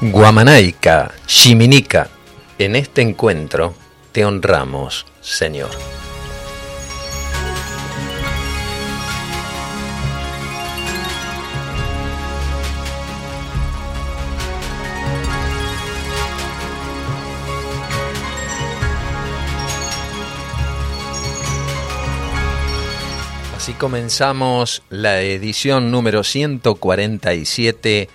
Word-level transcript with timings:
Guamanaica, 0.00 1.10
Shiminica, 1.26 2.08
en 2.56 2.76
este 2.76 3.02
encuentro 3.02 3.74
te 4.12 4.24
honramos, 4.24 5.06
Señor. 5.20 5.70
Así 23.56 23.72
comenzamos 23.72 24.84
la 24.90 25.22
edición 25.22 25.90
número 25.90 26.22
147 26.22 28.08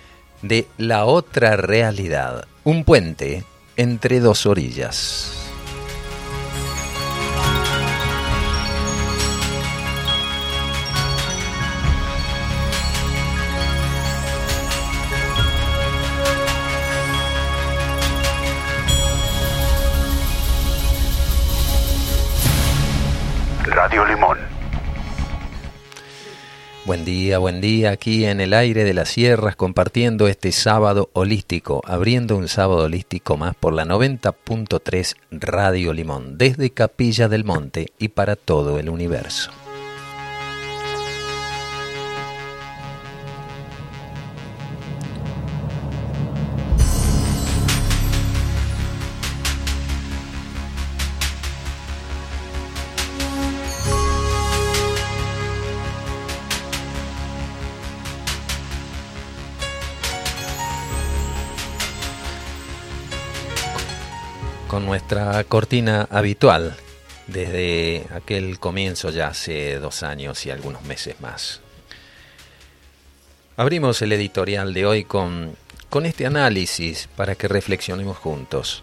de 0.44 0.68
La 0.76 1.06
otra 1.06 1.56
realidad, 1.56 2.44
un 2.64 2.84
puente 2.84 3.44
entre 3.76 4.20
dos 4.20 4.44
orillas. 4.44 5.40
Radio 23.66 24.04
Limón 24.04 24.43
Buen 26.86 27.06
día, 27.06 27.38
buen 27.38 27.62
día 27.62 27.92
aquí 27.92 28.26
en 28.26 28.42
el 28.42 28.52
aire 28.52 28.84
de 28.84 28.92
las 28.92 29.08
sierras 29.08 29.56
compartiendo 29.56 30.28
este 30.28 30.52
sábado 30.52 31.08
holístico, 31.14 31.80
abriendo 31.86 32.36
un 32.36 32.46
sábado 32.46 32.84
holístico 32.84 33.38
más 33.38 33.54
por 33.54 33.72
la 33.72 33.86
90.3 33.86 35.16
Radio 35.30 35.94
Limón, 35.94 36.36
desde 36.36 36.68
Capilla 36.68 37.28
del 37.28 37.44
Monte 37.44 37.94
y 37.98 38.08
para 38.08 38.36
todo 38.36 38.78
el 38.78 38.90
universo. 38.90 39.50
Con 64.74 64.86
nuestra 64.86 65.44
cortina 65.44 66.08
habitual 66.10 66.74
desde 67.28 68.08
aquel 68.12 68.58
comienzo 68.58 69.10
ya 69.10 69.28
hace 69.28 69.78
dos 69.78 70.02
años 70.02 70.44
y 70.46 70.50
algunos 70.50 70.82
meses 70.82 71.20
más. 71.20 71.60
Abrimos 73.56 74.02
el 74.02 74.10
editorial 74.10 74.74
de 74.74 74.84
hoy 74.84 75.04
con, 75.04 75.54
con 75.90 76.06
este 76.06 76.26
análisis 76.26 77.08
para 77.14 77.36
que 77.36 77.46
reflexionemos 77.46 78.16
juntos. 78.16 78.82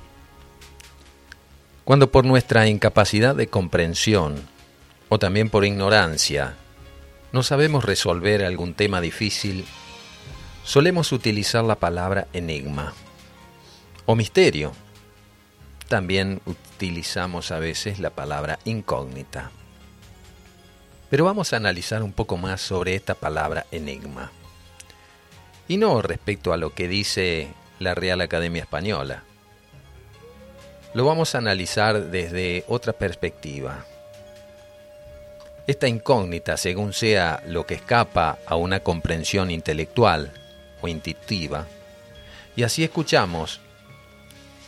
Cuando 1.83 2.09
por 2.09 2.23
nuestra 2.23 2.69
incapacidad 2.69 3.35
de 3.35 3.47
comprensión 3.47 4.47
o 5.09 5.19
también 5.19 5.49
por 5.49 5.65
ignorancia 5.65 6.55
no 7.33 7.43
sabemos 7.43 7.83
resolver 7.83 8.45
algún 8.45 8.75
tema 8.75 9.01
difícil, 9.01 9.65
solemos 10.63 11.11
utilizar 11.11 11.65
la 11.65 11.75
palabra 11.75 12.29
enigma 12.31 12.93
o 14.05 14.15
misterio 14.15 14.71
también 15.91 16.39
utilizamos 16.45 17.51
a 17.51 17.59
veces 17.59 17.99
la 17.99 18.11
palabra 18.11 18.59
incógnita. 18.63 19.51
Pero 21.09 21.25
vamos 21.25 21.51
a 21.51 21.57
analizar 21.57 22.01
un 22.01 22.13
poco 22.13 22.37
más 22.37 22.61
sobre 22.61 22.95
esta 22.95 23.13
palabra 23.13 23.65
enigma. 23.71 24.31
Y 25.67 25.75
no 25.75 26.01
respecto 26.01 26.53
a 26.53 26.57
lo 26.57 26.73
que 26.73 26.87
dice 26.87 27.49
la 27.79 27.93
Real 27.93 28.21
Academia 28.21 28.61
Española. 28.61 29.23
Lo 30.93 31.03
vamos 31.03 31.35
a 31.35 31.39
analizar 31.39 32.05
desde 32.05 32.63
otra 32.69 32.93
perspectiva. 32.93 33.85
Esta 35.67 35.89
incógnita, 35.89 36.55
según 36.55 36.93
sea 36.93 37.43
lo 37.45 37.65
que 37.65 37.73
escapa 37.73 38.39
a 38.45 38.55
una 38.55 38.79
comprensión 38.79 39.51
intelectual 39.51 40.31
o 40.81 40.87
intuitiva, 40.87 41.67
y 42.55 42.63
así 42.63 42.81
escuchamos 42.81 43.59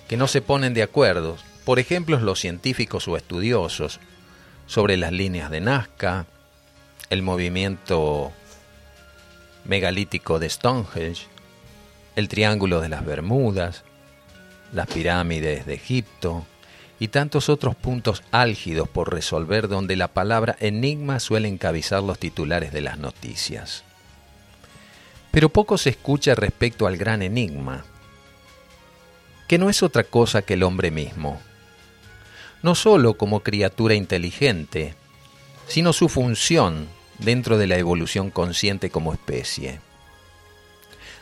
que 0.08 0.18
no 0.18 0.28
se 0.28 0.42
ponen 0.42 0.74
de 0.74 0.84
acuerdo, 0.84 1.38
por 1.66 1.80
ejemplo 1.80 2.20
los 2.20 2.40
científicos 2.40 3.08
o 3.08 3.18
estudiosos, 3.18 4.00
sobre 4.68 4.98
las 4.98 5.12
líneas 5.12 5.52
de 5.52 5.62
Nazca, 5.62 6.26
el 7.10 7.22
movimiento 7.22 8.32
megalítico 9.66 10.40
de 10.40 10.50
Stonehenge, 10.50 11.28
el 12.16 12.28
Triángulo 12.28 12.82
de 12.82 12.90
las 12.90 13.06
Bermudas, 13.06 13.84
las 14.72 14.88
pirámides 14.88 15.66
de 15.66 15.76
Egipto 15.76 16.46
y 17.00 17.10
tantos 17.10 17.50
otros 17.50 17.76
puntos 17.76 18.24
álgidos 18.32 18.88
por 18.88 19.14
resolver 19.14 19.68
donde 19.68 19.96
la 19.96 20.08
palabra 20.08 20.56
enigma 20.60 21.20
suele 21.20 21.48
encabezar 21.48 22.04
los 22.04 22.20
titulares 22.20 22.72
de 22.72 22.82
las 22.82 22.98
noticias. 22.98 23.84
Pero 25.32 25.50
poco 25.50 25.78
se 25.78 25.90
escucha 25.90 26.36
respecto 26.36 26.88
al 26.88 26.98
gran 26.98 27.22
enigma, 27.22 27.86
que 29.48 29.58
no 29.58 29.70
es 29.70 29.84
otra 29.84 30.04
cosa 30.04 30.42
que 30.42 30.54
el 30.56 30.64
hombre 30.64 30.92
mismo, 30.92 31.40
no 32.62 32.76
sólo 32.76 33.16
como 33.16 33.42
criatura 33.42 33.94
inteligente, 33.94 34.96
sino 35.68 35.94
su 35.94 36.10
función 36.10 36.88
dentro 37.20 37.58
de 37.58 37.68
la 37.68 37.78
evolución 37.78 38.30
consciente 38.30 38.90
como 38.90 39.14
especie. 39.14 39.80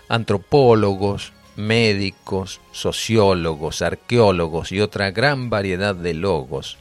Antropólogos, 0.08 1.34
médicos, 1.56 2.62
sociólogos, 2.72 3.82
arqueólogos 3.82 4.72
y 4.72 4.82
otra 4.82 5.12
gran 5.12 5.50
variedad 5.50 5.96
de 5.96 6.14
logos 6.14 6.78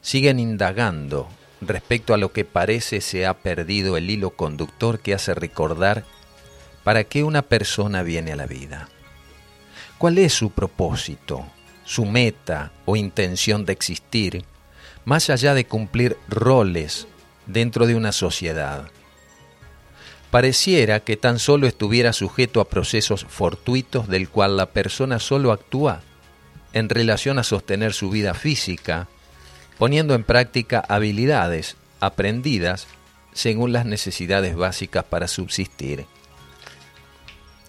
siguen 0.00 0.38
indagando 0.38 1.28
respecto 1.60 2.14
a 2.14 2.18
lo 2.18 2.32
que 2.32 2.44
parece 2.44 3.00
se 3.00 3.26
ha 3.26 3.34
perdido 3.34 3.96
el 3.96 4.10
hilo 4.10 4.30
conductor 4.30 5.00
que 5.00 5.14
hace 5.14 5.34
recordar 5.34 6.04
para 6.84 7.04
qué 7.04 7.24
una 7.24 7.42
persona 7.42 8.02
viene 8.02 8.32
a 8.32 8.36
la 8.36 8.46
vida. 8.46 8.88
¿Cuál 9.98 10.18
es 10.18 10.32
su 10.32 10.50
propósito, 10.50 11.44
su 11.84 12.06
meta 12.06 12.70
o 12.84 12.94
intención 12.94 13.64
de 13.64 13.72
existir, 13.72 14.44
más 15.04 15.28
allá 15.28 15.54
de 15.54 15.66
cumplir 15.66 16.16
roles 16.28 17.08
dentro 17.46 17.84
de 17.84 17.96
una 17.96 18.12
sociedad? 18.12 18.88
Pareciera 20.30 21.00
que 21.00 21.16
tan 21.16 21.40
solo 21.40 21.66
estuviera 21.66 22.12
sujeto 22.12 22.60
a 22.60 22.68
procesos 22.68 23.26
fortuitos 23.28 24.06
del 24.06 24.28
cual 24.28 24.56
la 24.56 24.66
persona 24.66 25.18
solo 25.18 25.50
actúa 25.50 26.02
en 26.74 26.88
relación 26.88 27.40
a 27.40 27.42
sostener 27.42 27.92
su 27.92 28.08
vida 28.08 28.34
física, 28.34 29.08
poniendo 29.78 30.14
en 30.14 30.22
práctica 30.22 30.78
habilidades 30.88 31.76
aprendidas 31.98 32.86
según 33.32 33.72
las 33.72 33.84
necesidades 33.84 34.54
básicas 34.54 35.02
para 35.04 35.26
subsistir. 35.26 36.06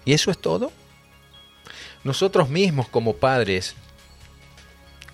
¿Y 0.04 0.12
eso 0.12 0.30
es 0.30 0.38
todo? 0.38 0.70
Nosotros 2.02 2.48
mismos 2.48 2.88
como 2.88 3.16
padres, 3.16 3.74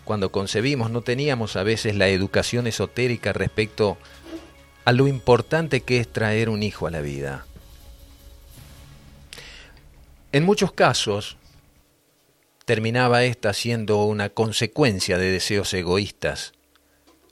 cuando 0.04 0.30
concebimos, 0.30 0.90
no 0.90 1.02
teníamos 1.02 1.56
a 1.56 1.64
veces 1.64 1.96
la 1.96 2.08
educación 2.08 2.68
esotérica 2.68 3.32
respecto 3.32 3.98
a 4.84 4.92
lo 4.92 5.08
importante 5.08 5.80
que 5.80 5.98
es 5.98 6.12
traer 6.12 6.48
un 6.48 6.62
hijo 6.62 6.86
a 6.86 6.92
la 6.92 7.00
vida. 7.00 7.44
En 10.30 10.44
muchos 10.44 10.70
casos, 10.70 11.36
terminaba 12.64 13.24
esta 13.24 13.52
siendo 13.52 14.04
una 14.04 14.28
consecuencia 14.28 15.18
de 15.18 15.32
deseos 15.32 15.74
egoístas, 15.74 16.52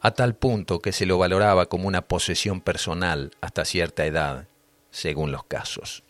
a 0.00 0.10
tal 0.10 0.34
punto 0.34 0.80
que 0.80 0.92
se 0.92 1.06
lo 1.06 1.16
valoraba 1.16 1.66
como 1.66 1.86
una 1.86 2.02
posesión 2.02 2.60
personal 2.60 3.30
hasta 3.40 3.64
cierta 3.64 4.04
edad, 4.04 4.48
según 4.90 5.30
los 5.30 5.44
casos 5.44 6.03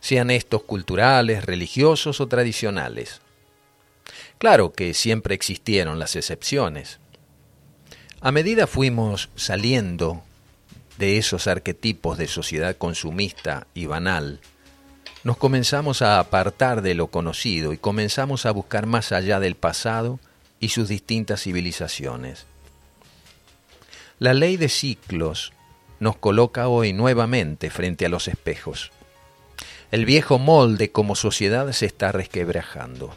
sean 0.00 0.30
estos 0.30 0.62
culturales, 0.62 1.44
religiosos 1.44 2.20
o 2.20 2.26
tradicionales. 2.26 3.20
Claro 4.38 4.72
que 4.72 4.94
siempre 4.94 5.34
existieron 5.34 5.98
las 5.98 6.16
excepciones. 6.16 6.98
A 8.20 8.32
medida 8.32 8.66
fuimos 8.66 9.28
saliendo 9.36 10.22
de 10.98 11.18
esos 11.18 11.46
arquetipos 11.46 12.18
de 12.18 12.26
sociedad 12.26 12.76
consumista 12.76 13.66
y 13.74 13.86
banal, 13.86 14.40
nos 15.22 15.36
comenzamos 15.36 16.00
a 16.00 16.18
apartar 16.18 16.80
de 16.80 16.94
lo 16.94 17.08
conocido 17.08 17.74
y 17.74 17.78
comenzamos 17.78 18.46
a 18.46 18.52
buscar 18.52 18.86
más 18.86 19.12
allá 19.12 19.38
del 19.38 19.54
pasado 19.54 20.18
y 20.60 20.70
sus 20.70 20.88
distintas 20.88 21.42
civilizaciones. 21.42 22.46
La 24.18 24.32
ley 24.32 24.56
de 24.56 24.70
ciclos 24.70 25.52
nos 25.98 26.16
coloca 26.16 26.68
hoy 26.68 26.94
nuevamente 26.94 27.68
frente 27.68 28.06
a 28.06 28.08
los 28.08 28.28
espejos 28.28 28.92
El 29.90 30.04
viejo 30.04 30.38
molde 30.38 30.92
como 30.92 31.16
sociedad 31.16 31.70
se 31.72 31.86
está 31.86 32.12
resquebrajando. 32.12 33.16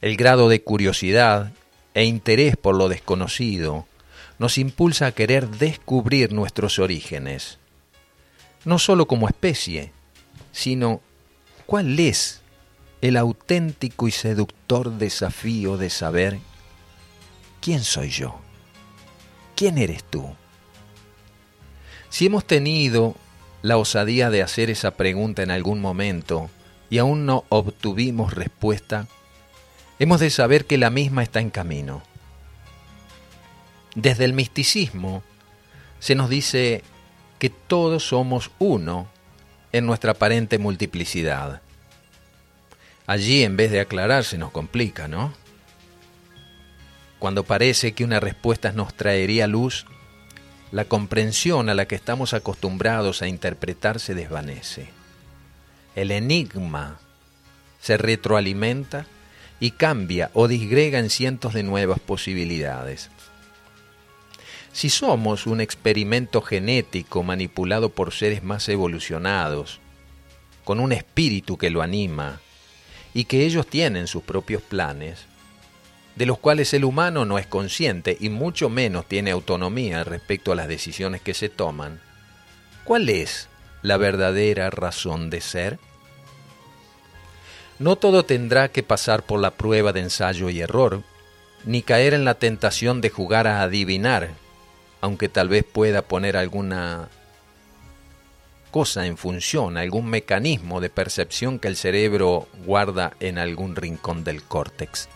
El 0.00 0.16
grado 0.16 0.48
de 0.48 0.62
curiosidad 0.62 1.52
e 1.94 2.04
interés 2.04 2.56
por 2.56 2.74
lo 2.74 2.88
desconocido 2.88 3.86
nos 4.40 4.58
impulsa 4.58 5.06
a 5.06 5.12
querer 5.12 5.48
descubrir 5.48 6.32
nuestros 6.32 6.80
orígenes, 6.80 7.58
no 8.64 8.80
sólo 8.80 9.06
como 9.06 9.28
especie, 9.28 9.92
sino 10.50 11.00
cuál 11.66 11.98
es 12.00 12.40
el 13.00 13.16
auténtico 13.16 14.08
y 14.08 14.10
seductor 14.10 14.90
desafío 14.98 15.76
de 15.76 15.90
saber 15.90 16.38
quién 17.60 17.84
soy 17.84 18.10
yo, 18.10 18.40
quién 19.54 19.78
eres 19.78 20.02
tú. 20.02 20.34
Si 22.08 22.26
hemos 22.26 22.44
tenido 22.44 23.14
la 23.62 23.76
osadía 23.78 24.28
de 24.30 24.42
hacer 24.42 24.70
esa 24.70 24.92
pregunta 24.92 25.42
en 25.42 25.50
algún 25.50 25.80
momento 25.80 26.50
y 26.90 26.98
aún 26.98 27.24
no 27.24 27.44
obtuvimos 27.48 28.34
respuesta, 28.34 29.06
hemos 29.98 30.20
de 30.20 30.30
saber 30.30 30.66
que 30.66 30.78
la 30.78 30.90
misma 30.90 31.22
está 31.22 31.40
en 31.40 31.50
camino. 31.50 32.02
Desde 33.94 34.24
el 34.24 34.32
misticismo 34.32 35.22
se 36.00 36.14
nos 36.14 36.28
dice 36.28 36.82
que 37.38 37.50
todos 37.50 38.08
somos 38.08 38.50
uno 38.58 39.08
en 39.72 39.86
nuestra 39.86 40.12
aparente 40.12 40.58
multiplicidad. 40.58 41.62
Allí 43.06 43.42
en 43.42 43.56
vez 43.56 43.70
de 43.70 43.80
aclarar 43.80 44.24
se 44.24 44.38
nos 44.38 44.50
complica, 44.50 45.08
¿no? 45.08 45.32
Cuando 47.18 47.44
parece 47.44 47.92
que 47.92 48.04
una 48.04 48.20
respuesta 48.20 48.72
nos 48.72 48.94
traería 48.94 49.46
luz, 49.46 49.86
la 50.72 50.86
comprensión 50.86 51.68
a 51.68 51.74
la 51.74 51.86
que 51.86 51.94
estamos 51.94 52.32
acostumbrados 52.32 53.20
a 53.22 53.28
interpretar 53.28 54.00
se 54.00 54.14
desvanece. 54.14 54.88
El 55.94 56.10
enigma 56.10 56.98
se 57.80 57.98
retroalimenta 57.98 59.06
y 59.60 59.72
cambia 59.72 60.30
o 60.32 60.48
disgrega 60.48 60.98
en 60.98 61.10
cientos 61.10 61.52
de 61.52 61.62
nuevas 61.62 62.00
posibilidades. 62.00 63.10
Si 64.72 64.88
somos 64.88 65.46
un 65.46 65.60
experimento 65.60 66.40
genético 66.40 67.22
manipulado 67.22 67.90
por 67.90 68.12
seres 68.12 68.42
más 68.42 68.66
evolucionados, 68.70 69.78
con 70.64 70.80
un 70.80 70.92
espíritu 70.92 71.58
que 71.58 71.68
lo 71.68 71.82
anima, 71.82 72.40
y 73.12 73.24
que 73.24 73.44
ellos 73.44 73.66
tienen 73.66 74.06
sus 74.06 74.22
propios 74.22 74.62
planes, 74.62 75.26
de 76.16 76.26
los 76.26 76.38
cuales 76.38 76.74
el 76.74 76.84
humano 76.84 77.24
no 77.24 77.38
es 77.38 77.46
consciente 77.46 78.16
y 78.20 78.28
mucho 78.28 78.68
menos 78.68 79.06
tiene 79.06 79.30
autonomía 79.30 80.04
respecto 80.04 80.52
a 80.52 80.54
las 80.54 80.68
decisiones 80.68 81.22
que 81.22 81.34
se 81.34 81.48
toman, 81.48 82.00
¿cuál 82.84 83.08
es 83.08 83.48
la 83.82 83.96
verdadera 83.96 84.70
razón 84.70 85.30
de 85.30 85.40
ser? 85.40 85.78
No 87.78 87.96
todo 87.96 88.24
tendrá 88.24 88.68
que 88.68 88.82
pasar 88.82 89.24
por 89.24 89.40
la 89.40 89.52
prueba 89.52 89.92
de 89.92 90.00
ensayo 90.00 90.50
y 90.50 90.60
error, 90.60 91.02
ni 91.64 91.82
caer 91.82 92.14
en 92.14 92.24
la 92.24 92.34
tentación 92.34 93.00
de 93.00 93.10
jugar 93.10 93.46
a 93.46 93.62
adivinar, 93.62 94.30
aunque 95.00 95.28
tal 95.28 95.48
vez 95.48 95.64
pueda 95.64 96.02
poner 96.02 96.36
alguna 96.36 97.08
cosa 98.70 99.06
en 99.06 99.16
función, 99.16 99.76
algún 99.76 100.08
mecanismo 100.08 100.80
de 100.80 100.90
percepción 100.90 101.58
que 101.58 101.68
el 101.68 101.76
cerebro 101.76 102.48
guarda 102.64 103.12
en 103.20 103.38
algún 103.38 103.76
rincón 103.76 104.24
del 104.24 104.42
córtex. 104.42 105.08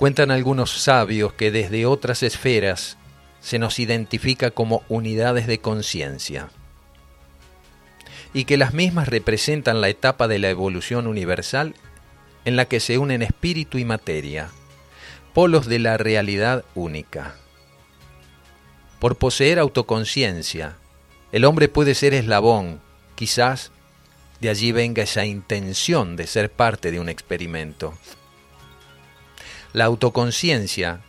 Cuentan 0.00 0.30
algunos 0.30 0.70
sabios 0.70 1.34
que 1.34 1.50
desde 1.50 1.84
otras 1.84 2.22
esferas 2.22 2.96
se 3.42 3.58
nos 3.58 3.78
identifica 3.78 4.50
como 4.50 4.82
unidades 4.88 5.46
de 5.46 5.58
conciencia 5.58 6.48
y 8.32 8.46
que 8.46 8.56
las 8.56 8.72
mismas 8.72 9.08
representan 9.08 9.82
la 9.82 9.90
etapa 9.90 10.26
de 10.26 10.38
la 10.38 10.48
evolución 10.48 11.06
universal 11.06 11.74
en 12.46 12.56
la 12.56 12.64
que 12.64 12.80
se 12.80 12.96
unen 12.96 13.20
espíritu 13.20 13.76
y 13.76 13.84
materia, 13.84 14.48
polos 15.34 15.66
de 15.66 15.80
la 15.80 15.98
realidad 15.98 16.64
única. 16.74 17.34
Por 19.00 19.16
poseer 19.16 19.58
autoconciencia, 19.58 20.76
el 21.30 21.44
hombre 21.44 21.68
puede 21.68 21.94
ser 21.94 22.14
eslabón, 22.14 22.80
quizás 23.16 23.70
de 24.40 24.48
allí 24.48 24.72
venga 24.72 25.02
esa 25.02 25.26
intención 25.26 26.16
de 26.16 26.26
ser 26.26 26.50
parte 26.50 26.90
de 26.90 27.00
un 27.00 27.10
experimento. 27.10 27.92
La 29.72 29.84
autoconciencia 29.84 31.00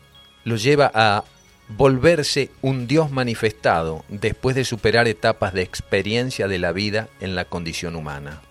lo 0.44 0.56
lleva 0.56 0.92
a 0.94 1.24
volverse 1.68 2.52
un 2.62 2.88
Dios 2.88 3.12
manifestado 3.12 4.06
después 4.10 4.56
de 4.56 4.66
superar 4.66 5.08
etapas 5.08 5.54
de 5.54 5.62
experiencia 5.62 6.48
de 6.48 6.60
la 6.60 6.72
vida 6.72 7.10
en 7.22 7.36
la 7.36 7.46
condición 7.46 7.96
humana. 7.96 8.42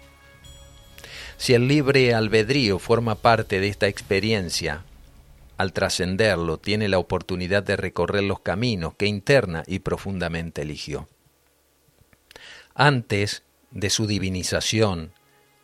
Si 1.37 1.55
el 1.55 1.69
libre 1.69 2.13
albedrío 2.13 2.79
forma 2.79 3.15
parte 3.15 3.61
de 3.61 3.69
esta 3.69 3.87
experiencia, 3.87 4.85
al 5.57 5.73
trascenderlo 5.73 6.59
tiene 6.59 6.89
la 6.89 6.99
oportunidad 6.99 7.63
de 7.63 7.77
recorrer 7.77 8.25
los 8.25 8.41
caminos 8.41 8.95
que 8.95 9.07
interna 9.07 9.63
y 9.67 9.79
profundamente 9.79 10.63
eligió. 10.63 11.09
Antes 12.75 13.43
de 13.71 13.91
su 13.91 14.07
divinización, 14.07 15.13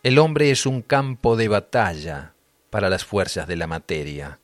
el 0.02 0.18
hombre 0.18 0.50
es 0.50 0.66
un 0.66 0.82
campo 0.82 1.36
de 1.36 1.48
batalla 1.48 2.35
para 2.76 2.90
las 2.90 3.06
fuerzas 3.06 3.48
de 3.48 3.56
la 3.56 3.66
materia. 3.66 4.38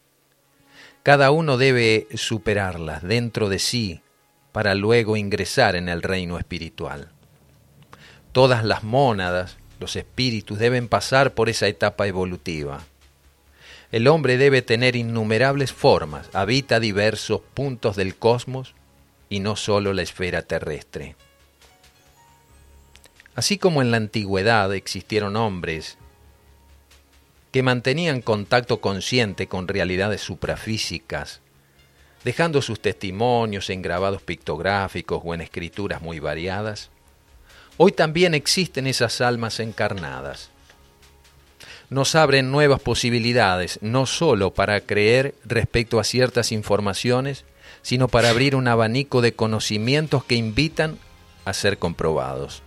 Cada 1.03 1.31
uno 1.31 1.59
debe 1.59 2.09
superarlas 2.15 3.03
dentro 3.03 3.51
de 3.51 3.59
sí 3.59 4.01
para 4.53 4.75
luego 4.75 5.19
ingresar 5.19 5.77
en 5.77 5.91
el 5.91 6.01
reino 6.01 6.39
espiritual. 6.39 7.11
Todas 8.33 8.65
las 8.65 8.85
mónadas, 8.85 9.59
los 9.81 9.97
espíritus, 9.97 10.59
deben 10.59 10.89
pasar 10.89 11.35
por 11.35 11.51
esa 11.51 11.69
etapa 11.69 12.07
evolutiva. 12.07 12.81
El 13.91 14.09
hombre 14.09 14.39
debe 14.39 14.63
tener 14.63 14.97
innumerables 14.97 15.71
formas, 15.71 16.31
habita 16.33 16.81
diversos 16.81 17.43
puntos 17.53 17.97
del 17.97 18.17
cosmos 18.17 18.75
y 19.29 19.41
no 19.41 19.57
sólo 19.57 19.93
la 19.93 20.01
esfera 20.01 20.41
terrestre. 20.41 21.17
Así 23.35 23.59
como 23.59 23.83
en 23.83 23.91
la 23.91 23.99
antigüedad 23.99 24.73
existieron 24.75 25.37
hombres 25.37 25.99
que 27.53 27.63
mantenían 27.63 28.23
contacto 28.23 28.81
consciente 28.81 29.47
con 29.47 29.69
realidades 29.69 30.23
suprafísicas, 30.23 31.43
dejando 32.25 32.63
sus 32.63 32.81
testimonios 32.81 33.69
en 33.69 33.83
grabados 33.83 34.23
pictográficos 34.23 35.21
o 35.23 35.35
en 35.35 35.43
escrituras 35.43 36.01
muy 36.01 36.19
variadas, 36.19 36.91
hoy 37.77 37.93
también 37.93 38.33
existen 38.35 38.87
esas 38.87 39.21
almas 39.21 39.61
encarnadas. 39.61 40.51
Nos 41.91 42.15
abren 42.15 42.51
nuevas 42.51 42.81
posibilidades, 42.81 43.79
no 43.83 44.07
sólo 44.07 44.55
para 44.55 44.81
creer 44.81 45.35
respecto 45.45 46.01
a 46.01 46.05
ciertas 46.05 46.53
informaciones, 46.53 47.45
sino 47.83 48.09
para 48.09 48.31
abrir 48.31 48.57
un 48.57 48.67
abanico 48.67 49.21
de 49.21 49.35
conocimientos 49.35 50.25
que 50.25 50.37
invitan 50.37 50.99
a 51.45 51.53
ser 51.53 51.77
comprobados. 51.77 52.63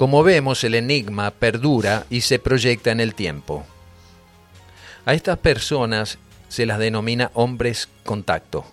Como 0.00 0.22
vemos, 0.22 0.64
el 0.64 0.76
enigma 0.76 1.30
perdura 1.30 2.06
y 2.08 2.22
se 2.22 2.38
proyecta 2.38 2.90
en 2.90 3.00
el 3.00 3.14
tiempo. 3.14 3.66
A 5.04 5.12
estas 5.12 5.36
personas 5.36 6.16
se 6.48 6.64
las 6.64 6.78
denomina 6.78 7.30
hombres 7.34 7.90
contacto. 8.02 8.64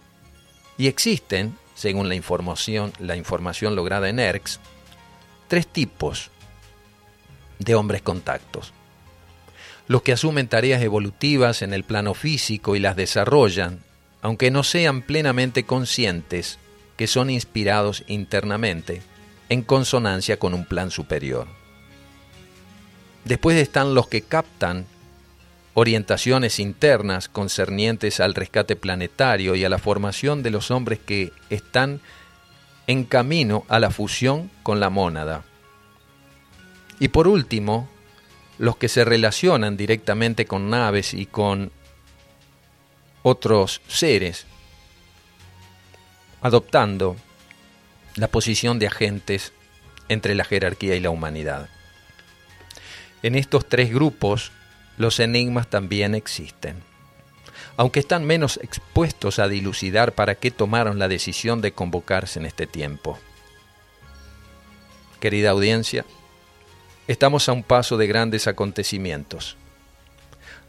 Y 0.77 0.87
existen, 0.87 1.57
según 1.75 2.07
la 2.07 2.15
información, 2.15 2.93
la 2.97 3.17
información 3.17 3.75
lograda 3.75 4.07
en 4.07 4.19
ERX, 4.19 4.61
tres 5.49 5.67
tipos 5.67 6.31
de 7.59 7.75
hombres 7.75 8.01
contactos. 8.03 8.71
Los 9.89 10.03
que 10.03 10.13
asumen 10.13 10.47
tareas 10.47 10.81
evolutivas 10.81 11.61
en 11.61 11.73
el 11.73 11.83
plano 11.83 12.13
físico 12.13 12.77
y 12.77 12.79
las 12.79 12.95
desarrollan, 12.95 13.81
aunque 14.21 14.49
no 14.49 14.63
sean 14.63 15.01
plenamente 15.01 15.65
conscientes 15.65 16.57
que 16.95 17.05
son 17.05 17.29
inspirados 17.29 18.05
internamente 18.07 19.01
en 19.49 19.61
consonancia 19.61 20.37
con 20.37 20.53
un 20.53 20.65
plan 20.65 20.91
superior. 20.91 21.47
Después 23.25 23.57
están 23.57 23.93
los 23.93 24.07
que 24.07 24.21
captan 24.21 24.85
orientaciones 25.73 26.59
internas 26.59 27.29
concernientes 27.29 28.19
al 28.19 28.33
rescate 28.33 28.75
planetario 28.75 29.55
y 29.55 29.63
a 29.63 29.69
la 29.69 29.77
formación 29.77 30.41
de 30.43 30.49
los 30.49 30.71
hombres 30.71 30.99
que 30.99 31.31
están 31.49 32.01
en 32.87 33.03
camino 33.03 33.65
a 33.67 33.79
la 33.79 33.91
fusión 33.91 34.49
con 34.63 34.79
la 34.79 34.89
mónada. 34.89 35.43
Y 36.99 37.09
por 37.09 37.27
último, 37.27 37.87
los 38.57 38.77
que 38.77 38.87
se 38.87 39.05
relacionan 39.05 39.77
directamente 39.77 40.45
con 40.45 40.69
naves 40.69 41.13
y 41.13 41.27
con 41.27 41.71
otros 43.21 43.81
seres, 43.87 44.45
adoptando 46.41 47.17
la 48.17 48.27
posición 48.27 48.79
de 48.79 48.87
agentes 48.87 49.53
entre 50.09 50.35
la 50.35 50.43
jerarquía 50.43 50.95
y 50.95 50.99
la 50.99 51.11
humanidad. 51.11 51.69
En 53.23 53.35
estos 53.35 53.69
tres 53.69 53.93
grupos, 53.93 54.51
los 54.97 55.19
enigmas 55.19 55.69
también 55.69 56.15
existen, 56.15 56.81
aunque 57.77 57.99
están 57.99 58.25
menos 58.25 58.57
expuestos 58.63 59.37
a 59.37 59.47
dilucidar 59.47 60.13
para 60.13 60.35
qué 60.35 60.49
tomaron 60.49 60.97
la 60.97 61.07
decisión 61.07 61.61
de 61.61 61.71
convocarse 61.71 62.39
en 62.39 62.45
este 62.47 62.65
tiempo. 62.65 63.19
querida 65.19 65.51
audiencia, 65.51 66.05
estamos 67.07 67.49
a 67.49 67.51
un 67.51 67.63
paso 67.63 67.97
de 67.97 68.07
grandes 68.07 68.47
acontecimientos. 68.47 69.57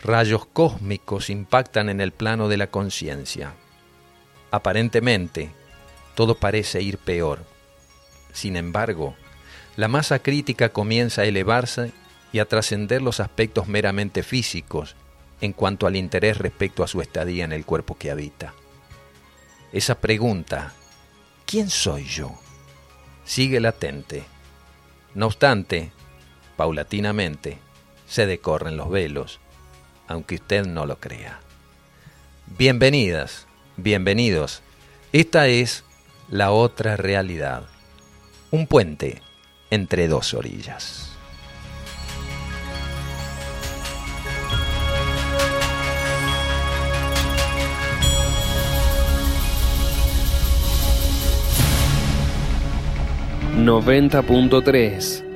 Rayos 0.03 0.47
cósmicos 0.47 1.29
impactan 1.29 1.89
en 1.89 2.01
el 2.01 2.13
plano 2.13 2.49
de 2.49 2.57
la 2.57 2.69
conciencia. 2.69 3.55
Aparentemente, 4.51 5.51
todo 6.19 6.35
parece 6.35 6.83
ir 6.83 6.99
peor. 6.99 7.45
Sin 8.33 8.57
embargo, 8.57 9.15
la 9.77 9.87
masa 9.87 10.19
crítica 10.19 10.71
comienza 10.71 11.23
a 11.23 11.27
elevarse 11.27 11.93
y 12.33 12.41
a 12.41 12.45
trascender 12.45 13.03
los 13.03 13.21
aspectos 13.21 13.69
meramente 13.69 14.25
físicos 14.25 14.97
en 15.41 15.53
cuanto 15.53 15.87
al 15.87 15.95
interés 15.95 16.39
respecto 16.39 16.83
a 16.83 16.89
su 16.89 17.03
estadía 17.03 17.45
en 17.45 17.53
el 17.53 17.65
cuerpo 17.65 17.97
que 17.97 18.11
habita. 18.11 18.53
Esa 19.73 20.01
pregunta, 20.01 20.73
¿quién 21.47 21.71
soy 21.71 22.05
yo? 22.07 22.37
sigue 23.25 23.61
latente. 23.61 24.25
No 25.15 25.27
obstante, 25.27 25.93
paulatinamente, 26.57 27.59
se 28.09 28.27
decorren 28.27 28.77
los 28.77 28.91
velos, 28.91 29.39
aunque 30.09 30.35
usted 30.35 30.67
no 30.67 30.85
lo 30.85 30.99
crea. 30.99 31.39
Bienvenidas, 32.59 33.47
bienvenidos. 33.77 34.63
Esta 35.13 35.47
es 35.47 35.85
la 36.31 36.51
otra 36.53 36.97
realidad. 36.97 37.65
Un 38.51 38.67
puente 38.67 39.23
entre 39.71 40.09
dos 40.09 40.35
orillas. 40.35 41.09
90.3 53.59 55.28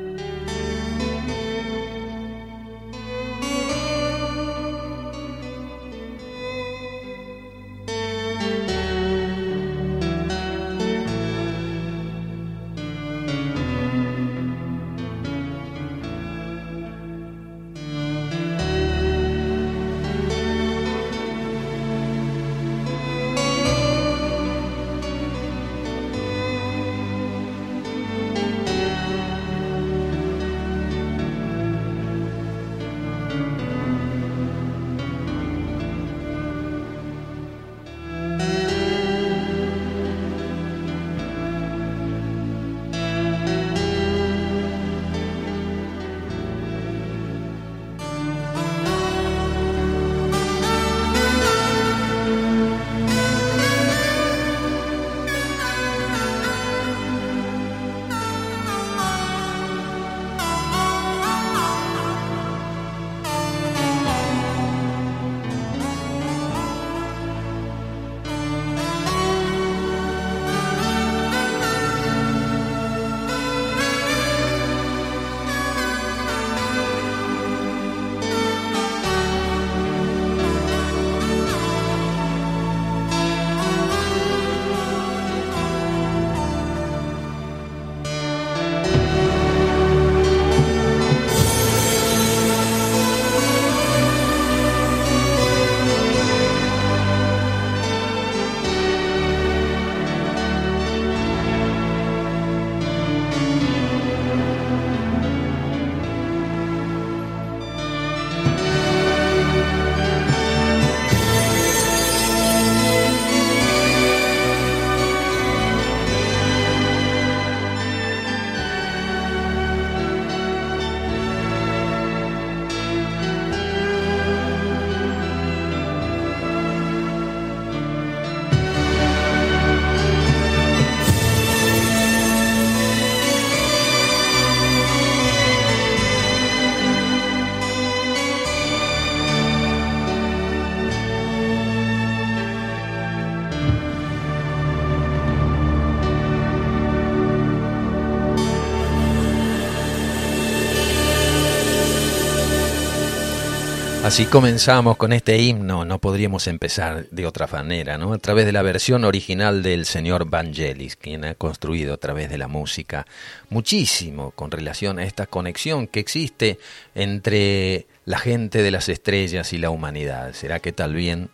Así 154.12 154.26
comenzamos 154.26 154.99
con 154.99 155.14
este 155.14 155.38
himno, 155.38 155.87
no 155.87 155.99
podríamos 155.99 156.47
empezar 156.47 157.09
de 157.09 157.25
otra 157.25 157.47
manera, 157.47 157.97
¿no? 157.97 158.12
A 158.12 158.19
través 158.19 158.45
de 158.45 158.52
la 158.52 158.61
versión 158.61 159.04
original 159.04 159.62
del 159.62 159.87
señor 159.87 160.28
Vangelis, 160.28 160.97
quien 160.97 161.25
ha 161.25 161.35
construido 161.35 161.95
a 161.95 161.97
través 161.97 162.28
de 162.28 162.37
la 162.37 162.47
música 162.47 163.07
muchísimo 163.49 164.33
con 164.33 164.50
relación 164.50 164.99
a 164.99 165.04
esta 165.04 165.26
conexión 165.26 165.87
que 165.87 166.00
existe 166.00 166.59
entre 166.95 167.87
la 168.04 168.19
gente 168.19 168.62
de 168.62 168.71
las 168.71 168.90
estrellas 168.90 169.54
y 169.54 169.57
la 169.57 169.71
humanidad. 169.71 170.35
¿Será 170.35 170.61
que 170.61 170.73
tal 170.73 170.92
bien 170.95 171.31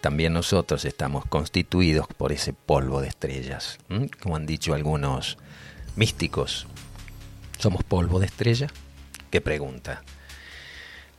también 0.00 0.32
nosotros 0.32 0.86
estamos 0.86 1.26
constituidos 1.26 2.06
por 2.06 2.32
ese 2.32 2.54
polvo 2.54 3.02
de 3.02 3.08
estrellas? 3.08 3.76
Como 4.22 4.36
han 4.36 4.46
dicho 4.46 4.72
algunos 4.72 5.36
místicos, 5.94 6.66
¿somos 7.58 7.84
polvo 7.84 8.18
de 8.18 8.24
estrella? 8.24 8.68
¿Qué 9.30 9.42
pregunta? 9.42 10.02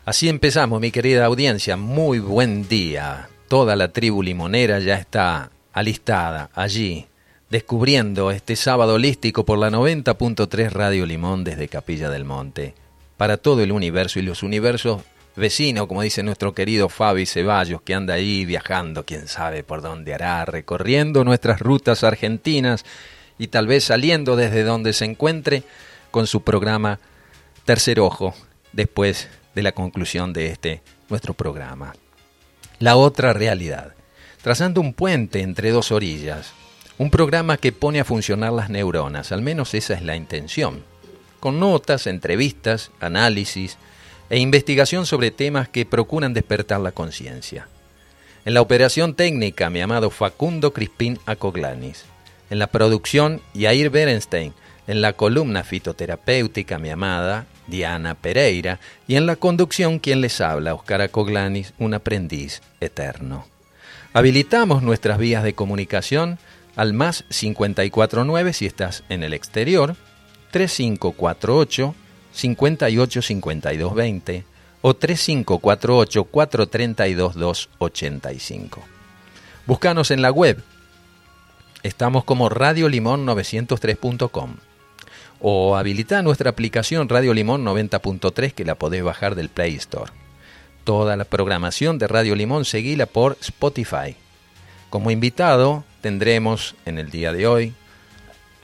Así 0.05 0.27
empezamos, 0.27 0.81
mi 0.81 0.91
querida 0.91 1.23
audiencia. 1.23 1.77
Muy 1.77 2.19
buen 2.19 2.67
día. 2.67 3.29
Toda 3.47 3.77
la 3.77 3.87
tribu 3.87 4.21
limonera 4.21 4.79
ya 4.79 4.95
está 4.95 5.49
alistada 5.71 6.49
allí, 6.53 7.05
descubriendo 7.49 8.29
este 8.29 8.57
sábado 8.57 8.95
holístico 8.95 9.45
por 9.45 9.59
la 9.59 9.69
90.3 9.69 10.71
Radio 10.71 11.05
Limón 11.05 11.45
desde 11.45 11.69
Capilla 11.69 12.09
del 12.09 12.25
Monte. 12.25 12.75
Para 13.15 13.37
todo 13.37 13.63
el 13.63 13.71
universo 13.71 14.19
y 14.19 14.23
los 14.23 14.43
universos 14.43 15.03
vecinos, 15.37 15.87
como 15.87 16.01
dice 16.01 16.21
nuestro 16.21 16.53
querido 16.53 16.89
Fabi 16.89 17.25
Ceballos, 17.25 17.81
que 17.81 17.93
anda 17.93 18.15
ahí 18.15 18.43
viajando, 18.43 19.05
quién 19.05 19.29
sabe 19.29 19.63
por 19.63 19.81
dónde 19.81 20.13
hará, 20.13 20.43
recorriendo 20.43 21.23
nuestras 21.23 21.61
rutas 21.61 22.03
argentinas 22.03 22.83
y 23.39 23.47
tal 23.47 23.67
vez 23.67 23.85
saliendo 23.85 24.35
desde 24.35 24.63
donde 24.63 24.91
se 24.91 25.05
encuentre 25.05 25.63
con 26.11 26.27
su 26.27 26.41
programa 26.41 26.99
Tercer 27.63 28.01
Ojo, 28.01 28.35
después 28.73 29.29
de 29.55 29.63
la 29.63 29.71
conclusión 29.71 30.33
de 30.33 30.47
este 30.47 30.81
nuestro 31.09 31.33
programa. 31.33 31.93
La 32.79 32.95
otra 32.95 33.33
realidad. 33.33 33.93
Trazando 34.41 34.81
un 34.81 34.93
puente 34.93 35.41
entre 35.41 35.71
dos 35.71 35.91
orillas. 35.91 36.51
Un 36.97 37.09
programa 37.09 37.57
que 37.57 37.71
pone 37.71 37.99
a 37.99 38.05
funcionar 38.05 38.53
las 38.53 38.69
neuronas, 38.69 39.31
al 39.31 39.41
menos 39.41 39.73
esa 39.73 39.93
es 39.93 40.01
la 40.01 40.15
intención. 40.15 40.83
Con 41.39 41.59
notas, 41.59 42.07
entrevistas, 42.07 42.91
análisis 42.99 43.77
e 44.29 44.39
investigación 44.39 45.05
sobre 45.05 45.31
temas 45.31 45.69
que 45.69 45.85
procuran 45.85 46.33
despertar 46.33 46.79
la 46.81 46.91
conciencia. 46.91 47.67
En 48.45 48.53
la 48.53 48.61
operación 48.61 49.15
técnica, 49.15 49.69
mi 49.69 49.81
amado 49.81 50.09
Facundo 50.09 50.73
Crispín 50.73 51.19
Acoglanis. 51.25 52.05
En 52.49 52.59
la 52.59 52.67
producción, 52.67 53.41
Yair 53.53 53.89
Berenstein, 53.89 54.53
En 54.85 55.01
la 55.01 55.13
columna 55.13 55.63
fitoterapéutica, 55.63 56.77
mi 56.77 56.89
amada 56.89 57.45
Diana 57.67 58.15
Pereira. 58.15 58.79
Y 59.07 59.15
en 59.15 59.25
la 59.25 59.35
conducción, 59.35 59.99
quien 59.99 60.21
les 60.21 60.41
habla, 60.41 60.73
Oscar 60.73 61.01
Acoglanis, 61.01 61.73
un 61.79 61.93
aprendiz 61.93 62.61
eterno. 62.79 63.45
Habilitamos 64.13 64.83
nuestras 64.83 65.17
vías 65.17 65.43
de 65.43 65.53
comunicación 65.53 66.37
al 66.75 66.93
más 66.93 67.25
549 67.29 68.53
si 68.53 68.65
estás 68.65 69.03
en 69.09 69.23
el 69.23 69.33
exterior, 69.33 69.95
3548 70.51 71.95
585220 72.33 74.45
o 74.81 74.95
3548 74.95 76.23
432 76.25 77.35
285. 77.35 78.83
Búscanos 79.65 80.11
en 80.11 80.21
la 80.21 80.31
web. 80.31 80.61
Estamos 81.83 82.23
como 82.23 82.49
radiolimón903.com 82.49 84.55
o 85.45 85.75
habilita 85.75 86.21
nuestra 86.21 86.51
aplicación 86.51 87.09
Radio 87.09 87.33
Limón 87.33 87.65
90.3 87.65 88.53
que 88.53 88.63
la 88.63 88.75
podés 88.75 89.03
bajar 89.03 89.35
del 89.35 89.49
Play 89.49 89.75
Store. 89.75 90.09
Toda 90.85 91.17
la 91.17 91.25
programación 91.25 91.99
de 91.99 92.07
Radio 92.07 92.33
Limón 92.33 92.63
seguila 92.63 93.07
por 93.07 93.37
Spotify. 93.41 94.15
Como 94.89 95.11
invitado 95.11 95.83
tendremos 95.99 96.75
en 96.85 96.97
el 96.97 97.11
día 97.11 97.33
de 97.33 97.45
hoy 97.45 97.73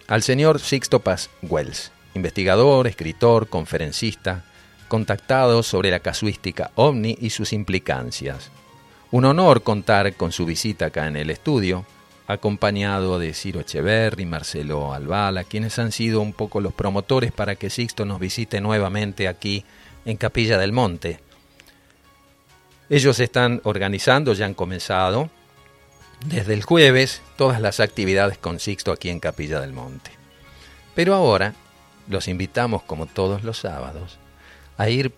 al 0.07 0.23
señor 0.23 0.61
Sixto 0.61 1.01
Paz 1.01 1.29
Wells, 1.41 1.91
investigador, 2.15 2.87
escritor, 2.87 3.49
conferencista, 3.49 4.45
contactado 4.87 5.63
sobre 5.63 5.91
la 5.91 5.99
casuística 5.99 6.71
ovni 6.75 7.17
y 7.19 7.31
sus 7.31 7.51
implicancias. 7.51 8.51
Un 9.11 9.25
honor 9.25 9.63
contar 9.63 10.13
con 10.13 10.31
su 10.31 10.45
visita 10.45 10.85
acá 10.85 11.07
en 11.07 11.17
el 11.17 11.29
estudio 11.29 11.85
acompañado 12.29 13.17
de 13.17 13.33
Ciro 13.33 13.59
Echeverri, 13.59 14.23
Marcelo 14.27 14.93
Albala, 14.93 15.43
quienes 15.45 15.79
han 15.79 15.91
sido 15.91 16.21
un 16.21 16.31
poco 16.31 16.61
los 16.61 16.75
promotores 16.75 17.31
para 17.31 17.55
que 17.55 17.71
Sixto 17.71 18.05
nos 18.05 18.19
visite 18.19 18.61
nuevamente 18.61 19.27
aquí 19.27 19.65
en 20.05 20.15
Capilla 20.15 20.59
del 20.59 20.71
Monte. 20.71 21.21
Ellos 22.87 23.19
están 23.19 23.61
organizando, 23.63 24.33
ya 24.33 24.45
han 24.45 24.53
comenzado, 24.53 25.31
desde 26.23 26.53
el 26.53 26.61
jueves, 26.61 27.23
todas 27.35 27.61
las 27.61 27.79
actividades 27.79 28.37
con 28.37 28.59
Sixto 28.59 28.91
aquí 28.91 29.09
en 29.09 29.19
Capilla 29.19 29.59
del 29.59 29.73
Monte. 29.73 30.11
Pero 30.93 31.15
ahora 31.15 31.55
los 32.07 32.27
invitamos, 32.27 32.83
como 32.83 33.07
todos 33.07 33.43
los 33.43 33.57
sábados, 33.57 34.19
a 34.77 34.87
ir 34.87 35.15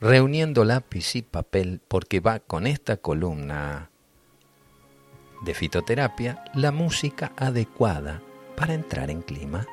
reuniendo 0.00 0.64
lápiz 0.64 1.14
y 1.14 1.20
papel 1.20 1.82
porque 1.86 2.20
va 2.20 2.38
con 2.38 2.66
esta 2.66 2.96
columna 2.96 3.90
de 5.42 5.54
fitoterapia 5.54 6.44
la 6.54 6.72
música 6.72 7.32
adecuada 7.36 8.22
para 8.56 8.74
entrar 8.74 9.10
en 9.10 9.22
clima. 9.22 9.66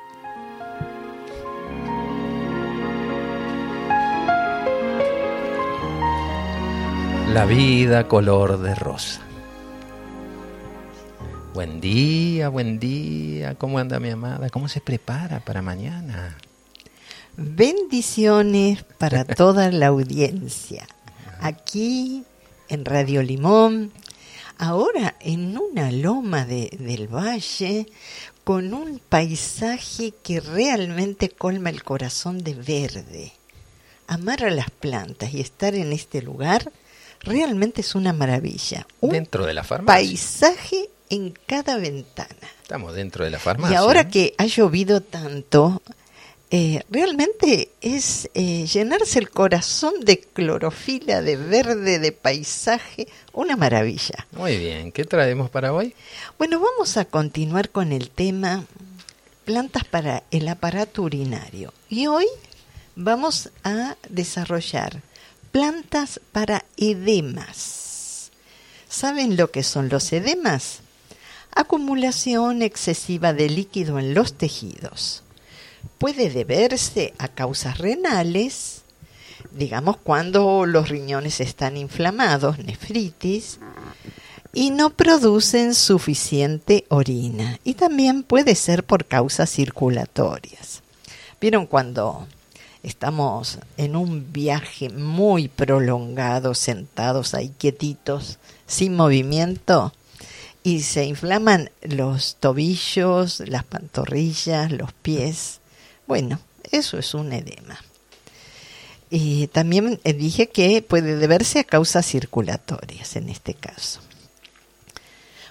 La 7.32 7.46
vida 7.46 8.06
color 8.06 8.60
de 8.60 8.74
rosa. 8.74 9.20
Buen 11.52 11.80
día, 11.80 12.48
buen 12.48 12.78
día. 12.78 13.54
¿Cómo 13.56 13.78
anda 13.78 13.98
mi 13.98 14.10
amada? 14.10 14.50
¿Cómo 14.50 14.68
se 14.68 14.80
prepara 14.80 15.40
para 15.40 15.62
mañana? 15.62 16.36
Bendiciones 17.36 18.84
para 18.98 19.24
toda 19.24 19.70
la 19.70 19.88
audiencia. 19.88 20.86
Aquí 21.40 22.24
en 22.68 22.84
Radio 22.84 23.22
Limón 23.22 23.92
ahora 24.58 25.16
en 25.20 25.56
una 25.58 25.90
loma 25.90 26.44
de, 26.44 26.70
del 26.78 27.08
valle 27.08 27.86
con 28.44 28.74
un 28.74 29.00
paisaje 29.08 30.12
que 30.22 30.40
realmente 30.40 31.30
colma 31.30 31.70
el 31.70 31.82
corazón 31.82 32.44
de 32.44 32.54
verde. 32.54 33.32
Amar 34.06 34.44
a 34.44 34.50
las 34.50 34.70
plantas 34.70 35.32
y 35.32 35.40
estar 35.40 35.74
en 35.74 35.92
este 35.92 36.20
lugar 36.20 36.70
realmente 37.20 37.80
es 37.80 37.94
una 37.94 38.12
maravilla. 38.12 38.86
dentro 39.00 39.46
de 39.46 39.54
la 39.54 39.64
farmacia. 39.64 39.94
Paisaje 39.94 40.90
en 41.08 41.34
cada 41.46 41.76
ventana. 41.76 42.48
Estamos 42.62 42.94
dentro 42.94 43.24
de 43.24 43.30
la 43.30 43.38
farmacia. 43.38 43.74
Y 43.74 43.76
ahora 43.76 44.08
que 44.08 44.34
ha 44.36 44.46
llovido 44.46 45.00
tanto, 45.00 45.80
eh, 46.50 46.84
realmente 46.88 47.70
es 47.80 48.30
eh, 48.34 48.66
llenarse 48.66 49.18
el 49.18 49.30
corazón 49.30 49.94
de 50.02 50.20
clorofila, 50.20 51.20
de 51.20 51.36
verde, 51.36 51.98
de 51.98 52.12
paisaje, 52.12 53.08
una 53.32 53.56
maravilla. 53.56 54.26
Muy 54.32 54.58
bien, 54.58 54.92
¿qué 54.92 55.04
traemos 55.04 55.50
para 55.50 55.72
hoy? 55.72 55.94
Bueno, 56.38 56.60
vamos 56.60 56.96
a 56.96 57.06
continuar 57.06 57.70
con 57.70 57.92
el 57.92 58.10
tema 58.10 58.64
plantas 59.44 59.84
para 59.84 60.22
el 60.30 60.46
aparato 60.48 61.02
urinario. 61.02 61.72
Y 61.88 62.06
hoy 62.06 62.26
vamos 62.94 63.50
a 63.64 63.96
desarrollar 64.08 65.02
plantas 65.50 66.20
para 66.30 66.64
edemas. 66.76 68.30
¿Saben 68.88 69.36
lo 69.36 69.50
que 69.50 69.62
son 69.62 69.88
los 69.88 70.12
edemas? 70.12 70.80
Acumulación 71.50 72.62
excesiva 72.62 73.32
de 73.32 73.48
líquido 73.48 73.98
en 73.98 74.14
los 74.14 74.34
tejidos 74.34 75.23
puede 75.98 76.30
deberse 76.30 77.14
a 77.18 77.28
causas 77.28 77.78
renales, 77.78 78.82
digamos 79.52 79.96
cuando 79.96 80.66
los 80.66 80.88
riñones 80.88 81.40
están 81.40 81.76
inflamados, 81.76 82.58
nefritis, 82.58 83.58
y 84.52 84.70
no 84.70 84.90
producen 84.90 85.74
suficiente 85.74 86.84
orina. 86.88 87.58
Y 87.64 87.74
también 87.74 88.22
puede 88.22 88.54
ser 88.54 88.84
por 88.84 89.04
causas 89.04 89.50
circulatorias. 89.50 90.82
¿Vieron 91.40 91.66
cuando 91.66 92.26
estamos 92.82 93.58
en 93.76 93.96
un 93.96 94.32
viaje 94.32 94.90
muy 94.90 95.48
prolongado, 95.48 96.54
sentados 96.54 97.34
ahí 97.34 97.52
quietitos, 97.58 98.38
sin 98.66 98.94
movimiento? 98.94 99.92
Y 100.62 100.82
se 100.82 101.04
inflaman 101.04 101.70
los 101.82 102.36
tobillos, 102.36 103.40
las 103.46 103.64
pantorrillas, 103.64 104.70
los 104.70 104.92
pies 104.92 105.60
bueno, 106.06 106.38
eso 106.70 106.98
es 106.98 107.14
un 107.14 107.32
edema. 107.32 107.78
Y 109.10 109.46
también 109.48 110.00
eh, 110.04 110.12
dije 110.12 110.48
que 110.48 110.82
puede 110.82 111.16
deberse 111.16 111.60
a 111.60 111.64
causas 111.64 112.06
circulatorias 112.06 113.16
en 113.16 113.28
este 113.28 113.54
caso. 113.54 114.00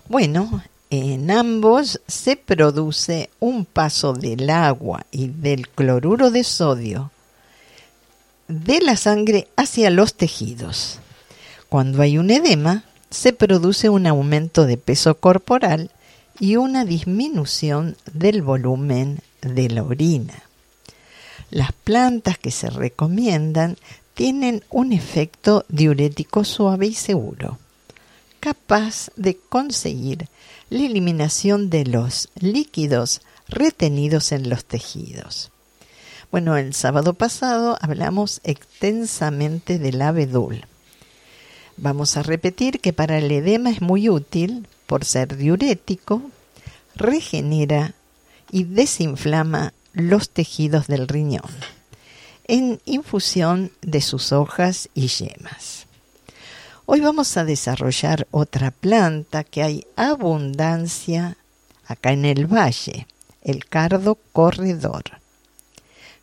Bueno, 0.07 0.63
en 0.89 1.31
ambos 1.31 2.01
se 2.07 2.35
produce 2.35 3.29
un 3.39 3.65
paso 3.65 4.13
del 4.13 4.49
agua 4.49 5.05
y 5.11 5.27
del 5.27 5.69
cloruro 5.69 6.29
de 6.29 6.43
sodio 6.43 7.11
de 8.47 8.81
la 8.81 8.97
sangre 8.97 9.47
hacia 9.55 9.89
los 9.89 10.15
tejidos. 10.15 10.99
Cuando 11.69 12.01
hay 12.01 12.17
un 12.17 12.29
edema, 12.29 12.83
se 13.09 13.33
produce 13.33 13.89
un 13.89 14.05
aumento 14.07 14.65
de 14.65 14.77
peso 14.77 15.17
corporal 15.17 15.89
y 16.39 16.57
una 16.57 16.85
disminución 16.85 17.95
del 18.11 18.41
volumen 18.41 19.21
de 19.43 19.69
la 19.69 19.83
orina. 19.83 20.43
Las 21.49 21.71
plantas 21.71 22.37
que 22.37 22.51
se 22.51 22.69
recomiendan 22.69 23.77
tienen 24.13 24.63
un 24.69 24.93
efecto 24.93 25.65
diurético 25.69 26.43
suave 26.43 26.87
y 26.87 26.93
seguro, 26.93 27.59
capaz 28.39 29.09
de 29.15 29.37
conseguir 29.37 30.27
la 30.69 30.85
eliminación 30.85 31.69
de 31.69 31.85
los 31.85 32.29
líquidos 32.39 33.21
retenidos 33.47 34.31
en 34.31 34.49
los 34.49 34.65
tejidos. 34.65 35.51
Bueno, 36.31 36.57
el 36.57 36.73
sábado 36.73 37.13
pasado 37.13 37.77
hablamos 37.79 38.41
extensamente 38.43 39.77
del 39.77 40.01
abedul. 40.01 40.65
Vamos 41.77 42.17
a 42.17 42.23
repetir 42.23 42.79
que 42.79 42.93
para 42.93 43.17
el 43.17 43.31
edema 43.31 43.69
es 43.69 43.81
muy 43.81 44.09
útil 44.09 44.67
por 44.87 45.05
ser 45.05 45.37
diurético, 45.37 46.21
regenera 46.95 47.93
y 48.53 48.65
desinflama 48.65 49.73
los 49.93 50.29
tejidos 50.29 50.85
del 50.85 51.07
riñón 51.07 51.49
en 52.47 52.79
infusión 52.85 53.71
de 53.81 53.99
sus 53.99 54.31
hojas 54.31 54.89
y 54.93 55.07
yemas. 55.07 55.87
Hoy 56.85 56.99
vamos 56.99 57.35
a 57.35 57.45
desarrollar 57.45 58.27
otra 58.29 58.69
planta 58.69 59.43
que 59.43 59.63
hay 59.63 59.87
abundancia 59.95 61.35
acá 61.87 62.11
en 62.11 62.25
el 62.25 62.45
valle, 62.45 63.07
el 63.41 63.65
cardo 63.65 64.19
corredor. 64.33 65.03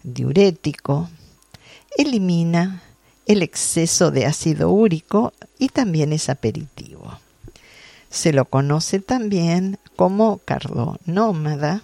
Diurético, 0.04 1.10
elimina 1.96 2.84
el 3.26 3.42
exceso 3.42 4.12
de 4.12 4.26
ácido 4.26 4.70
úrico 4.70 5.32
y 5.58 5.70
también 5.70 6.12
es 6.12 6.28
aperitivo. 6.28 7.18
Se 8.08 8.32
lo 8.32 8.44
conoce 8.44 9.00
también 9.00 9.78
como 9.96 10.38
cardo 10.38 10.98
nómada, 11.06 11.82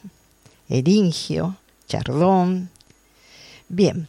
eringio, 0.68 1.57
chardón. 1.88 2.70
Bien, 3.68 4.09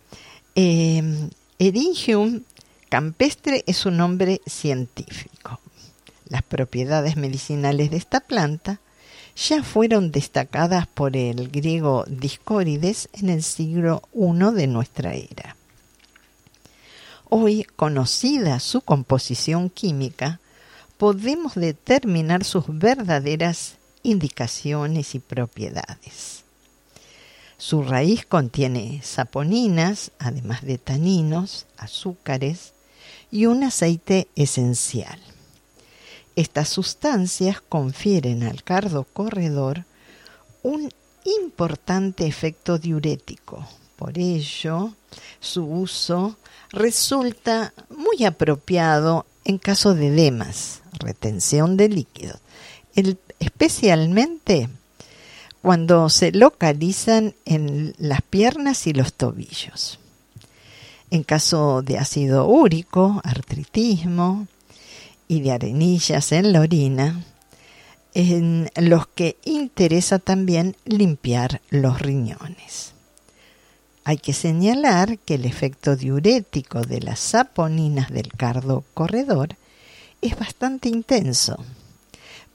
eh, 0.56 1.30
Eringium 1.60 2.44
campestre 2.90 3.64
es 3.68 3.86
un 3.86 3.98
nombre 3.98 4.42
científico. 4.46 5.60
Las 6.30 6.44
propiedades 6.44 7.18
medicinales 7.18 7.92
de 7.92 7.98
esta 7.98 8.20
planta 8.20 8.80
ya 9.36 9.64
fueron 9.64 10.12
destacadas 10.12 10.88
por 10.88 11.16
el 11.16 11.50
griego 11.50 12.06
Discórides 12.08 13.10
en 13.14 13.30
el 13.30 13.44
siglo 13.44 14.02
I 14.14 14.56
de 14.56 14.68
nuestra 14.68 15.14
era. 15.14 15.56
Hoy, 17.30 17.66
conocida 17.76 18.60
su 18.60 18.82
composición 18.82 19.70
química, 19.70 20.40
podemos 20.98 21.56
determinar 21.56 22.44
sus 22.44 22.66
verdaderas 22.68 23.76
indicaciones 24.02 25.14
y 25.14 25.20
propiedades. 25.20 26.47
Su 27.58 27.82
raíz 27.82 28.26
contiene 28.26 29.02
saponinas, 29.04 30.12
además 30.20 30.62
de 30.62 30.78
taninos, 30.78 31.66
azúcares 31.78 32.74
y 33.32 33.48
un 33.48 33.64
aceite 33.64 34.28
esencial. 34.36 35.20
Estas 36.36 36.70
sustancias 36.70 37.62
confieren 37.62 38.44
al 38.44 38.64
cardo 38.64 39.06
corredor 39.06 39.86
un 40.62 40.92
importante 41.26 42.28
efecto 42.28 42.78
diurético. 42.78 43.68
Por 43.96 44.20
ello, 44.20 44.94
su 45.40 45.66
uso 45.66 46.38
resulta 46.70 47.74
muy 47.90 48.24
apropiado 48.24 49.26
en 49.46 49.58
caso 49.58 49.96
de 49.96 50.10
edemas, 50.10 50.84
retención 51.00 51.76
de 51.76 51.90
líquidos, 51.90 52.40
especialmente 53.40 54.70
cuando 55.68 56.08
se 56.08 56.32
localizan 56.32 57.36
en 57.44 57.94
las 57.98 58.22
piernas 58.22 58.88
y 58.88 58.94
los 58.94 59.14
tobillos. 59.14 60.00
En 61.12 61.24
caso 61.24 61.82
de 61.82 61.98
ácido 61.98 62.48
úrico, 62.48 63.20
artritismo, 63.26 64.48
y 65.28 65.42
de 65.42 65.52
arenillas 65.52 66.32
en 66.32 66.54
la 66.54 66.62
orina, 66.62 67.22
en 68.14 68.70
los 68.78 69.08
que 69.08 69.36
interesa 69.44 70.20
también 70.20 70.78
limpiar 70.86 71.60
los 71.70 72.00
riñones. 72.00 72.94
Hay 74.06 74.20
que 74.20 74.32
señalar 74.32 75.20
que 75.20 75.34
el 75.34 75.44
efecto 75.44 75.98
diurético 75.98 76.80
de 76.80 77.02
las 77.02 77.20
saponinas 77.20 78.10
del 78.10 78.30
cardo 78.32 78.86
corredor 78.94 79.50
es 80.22 80.40
bastante 80.40 80.88
intenso, 80.88 81.58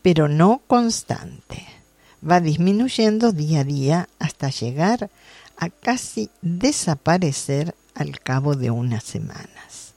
pero 0.01 0.29
no 0.29 0.63
constante. 0.67 1.82
Va 2.29 2.41
disminuyendo 2.41 3.33
día 3.33 3.61
a 3.61 3.65
día 3.65 4.09
hasta 4.19 4.51
llegar 4.51 5.11
a 5.57 5.71
casi 5.71 6.31
desaparecer 6.41 7.75
al 7.95 8.21
cabo 8.21 8.55
de 8.55 8.71
unas 8.71 9.05
semanas. 9.05 9.95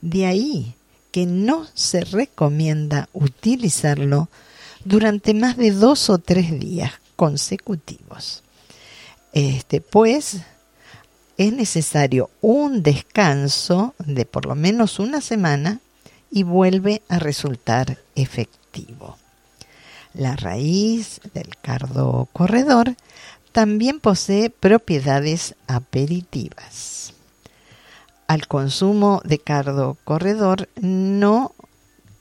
De 0.00 0.26
ahí 0.26 0.74
que 1.12 1.26
no 1.26 1.66
se 1.74 2.02
recomienda 2.02 3.08
utilizarlo 3.12 4.28
durante 4.84 5.34
más 5.34 5.56
de 5.56 5.72
dos 5.72 6.10
o 6.10 6.18
tres 6.18 6.58
días 6.58 6.92
consecutivos. 7.16 8.42
Este, 9.32 9.80
pues 9.80 10.38
es 11.36 11.52
necesario 11.52 12.30
un 12.40 12.82
descanso 12.82 13.94
de 13.98 14.24
por 14.24 14.46
lo 14.46 14.54
menos 14.54 14.98
una 14.98 15.20
semana 15.20 15.80
y 16.30 16.42
vuelve 16.42 17.02
a 17.08 17.18
resultar 17.18 17.98
efectivo. 18.14 19.19
La 20.14 20.36
raíz 20.36 21.20
del 21.34 21.56
cardo 21.62 22.28
corredor 22.32 22.96
también 23.52 24.00
posee 24.00 24.50
propiedades 24.50 25.54
aperitivas 25.66 27.00
al 28.30 28.46
consumo 28.46 29.20
de 29.24 29.40
cardo 29.40 29.96
corredor 30.04 30.68
no 30.80 31.52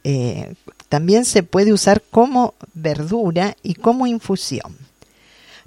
eh, 0.03 0.55
también 0.87 1.23
se 1.23 1.43
puede 1.43 1.71
usar 1.71 2.01
como 2.01 2.55
verdura 2.73 3.55
y 3.61 3.75
como 3.75 4.07
infusión. 4.07 4.75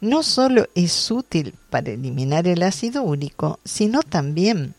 No 0.01 0.25
solo 0.25 0.67
es 0.75 1.13
útil 1.13 1.55
para 1.71 1.93
eliminar 1.93 2.49
el 2.49 2.65
ácido 2.65 3.05
úrico, 3.05 3.61
sino 3.65 4.03
también 4.03 4.75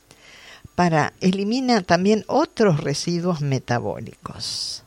para 0.75 1.13
eliminar 1.21 1.83
también 1.83 2.25
otros 2.27 2.81
residuos 2.81 3.39
metabólicos. 3.39 4.83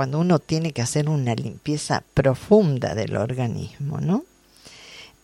Cuando 0.00 0.18
uno 0.18 0.38
tiene 0.38 0.72
que 0.72 0.80
hacer 0.80 1.10
una 1.10 1.34
limpieza 1.34 2.04
profunda 2.14 2.94
del 2.94 3.18
organismo, 3.18 4.00
¿no? 4.00 4.24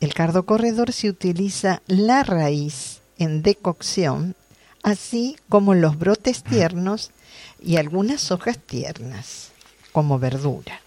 El 0.00 0.12
cardo 0.12 0.44
corredor 0.44 0.92
se 0.92 1.08
utiliza 1.08 1.80
la 1.86 2.22
raíz 2.22 3.00
en 3.16 3.40
decocción 3.40 4.36
así 4.82 5.38
como 5.48 5.74
los 5.74 5.98
brotes 5.98 6.42
tiernos 6.42 7.10
y 7.58 7.76
algunas 7.78 8.30
hojas 8.30 8.58
tiernas, 8.58 9.48
como 9.92 10.18
verdura. 10.18 10.82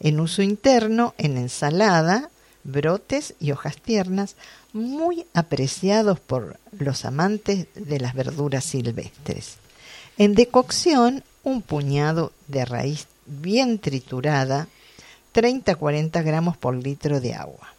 En 0.00 0.18
uso 0.18 0.42
interno, 0.42 1.14
en 1.16 1.36
ensalada, 1.36 2.28
brotes 2.64 3.34
y 3.38 3.52
hojas 3.52 3.76
tiernas, 3.80 4.34
muy 4.72 5.26
apreciados 5.32 6.18
por 6.18 6.58
los 6.76 7.04
amantes 7.04 7.68
de 7.76 8.00
las 8.00 8.14
verduras 8.14 8.64
silvestres. 8.64 9.58
En 10.18 10.34
decocción, 10.34 11.22
un 11.46 11.62
puñado 11.62 12.32
de 12.48 12.64
raíz 12.64 13.06
bien 13.24 13.78
triturada, 13.78 14.66
30-40 15.32 16.24
gramos 16.24 16.56
por 16.56 16.74
litro 16.74 17.20
de 17.20 17.34
agua. 17.34 17.72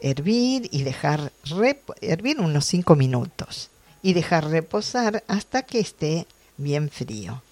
Hervir 0.00 0.68
y 0.70 0.82
dejar 0.82 1.32
hervir 2.02 2.40
unos 2.40 2.66
5 2.66 2.96
minutos 2.96 3.70
y 4.02 4.12
dejar 4.12 4.50
reposar 4.50 5.24
hasta 5.26 5.62
que 5.62 5.80
esté 5.80 6.26
bien 6.58 6.90
frío. 6.90 7.42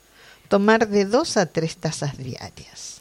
Tomar 0.48 0.86
de 0.86 1.06
dos 1.06 1.38
a 1.38 1.46
tres 1.46 1.78
tazas 1.78 2.18
diarias. 2.18 3.00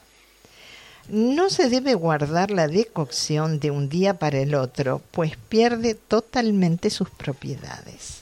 No 1.10 1.50
se 1.50 1.68
debe 1.68 1.94
guardar 1.96 2.52
la 2.52 2.70
decocción 2.70 3.60
de 3.60 3.70
un 3.70 3.90
día 3.90 4.18
para 4.18 4.40
el 4.40 4.56
otro, 4.56 5.02
pues 5.12 5.36
pierde 5.50 5.96
totalmente 5.96 6.90
sus 6.90 7.10
propiedades. 7.10 8.21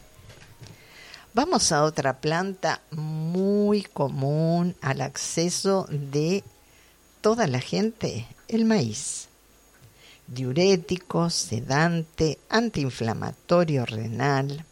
Vamos 1.41 1.71
a 1.71 1.86
otra 1.86 2.19
planta 2.19 2.82
muy 2.91 3.84
común 3.84 4.75
al 4.82 4.99
acceso 4.99 5.88
de 5.89 6.43
toda 7.21 7.47
la 7.47 7.62
gente, 7.62 8.28
el 8.49 8.65
maíz. 8.65 9.30
Diurético, 10.28 11.30
sedante, 11.30 12.39
antiinflamatorio 12.49 13.86
renal, 13.86 14.65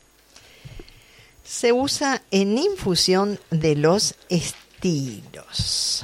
se 1.41 1.71
usa 1.71 2.21
en 2.31 2.57
infusión 2.57 3.39
de 3.49 3.77
los 3.77 4.15
estilos. 4.27 6.03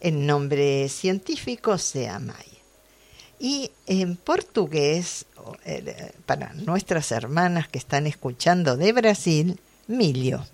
El 0.00 0.24
nombre 0.24 0.88
científico 0.88 1.76
se 1.76 2.04
llama 2.04 2.36
Y 3.38 3.70
en 3.86 4.16
portugués, 4.16 5.26
eh, 5.64 6.12
para 6.26 6.52
nuestras 6.54 7.12
hermanas 7.12 7.68
que 7.68 7.78
están 7.78 8.06
escuchando 8.06 8.76
de 8.76 8.92
Brasil, 8.92 9.60
milio. 9.86 10.46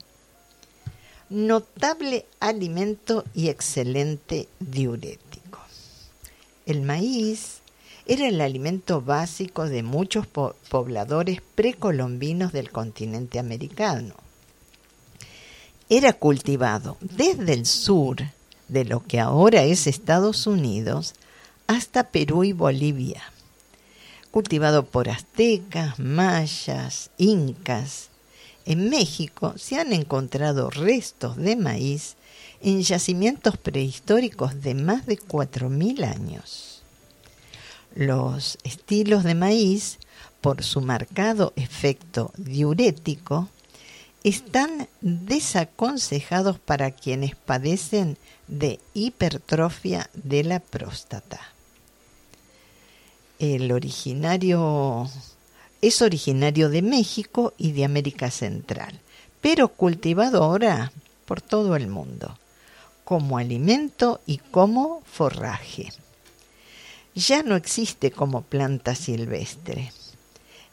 Notable 1.30 2.26
alimento 2.40 3.24
y 3.34 3.48
excelente 3.48 4.48
diurético. 4.60 5.60
El 6.66 6.82
maíz 6.82 7.60
era 8.06 8.28
el 8.28 8.40
alimento 8.40 9.00
básico 9.00 9.68
de 9.68 9.82
muchos 9.82 10.26
pobladores 10.26 11.40
precolombinos 11.54 12.52
del 12.52 12.70
continente 12.70 13.38
americano. 13.38 14.14
Era 15.88 16.12
cultivado 16.12 16.96
desde 17.00 17.52
el 17.52 17.66
sur 17.66 18.18
de 18.68 18.84
lo 18.84 19.04
que 19.04 19.20
ahora 19.20 19.62
es 19.62 19.86
Estados 19.86 20.46
Unidos 20.46 21.14
hasta 21.66 22.10
Perú 22.10 22.44
y 22.44 22.52
Bolivia. 22.52 23.22
Cultivado 24.34 24.84
por 24.84 25.08
aztecas, 25.10 26.00
mayas, 26.00 27.10
incas. 27.18 28.08
En 28.66 28.90
México 28.90 29.54
se 29.56 29.78
han 29.78 29.92
encontrado 29.92 30.70
restos 30.70 31.36
de 31.36 31.54
maíz 31.54 32.16
en 32.60 32.82
yacimientos 32.82 33.56
prehistóricos 33.58 34.60
de 34.60 34.74
más 34.74 35.06
de 35.06 35.20
4.000 35.20 36.04
años. 36.04 36.82
Los 37.94 38.58
estilos 38.64 39.22
de 39.22 39.36
maíz, 39.36 40.00
por 40.40 40.64
su 40.64 40.80
marcado 40.80 41.52
efecto 41.54 42.32
diurético, 42.36 43.48
están 44.24 44.88
desaconsejados 45.00 46.58
para 46.58 46.90
quienes 46.90 47.36
padecen 47.36 48.18
de 48.48 48.80
hipertrofia 48.94 50.10
de 50.12 50.42
la 50.42 50.58
próstata. 50.58 51.53
El 53.38 53.72
originario 53.72 55.08
es 55.82 56.02
originario 56.02 56.70
de 56.70 56.82
México 56.82 57.52
y 57.58 57.72
de 57.72 57.84
América 57.84 58.30
Central, 58.30 59.00
pero 59.40 59.68
cultivado 59.68 60.42
ahora 60.42 60.92
por 61.24 61.40
todo 61.40 61.76
el 61.76 61.88
mundo, 61.88 62.38
como 63.04 63.38
alimento 63.38 64.20
y 64.26 64.38
como 64.38 65.02
forraje 65.04 65.90
ya 67.14 67.42
no 67.42 67.54
existe 67.54 68.10
como 68.10 68.42
planta 68.42 68.94
silvestre. 68.94 69.92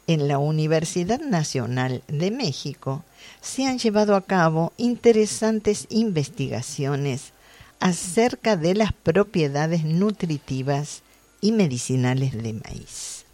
En 0.08 0.28
la 0.28 0.40
Universidad 0.40 1.20
Nacional 1.20 2.04
de 2.08 2.32
México 2.32 3.04
se 3.42 3.68
han 3.68 3.78
llevado 3.78 4.16
a 4.16 4.22
cabo 4.22 4.74
interesantes 4.78 5.86
investigaciones 5.90 7.34
acerca 7.80 8.58
de 8.58 8.74
las 8.74 8.92
propiedades 8.92 9.84
nutritivas 9.84 11.04
y 11.42 11.52
medicinales 11.52 12.42
de 12.42 12.54
maíz. 12.54 13.26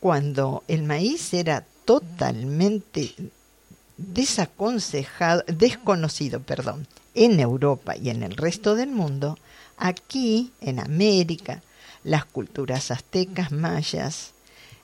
Cuando 0.00 0.64
el 0.68 0.82
maíz 0.82 1.32
era 1.32 1.64
totalmente 1.84 3.14
desaconsejado, 3.96 5.42
desconocido, 5.46 6.40
perdón, 6.40 6.86
en 7.14 7.40
Europa 7.40 7.96
y 7.96 8.10
en 8.10 8.22
el 8.22 8.36
resto 8.36 8.74
del 8.74 8.90
mundo, 8.90 9.38
aquí 9.76 10.52
en 10.60 10.80
América, 10.80 11.62
las 12.04 12.24
culturas 12.24 12.90
aztecas, 12.90 13.52
mayas 13.52 14.32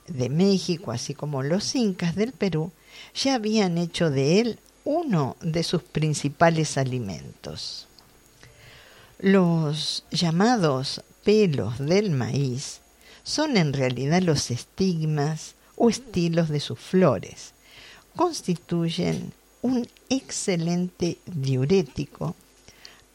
de 0.07 0.29
México, 0.29 0.91
así 0.91 1.13
como 1.13 1.43
los 1.43 1.75
incas 1.75 2.15
del 2.15 2.31
Perú, 2.31 2.71
ya 3.13 3.35
habían 3.35 3.77
hecho 3.77 4.09
de 4.09 4.39
él 4.39 4.59
uno 4.83 5.35
de 5.41 5.63
sus 5.63 5.81
principales 5.81 6.77
alimentos. 6.77 7.87
Los 9.17 10.03
llamados 10.11 11.01
pelos 11.25 11.79
del 11.79 12.11
maíz 12.11 12.79
son 13.23 13.57
en 13.57 13.73
realidad 13.73 14.21
los 14.21 14.51
estigmas 14.51 15.55
o 15.75 15.89
estilos 15.89 16.47
de 16.47 16.61
sus 16.61 16.79
flores. 16.79 17.53
Constituyen 18.15 19.33
un 19.61 19.89
excelente 20.09 21.17
diurético 21.25 22.35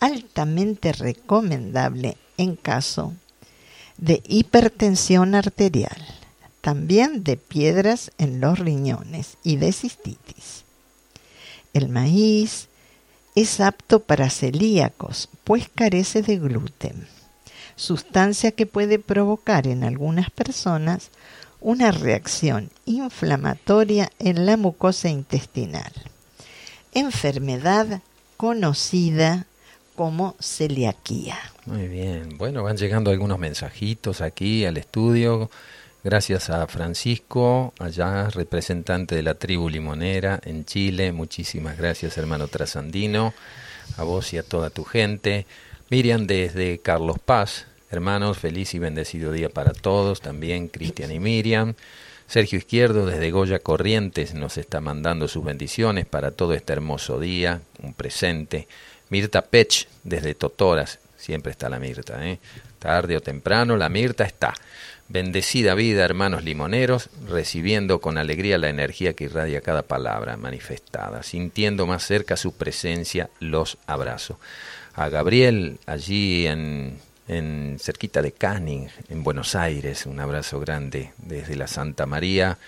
altamente 0.01 0.93
recomendable 0.93 2.17
en 2.37 2.57
caso 2.57 3.15
de 3.97 4.23
hipertensión 4.27 5.35
arterial, 5.35 6.05
también 6.61 7.23
de 7.23 7.37
piedras 7.37 8.11
en 8.19 8.41
los 8.41 8.59
riñones 8.59 9.37
y 9.45 9.57
de 9.57 9.73
cistitis. 9.73 10.65
El 11.73 11.89
maíz 11.89 12.69
es 13.37 13.61
apto 13.61 14.01
para 14.01 14.29
celíacos, 14.29 15.29
pues 15.45 15.69
carece 15.73 16.23
de 16.23 16.39
gluten, 16.39 17.07
sustancia 17.81 18.53
que 18.53 18.67
puede 18.67 18.99
provocar 18.99 19.67
en 19.67 19.85
algunas 19.85 20.31
personas 20.31 21.11
una 21.61 21.91
reacción 21.91 22.71
inflamatoria 22.85 24.11
en 24.19 24.47
la 24.47 24.57
mucosa 24.57 25.09
intestinal, 25.09 25.93
enfermedad 26.93 28.03
conocida 28.37 29.47
como 29.97 30.37
celiaquía. 30.41 31.39
Muy 31.67 31.89
bien, 31.89 32.37
bueno, 32.39 32.63
van 32.63 32.77
llegando 32.77 33.11
algunos 33.11 33.39
mensajitos 33.39 34.21
aquí 34.21 34.65
al 34.65 34.77
estudio 34.77 35.51
Gracias 36.03 36.49
a 36.49 36.67
Francisco, 36.67 37.75
allá 37.79 38.31
representante 38.31 39.15
de 39.15 39.23
la 39.23 39.35
tribu 39.35 39.69
limonera 39.69 40.41
en 40.45 40.65
Chile. 40.65 41.13
Muchísimas 41.13 41.77
gracias, 41.77 42.17
hermano 42.17 42.49
Trasandino. 42.49 43.35
A 43.99 44.05
vos 44.05 44.33
y 44.33 44.39
a 44.39 44.43
toda 44.43 44.71
tu 44.71 44.85
gente. 44.85 45.45
Miriam 45.91 46.27
desde 46.27 46.79
Carlos 46.79 47.19
Paz. 47.19 47.67
Hermanos, 47.91 48.39
feliz 48.39 48.75
y 48.75 48.79
bendecido 48.79 49.33
día 49.33 49.49
para 49.49 49.73
todos. 49.73 50.21
También 50.21 50.69
Cristian 50.69 51.11
y 51.11 51.19
Miriam. 51.19 51.75
Sergio 52.29 52.59
Izquierdo 52.59 53.05
desde 53.05 53.33
Goya 53.33 53.59
Corrientes 53.59 54.35
nos 54.35 54.57
está 54.57 54.81
mandando 54.81 55.27
sus 55.27 55.45
bendiciones 55.45 56.07
para 56.07 56.31
todo 56.31 56.55
este 56.55 56.73
hermoso 56.73 57.19
día, 57.19 57.61
un 57.83 57.93
presente. 57.93 58.69
Mirta 59.09 59.43
Pech 59.43 59.89
desde 60.05 60.37
Totoras, 60.37 61.01
siempre 61.17 61.51
está 61.51 61.69
la 61.69 61.81
Mirta, 61.81 62.25
¿eh? 62.25 62.39
tarde 62.79 63.17
o 63.17 63.21
temprano 63.21 63.77
la 63.77 63.89
Mirta 63.89 64.23
está. 64.23 64.55
Bendecida 65.09 65.75
vida, 65.75 66.05
hermanos 66.05 66.45
limoneros, 66.45 67.11
recibiendo 67.29 68.01
con 68.01 68.17
alegría 68.17 68.59
la 68.59 68.69
energía 68.69 69.15
que 69.15 69.25
irradia 69.25 69.61
cada 69.61 69.83
palabra 69.83 70.37
manifestada, 70.37 71.25
sintiendo 71.25 71.85
más 71.89 72.05
cerca 72.05 72.37
su 72.37 72.53
presencia, 72.53 73.29
los 73.41 73.77
abrazo. 73.89 74.39
A 74.95 75.09
Gabriel, 75.09 75.79
allí 75.87 76.47
en, 76.47 76.97
en 77.31 77.79
cerquita 77.79 78.23
de 78.23 78.33
Canning, 78.33 78.89
en 79.09 79.23
Buenos 79.23 79.55
Aires, 79.55 80.05
un 80.07 80.19
abrazo 80.19 80.59
grande 80.59 81.13
desde 81.19 81.55
la 81.55 81.69
Santa 81.69 82.05
María, 82.05 82.59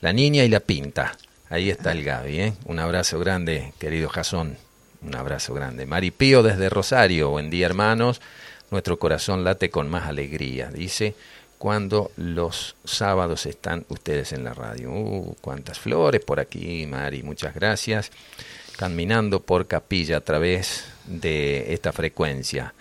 la 0.00 0.14
niña 0.14 0.42
y 0.42 0.48
la 0.48 0.60
pinta. 0.60 1.18
Ahí 1.50 1.68
está 1.68 1.92
el 1.92 2.02
Gaby, 2.02 2.40
¿eh? 2.40 2.52
Un 2.64 2.78
abrazo 2.78 3.18
grande, 3.18 3.74
querido 3.78 4.08
Jasón. 4.08 4.56
Un 5.02 5.14
abrazo 5.14 5.52
grande. 5.52 5.84
Maripío 5.84 6.42
desde 6.42 6.70
Rosario, 6.70 7.28
buen 7.28 7.50
día 7.50 7.66
hermanos. 7.66 8.22
Nuestro 8.70 8.98
corazón 8.98 9.44
late 9.44 9.68
con 9.68 9.90
más 9.90 10.06
alegría. 10.06 10.70
Dice, 10.70 11.14
cuando 11.58 12.10
los 12.16 12.74
sábados 12.86 13.44
están 13.44 13.84
ustedes 13.90 14.32
en 14.32 14.44
la 14.44 14.54
radio. 14.54 14.92
Uh, 14.92 15.36
cuántas 15.42 15.78
flores 15.78 16.24
por 16.24 16.40
aquí, 16.40 16.86
Mari, 16.86 17.22
muchas 17.22 17.54
gracias. 17.54 18.10
Caminando 18.78 19.40
por 19.40 19.66
capilla 19.66 20.16
a 20.16 20.20
través 20.22 20.84
de 21.04 21.74
esta 21.74 21.92
frecuencia. 21.92 22.72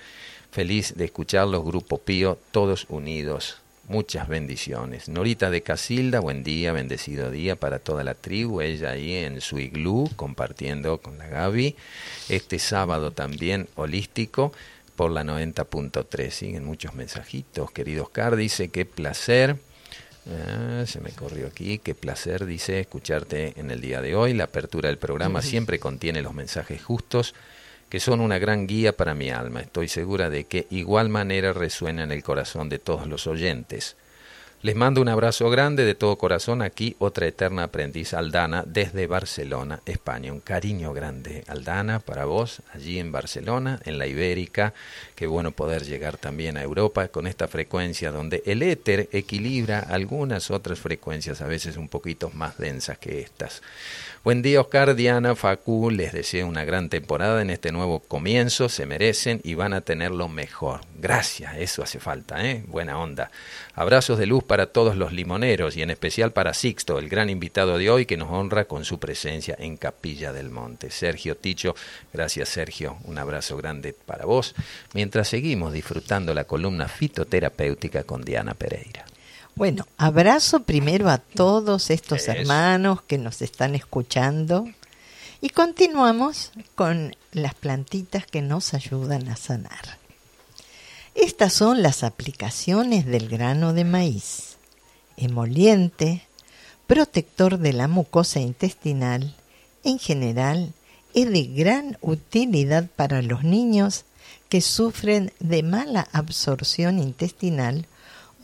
Feliz 0.56 0.94
de 0.96 1.04
escucharlos, 1.04 1.65
Grupo 1.65 1.98
Pío, 1.98 2.38
todos 2.52 2.86
unidos. 2.88 3.58
Muchas 3.89 4.30
bendiciones. 4.30 5.10
Norita 5.10 5.50
de 5.50 5.62
Casilda, 5.62 6.22
buen 6.22 6.46
día, 6.46 6.72
bendecido 6.72 7.30
día 7.30 7.58
para 7.58 7.80
toda 7.80 8.06
la 8.06 8.13
tribu. 8.13 8.62
Ella 8.62 8.91
ahí 8.91 9.15
en 9.15 9.41
su 9.41 9.60
iglú, 9.60 10.10
compartiendo 10.15 11.00
con 11.00 11.18
la 11.18 11.28
Gaby. 11.28 11.76
Este 12.30 12.58
sábado 12.60 13.12
también 13.12 13.68
holístico 13.76 14.54
por 14.96 15.12
la 15.12 15.26
90.3. 15.26 16.30
Siguen 16.30 16.63
muchos 16.63 16.94
mensajitos. 16.94 17.72
Querido 17.72 18.04
Oscar, 18.04 18.38
dice, 18.38 18.70
qué 18.70 18.86
placer. 18.86 19.58
Ah, 20.26 20.86
se 20.88 21.02
me 21.02 21.10
corrió 21.10 21.48
aquí, 21.48 21.80
qué 21.80 21.94
placer, 21.96 22.46
dice, 22.46 22.80
escucharte 22.80 23.60
en 23.60 23.72
el 23.72 23.82
día 23.82 24.02
de 24.02 24.15
hoy. 24.15 24.34
La 24.34 24.46
apertura 24.46 24.88
del 24.88 25.00
programa 25.00 25.41
siempre 25.41 25.80
contiene 25.80 26.22
los 26.22 26.34
mensajes 26.34 26.82
justos 26.82 27.36
que 27.95 28.01
son 28.01 28.19
una 28.19 28.39
gran 28.39 28.67
guía 28.67 28.91
para 28.91 29.15
mi 29.15 29.29
alma. 29.29 29.62
Estoy 29.62 29.88
segura 29.88 30.29
de 30.29 30.43
que 30.43 30.67
igual 30.69 31.08
manera 31.08 31.53
resuena 31.53 32.03
en 32.03 32.12
el 32.12 32.23
corazón 32.23 32.67
de 32.67 32.77
todos 32.77 33.08
los 33.08 33.25
oyentes. 33.25 33.95
Les 34.63 34.75
mando 34.75 34.99
un 34.99 35.08
abrazo 35.08 35.49
grande 35.49 35.86
de 35.86 35.95
todo 35.95 36.17
corazón. 36.17 36.62
Aquí 36.62 36.97
otra 36.99 37.25
eterna 37.25 37.63
aprendiz, 37.63 38.13
Aldana, 38.13 38.65
desde 38.67 39.08
Barcelona, 39.08 39.79
España. 39.86 40.34
Un 40.34 40.41
cariño 40.41 40.91
grande, 40.91 41.45
Aldana, 41.47 41.99
para 41.99 42.25
vos, 42.25 42.62
allí 42.73 42.99
en 42.99 43.13
Barcelona, 43.13 43.79
en 43.86 43.97
la 43.97 44.08
Ibérica. 44.08 44.73
Qué 45.15 45.25
bueno 45.25 45.51
poder 45.51 45.86
llegar 45.86 46.17
también 46.17 46.58
a 46.58 46.63
Europa 46.63 47.08
con 47.08 47.27
esta 47.27 47.47
frecuencia 47.47 48.12
donde 48.12 48.43
el 48.45 48.62
éter 48.62 49.08
equilibra 49.13 49.79
algunas 49.79 50.51
otras 50.51 50.79
frecuencias, 50.79 51.39
a 51.39 51.47
veces 51.47 51.77
un 51.77 51.88
poquito 51.88 52.29
más 52.31 52.58
densas 52.58 52.97
que 52.97 53.21
estas. 53.21 53.62
Buen 54.26 54.42
día 54.42 54.60
Oscar, 54.60 54.96
Diana, 54.96 55.36
Facu, 55.36 55.92
les 55.92 56.12
deseo 56.12 56.48
una 56.48 56.66
gran 56.66 56.90
temporada 56.90 57.44
en 57.44 57.52
este 57.52 57.72
nuevo 57.72 58.00
comienzo, 58.00 58.70
se 58.70 58.88
merecen 58.88 59.40
y 59.44 59.54
van 59.54 59.72
a 59.72 59.82
tener 59.82 60.10
lo 60.10 60.28
mejor. 60.28 60.82
Gracias, 60.98 61.56
eso 61.58 61.84
hace 61.84 62.00
falta, 62.00 62.44
¿eh? 62.44 62.64
Buena 62.66 62.98
onda. 62.98 63.30
Abrazos 63.76 64.18
de 64.18 64.26
luz 64.26 64.44
para 64.44 64.66
todos 64.66 64.98
los 64.98 65.14
limoneros 65.14 65.78
y 65.78 65.84
en 65.84 65.92
especial 65.92 66.32
para 66.32 66.56
Sixto, 66.56 66.98
el 66.98 67.08
gran 67.08 67.30
invitado 67.30 67.78
de 67.78 67.92
hoy 67.92 68.08
que 68.08 68.18
nos 68.18 68.32
honra 68.32 68.66
con 68.66 68.84
su 68.84 69.00
presencia 69.00 69.56
en 69.60 69.78
Capilla 69.78 70.34
del 70.34 70.50
Monte. 70.50 70.90
Sergio 70.90 71.38
Ticho, 71.38 71.76
gracias 72.12 72.50
Sergio, 72.50 72.98
un 73.04 73.20
abrazo 73.20 73.58
grande 73.58 73.94
para 73.94 74.26
vos, 74.26 74.56
mientras 74.96 75.28
seguimos 75.28 75.72
disfrutando 75.72 76.34
la 76.34 76.46
columna 76.46 76.88
fitoterapéutica 76.88 78.06
con 78.06 78.24
Diana 78.24 78.56
Pereira. 78.56 79.06
Bueno, 79.58 79.88
abrazo 79.96 80.63
primero 80.63 81.10
a 81.10 81.18
todos 81.18 81.89
estos 81.89 82.28
hermanos 82.28 83.02
que 83.02 83.18
nos 83.18 83.41
están 83.41 83.74
escuchando. 83.74 84.68
Y 85.39 85.50
continuamos 85.50 86.52
con 86.76 87.15
las 87.32 87.54
plantitas 87.54 88.26
que 88.26 88.41
nos 88.41 88.74
ayudan 88.74 89.30
a 89.30 89.38
sanar. 89.38 89.98
Estas 91.13 91.54
son 91.54 91.82
las 91.82 92.04
aplicaciones 92.04 93.06
del 93.06 93.30
grano 93.30 93.72
de 93.72 93.86
maíz, 93.86 94.58
emoliente, 95.15 96.24
protector 96.86 97.58
de 97.58 97.72
la 97.72 97.88
mucosa 97.88 98.41
intestinal, 98.41 99.36
en 99.86 100.00
general 100.00 100.74
es 101.13 101.32
de 101.32 101.44
gran 101.46 101.98
utilidad 102.02 102.89
para 102.94 103.22
los 103.22 103.46
niños 103.46 104.04
que 104.50 104.60
sufren 104.60 105.32
de 105.39 105.63
mala 105.63 106.10
absorción 106.12 107.00
intestinal 107.00 107.88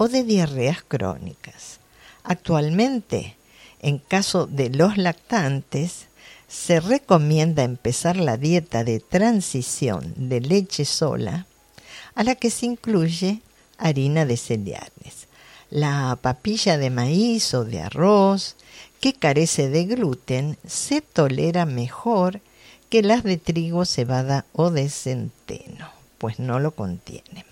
o 0.01 0.07
de 0.07 0.23
diarreas 0.23 0.81
crónicas. 0.81 1.79
Actualmente, 2.23 3.35
en 3.83 3.99
caso 3.99 4.47
de 4.47 4.71
los 4.71 4.97
lactantes, 4.97 6.07
se 6.47 6.79
recomienda 6.79 7.61
empezar 7.61 8.15
la 8.15 8.35
dieta 8.35 8.83
de 8.83 8.99
transición 8.99 10.15
de 10.17 10.41
leche 10.41 10.85
sola, 10.85 11.45
a 12.15 12.23
la 12.23 12.33
que 12.33 12.49
se 12.49 12.65
incluye 12.65 13.41
harina 13.77 14.25
de 14.25 14.37
cereales, 14.37 15.27
la 15.69 16.17
papilla 16.19 16.79
de 16.79 16.89
maíz 16.89 17.53
o 17.53 17.63
de 17.63 17.81
arroz, 17.81 18.55
que 19.01 19.13
carece 19.13 19.69
de 19.69 19.85
gluten, 19.85 20.57
se 20.65 21.01
tolera 21.01 21.67
mejor 21.67 22.41
que 22.89 23.03
las 23.03 23.23
de 23.23 23.37
trigo, 23.37 23.85
cebada 23.85 24.45
o 24.53 24.71
de 24.71 24.89
centeno, 24.89 25.91
pues 26.17 26.39
no 26.39 26.59
lo 26.59 26.71
contienen. 26.71 27.50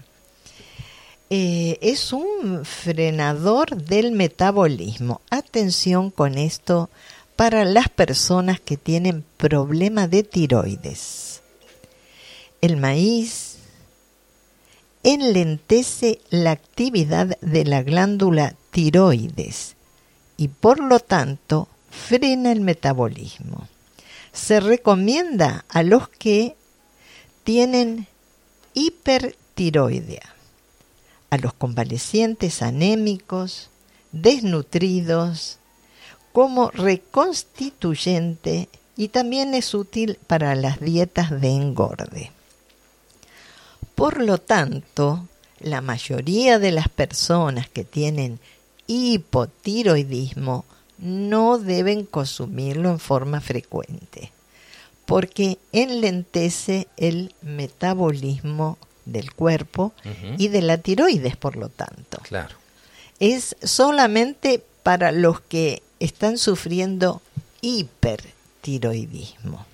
Eh, 1.32 1.78
es 1.82 2.12
un 2.12 2.65
frenador 2.65 3.76
del 3.76 4.12
metabolismo. 4.12 5.22
Atención 5.30 6.10
con 6.10 6.38
esto 6.38 6.89
para 7.36 7.65
las 7.65 7.88
personas 7.88 8.60
que 8.60 8.78
tienen 8.78 9.24
problema 9.38 10.08
de 10.08 10.24
tiroides. 10.24 11.42
El 12.62 12.78
maíz 12.78 13.58
enlentece 15.04 16.20
la 16.30 16.52
actividad 16.52 17.39
de 17.42 17.63
la 17.63 17.84
glándula 17.84 18.56
tiroides 18.72 19.76
y 20.36 20.48
por 20.48 20.80
lo 20.80 21.00
tanto 21.00 21.68
frena 21.89 22.52
el 22.52 22.62
metabolismo. 22.62 23.68
Se 24.34 24.60
recomienda 24.60 25.63
a 25.70 25.84
los 25.84 26.10
que 26.10 26.56
tienen 27.44 28.08
hipertiroidea, 28.74 30.36
a 31.30 31.38
los 31.38 31.54
convalecientes 31.54 32.62
anémicos, 32.62 33.70
desnutridos, 34.12 35.58
como 36.32 36.72
reconstituyente 36.72 38.70
y 38.96 39.10
también 39.10 39.54
es 39.54 39.74
útil 39.74 40.18
para 40.28 40.56
las 40.56 40.80
dietas 40.80 41.30
de 41.42 41.50
engorde. 41.50 42.32
Por 43.96 44.22
lo 44.24 44.38
tanto, 44.38 45.28
la 45.60 45.82
mayoría 45.82 46.60
de 46.60 46.72
las 46.72 46.89
personas 46.89 47.70
que 47.70 47.84
tienen 47.84 48.39
hipotiroidismo 48.88 50.65
no 50.98 51.58
deben 51.58 52.06
consumirlo 52.06 52.89
en 52.89 53.00
forma 53.00 53.42
frecuente, 53.42 54.32
porque 55.06 55.58
enlentece 55.72 56.88
el 56.98 57.34
metabolismo 57.42 58.78
del 59.10 59.34
cuerpo 59.34 59.93
y 60.38 60.48
de 60.48 60.62
la 60.62 60.78
tiroides, 60.78 61.36
por 61.36 61.56
lo 61.56 61.69
tanto. 61.69 62.19
Claro. 62.24 62.56
Es 63.19 63.56
solamente 63.62 64.63
para 64.84 65.12
los 65.12 65.41
que 65.41 65.82
están 66.00 66.38
sufriendo 66.38 67.22
hipertiroidismo. 67.62 69.65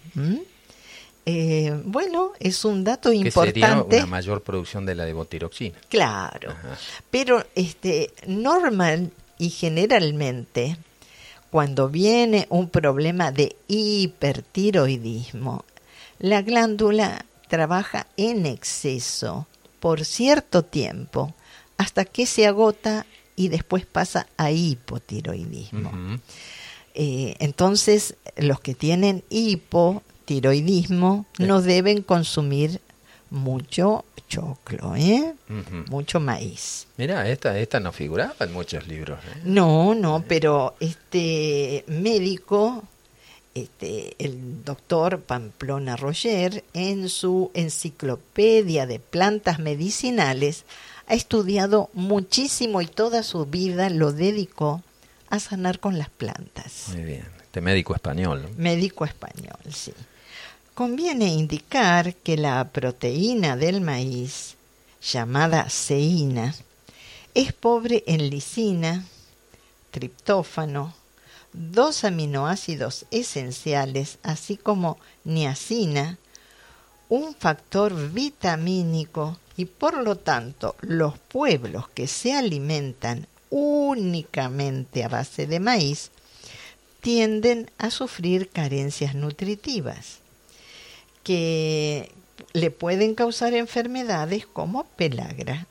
Eh, 1.28 1.82
bueno, 1.86 2.34
es 2.39 2.65
un 2.65 2.84
dato 2.84 3.10
que 3.10 3.15
importante. 3.17 3.62
Sería 3.62 3.84
una 3.84 4.06
mayor 4.06 4.41
producción 4.41 4.86
de 4.86 4.95
la 4.95 5.06
levotiroxina. 5.06 5.78
Claro, 5.89 6.52
Ajá. 6.52 6.78
pero 7.10 7.43
este 7.56 8.12
normal 8.28 9.12
y 9.38 9.50
generalmente 9.50 10.78
cuando 11.50 11.89
viene 11.89 12.45
un 12.50 12.69
problema 12.69 13.32
de 13.32 13.56
hipertiroidismo, 13.67 15.65
la 16.19 16.41
glándula 16.41 17.26
trabaja 17.47 18.08
en 18.17 18.45
exceso 18.45 19.47
por 19.79 20.05
cierto 20.05 20.63
tiempo 20.63 21.34
hasta 21.77 22.05
que 22.05 22.25
se 22.25 22.47
agota 22.47 23.05
y 23.36 23.49
después 23.49 23.86
pasa 23.86 24.27
a 24.38 24.51
hipotiroidismo. 24.51 26.19
Eh, 26.93 27.36
entonces, 27.39 28.15
los 28.38 28.62
que 28.62 28.73
tienen 28.73 29.23
hipotiroidismo 29.29 31.25
no 31.39 31.62
deben 31.62 32.01
consumir 32.01 32.79
mucho 33.29 34.05
choclo, 34.27 34.95
¿eh? 34.95 35.34
Mucho 35.89 36.19
maíz. 36.19 36.88
Mira, 36.97 37.29
esta, 37.29 37.60
esta 37.60 37.79
no 37.79 37.91
figuraba 37.91 38.36
en 38.39 38.53
muchos 38.53 38.88
libros. 38.88 39.19
¿eh? 39.19 39.41
No, 39.43 39.93
no, 39.93 40.23
pero 40.27 40.75
este 40.79 41.84
médico, 41.88 42.84
este, 43.56 44.15
el 44.20 44.63
doctor 44.63 45.22
Pamplona 45.22 45.96
Roger, 45.96 46.63
en 46.74 47.10
su 47.10 47.52
enciclopedia 47.54 48.86
de 48.86 49.00
plantas 49.00 49.60
medicinales, 49.60 50.65
ha 51.08 51.13
estudiado 51.13 51.89
muchísimo 51.94 52.82
y 52.82 52.88
toda 52.88 53.24
su 53.24 53.46
vida 53.46 53.89
lo 53.89 54.12
dedicó 54.12 54.84
a 55.30 55.39
sanar 55.39 55.80
con 55.80 55.98
las 55.98 56.10
plantas. 56.10 56.89
Muy 56.89 57.04
bien. 57.04 57.26
Este 57.41 57.62
médico 57.62 57.96
español. 57.96 58.50
Médico 58.58 59.06
español, 59.06 59.58
sí. 59.74 59.94
Conviene 60.74 61.28
indicar 61.28 62.13
que 62.15 62.36
la 62.36 62.62
proteína 62.68 63.56
del 63.56 63.80
maíz, 63.80 64.56
llamada 65.02 65.70
ceína, 65.70 66.54
es 67.34 67.54
pobre 67.54 68.04
en 68.08 68.30
lisina, 68.30 69.06
triptófano, 69.91 70.94
dos 71.56 72.04
aminoácidos 72.04 73.06
esenciales, 73.12 74.20
así 74.24 74.58
como 74.58 74.98
niacina, 75.24 76.18
un 77.10 77.36
factor 77.36 78.12
vitamínico 78.12 79.38
y 79.58 79.65
por 79.65 80.04
lo 80.04 80.18
tanto 80.18 80.76
los 80.82 81.18
pueblos 81.18 81.88
que 81.89 82.08
se 82.08 82.34
alimentan 82.34 83.28
únicamente 83.50 85.04
a 85.04 85.08
base 85.08 85.48
de 85.48 85.60
maíz 85.60 86.12
tienden 87.02 87.70
a 87.78 87.91
sufrir 87.91 88.50
carencias 88.50 89.15
nutritivas 89.15 90.20
que 91.24 92.12
le 92.54 92.72
pueden 92.72 93.15
causar 93.15 93.54
enfermedades 93.54 94.46
como 94.46 94.84
pelagra, 94.84 95.68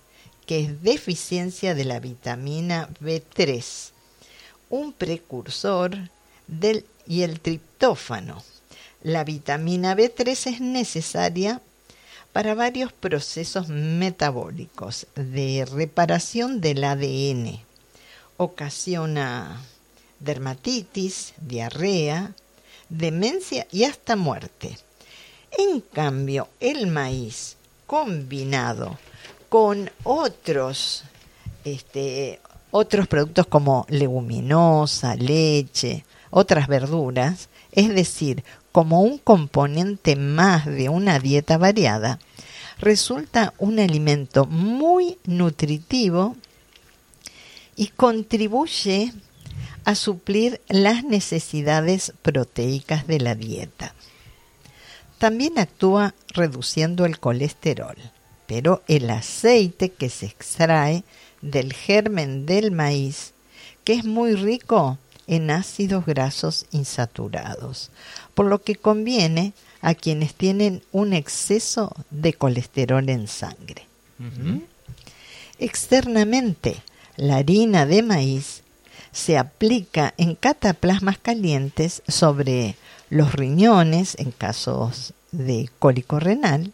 que 0.47 0.61
es 0.61 0.83
deficiencia 0.83 1.75
de 1.75 1.85
la 1.85 2.01
vitamina 2.01 2.88
B3, 3.01 3.92
un 4.74 4.92
precursor 4.92 5.96
del 6.48 6.84
y 7.06 7.22
el 7.22 7.38
triptófano. 7.38 8.42
La 9.04 9.22
vitamina 9.22 9.94
B3 9.94 10.52
es 10.52 10.60
necesaria 10.60 11.60
para 12.32 12.56
varios 12.56 12.92
procesos 12.92 13.68
metabólicos 13.68 15.06
de 15.14 15.64
reparación 15.64 16.60
del 16.60 16.82
ADN. 16.82 17.60
Ocasiona 18.37 19.62
dermatitis, 20.18 21.34
diarrea, 21.40 22.34
demencia 22.88 23.68
y 23.70 23.84
hasta 23.84 24.16
muerte. 24.16 24.76
En 25.56 25.82
cambio, 25.82 26.48
el 26.58 26.88
maíz 26.88 27.56
combinado 27.87 28.98
con 29.48 29.88
otros, 30.02 31.04
este, 31.64 32.40
otros 32.76 33.06
productos 33.06 33.46
como 33.46 33.87
leguminosa, 33.88 35.14
leche, 35.14 36.04
otras 36.30 36.66
verduras, 36.66 37.48
es 37.70 37.88
decir, 37.94 38.42
como 38.72 39.00
un 39.02 39.18
componente 39.18 40.16
más 40.16 40.66
de 40.66 40.88
una 40.88 41.20
dieta 41.20 41.56
variada, 41.56 42.18
resulta 42.80 43.54
un 43.58 43.78
alimento 43.78 44.46
muy 44.46 45.18
nutritivo 45.24 46.34
y 47.76 47.87
contribuye 47.90 49.12
a 49.84 49.94
suplir 49.94 50.60
las 50.68 51.04
necesidades 51.04 52.12
proteicas 52.22 53.06
de 53.06 53.20
la 53.20 53.37
dieta. 53.37 53.94
También 55.18 55.60
actúa 55.60 56.12
reduciendo 56.30 57.04
el 57.04 57.20
colesterol, 57.20 57.96
pero 58.48 58.82
el 58.88 59.08
aceite 59.10 59.90
que 59.90 60.10
se 60.10 60.26
extrae 60.26 61.04
del 61.44 61.72
germen 61.72 62.46
del 62.46 62.72
maíz, 62.72 63.33
que 63.85 63.92
es 63.92 64.04
muy 64.04 64.35
rico 64.35 64.98
en 65.26 65.50
ácidos 65.50 66.07
grasos 66.07 66.66
insaturados, 66.72 67.90
por 68.35 68.46
lo 68.46 68.62
que 68.62 68.76
conviene 68.76 69.52
a 69.80 69.94
quienes 69.94 70.35
tienen 70.35 70.83
un 70.92 71.12
exceso 71.12 71.94
de 72.11 72.33
colesterol 72.33 73.09
en 73.09 73.28
sangre. 73.28 73.87
Ujú. 74.18 74.62
Externamente, 75.59 76.83
la 77.16 77.37
harina 77.37 77.87
de 77.87 78.02
maíz 78.02 78.62
se 79.12 79.38
aplica 79.38 80.14
en 80.16 80.35
cataplasmas 80.35 81.18
calientes 81.18 82.02
sobre 82.09 82.76
los 83.11 83.35
riñones 83.35 84.16
en 84.18 84.33
casos 84.33 85.12
de 85.30 85.68
cólico 85.78 86.18
renal, 86.18 86.72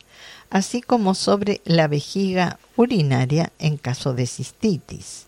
así 0.51 0.83
como 0.83 1.15
sobre 1.15 1.61
la 1.65 1.89
vejiga 1.89 2.59
urinaria 2.77 3.53
en 3.59 3.77
caso 3.77 4.13
de 4.13 4.27
cistitis. 4.27 5.27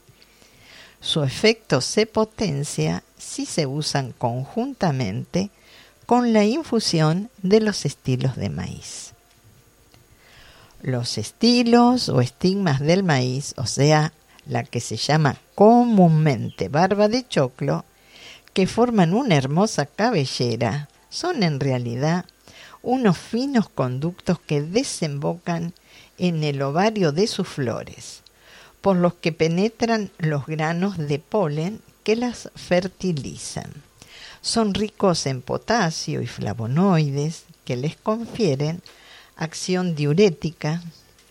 Su 1.01 1.23
efecto 1.23 1.81
se 1.81 2.07
potencia 2.07 3.03
si 3.17 3.47
se 3.47 3.67
usan 3.67 4.13
conjuntamente 4.13 5.51
con 6.07 6.33
la 6.33 6.45
infusión 6.45 7.31
de 7.43 7.61
los 7.61 7.85
estilos 7.87 8.37
de 8.37 8.51
maíz. 8.51 9.13
Los 10.83 11.17
estilos 11.17 12.09
o 12.09 12.21
estigmas 12.21 12.81
del 12.81 13.05
maíz, 13.05 13.55
o 13.57 13.67
sea, 13.67 14.13
la 14.47 14.65
que 14.65 14.81
se 14.81 14.97
llama 14.97 15.37
comúnmente 15.55 16.69
barba 16.69 17.09
de 17.09 17.27
choclo, 17.27 17.85
que 18.53 18.67
forman 18.67 19.15
una 19.15 19.37
hermosa 19.37 19.87
cabellera, 19.87 20.89
son 21.09 21.43
en 21.43 21.61
realidad 21.61 22.27
unos 22.83 23.19
finos 23.19 23.69
conductos 23.69 24.39
que 24.41 24.63
desembocan 24.63 25.73
en 26.19 26.45
el 26.45 26.61
ovario 26.63 27.13
de 27.13 27.27
sus 27.27 27.49
flores, 27.49 28.23
por 28.81 28.97
los 28.97 29.15
que 29.15 29.33
penetran 29.33 30.11
los 30.19 30.47
granos 30.47 30.99
de 30.99 31.19
polen 31.19 31.81
que 32.05 32.17
las 32.17 32.51
fertilizan. 32.55 33.73
Son 34.41 34.75
ricos 34.75 35.27
en 35.27 35.41
potasio 35.41 36.21
y 36.21 36.27
flavonoides 36.27 37.45
que 37.65 37.77
les 37.77 37.97
confieren 37.97 38.83
acción 39.37 39.95
diurética, 39.95 40.83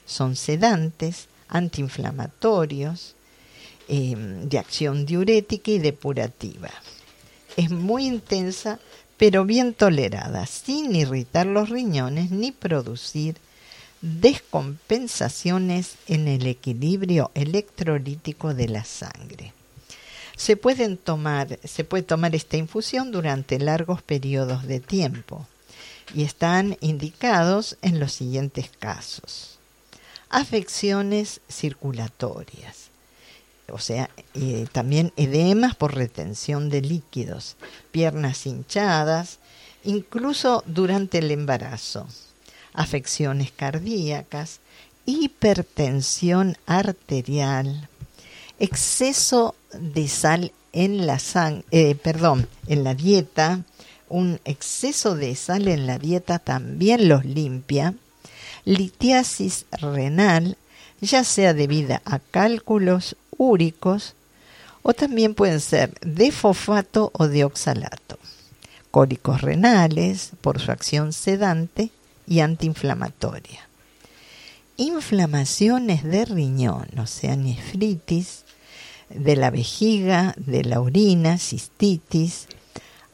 son 0.06 0.36
sedantes, 0.36 1.28
antiinflamatorios, 1.48 3.16
eh, 3.88 4.16
de 4.18 4.58
acción 4.58 5.06
diurética 5.06 5.72
y 5.72 5.80
depurativa. 5.80 6.70
Es 7.58 7.70
muy 7.70 8.06
intensa, 8.06 8.80
pero 9.22 9.46
bien 9.46 9.76
tolerada, 9.76 10.48
sin 10.48 10.96
irritar 10.96 11.46
los 11.46 11.70
riñones 11.70 12.32
ni 12.32 12.52
producir 12.52 13.36
descompensaciones 14.02 15.98
en 16.08 16.28
el 16.28 16.48
equilibrio 16.48 17.30
electrolítico 17.36 18.56
de 18.56 18.68
la 18.68 18.84
sangre. 18.84 19.54
Se, 20.36 20.58
pueden 20.58 20.98
tomar, 20.98 21.60
se 21.64 21.84
puede 21.84 22.02
tomar 22.02 22.34
esta 22.34 22.58
infusión 22.58 23.12
durante 23.12 23.60
largos 23.60 24.02
periodos 24.02 24.66
de 24.66 24.80
tiempo 24.80 25.46
y 26.16 26.24
están 26.24 26.80
indicados 26.82 27.78
en 27.84 28.00
los 28.00 28.14
siguientes 28.14 28.72
casos. 28.80 29.60
Afecciones 30.32 31.42
circulatorias, 31.48 32.90
o 33.72 33.80
sea, 33.80 34.10
eh, 34.34 34.68
también 34.72 35.14
edemas 35.16 35.76
por 35.76 35.96
retención 35.96 36.70
de 36.70 36.82
líquidos, 36.82 37.56
piernas 37.92 38.46
hinchadas, 38.46 39.40
incluso 39.84 40.64
durante 40.66 41.20
el 41.20 41.32
embarazo, 41.32 42.08
afecciones 42.74 43.52
cardíacas, 43.52 44.60
hipertensión 45.06 46.58
arterial, 46.66 47.90
exceso 48.60 49.56
de 49.74 50.08
sal 50.08 50.54
en 50.74 51.06
la 51.06 51.20
eh, 51.72 51.96
perdón, 51.96 52.48
en 52.68 52.84
la 52.84 52.94
dieta, 52.94 53.64
un 54.08 54.40
exceso 54.46 55.16
de 55.16 55.36
sal 55.36 55.68
en 55.68 55.88
la 55.88 55.98
dieta 55.98 56.40
también 56.40 57.08
los 57.08 57.26
limpia, 57.26 57.96
litiasis 58.66 59.66
renal, 59.72 60.58
ya 61.02 61.24
sea 61.24 61.54
debida 61.54 62.02
a 62.06 62.20
cálculos 62.20 63.16
úricos 63.42 64.14
o 64.84 64.94
también 64.94 65.34
pueden 65.34 65.60
ser 65.60 66.00
de 66.02 66.32
fosfato 66.32 67.12
o 67.14 67.28
de 67.28 67.44
oxalato, 67.44 68.20
cólicos 68.92 69.42
renales 69.42 70.32
por 70.42 70.60
su 70.60 70.72
acción 70.72 71.12
sedante 71.12 71.90
y 72.28 72.42
antiinflamatoria, 72.42 73.68
inflamaciones 74.78 76.04
de 76.04 76.26
riñón, 76.26 76.88
o 77.00 77.08
sea, 77.08 77.36
nefritis, 77.36 78.44
de 79.10 79.36
la 79.36 79.50
vejiga, 79.50 80.34
de 80.38 80.64
la 80.64 80.80
orina, 80.80 81.38
cistitis, 81.38 82.48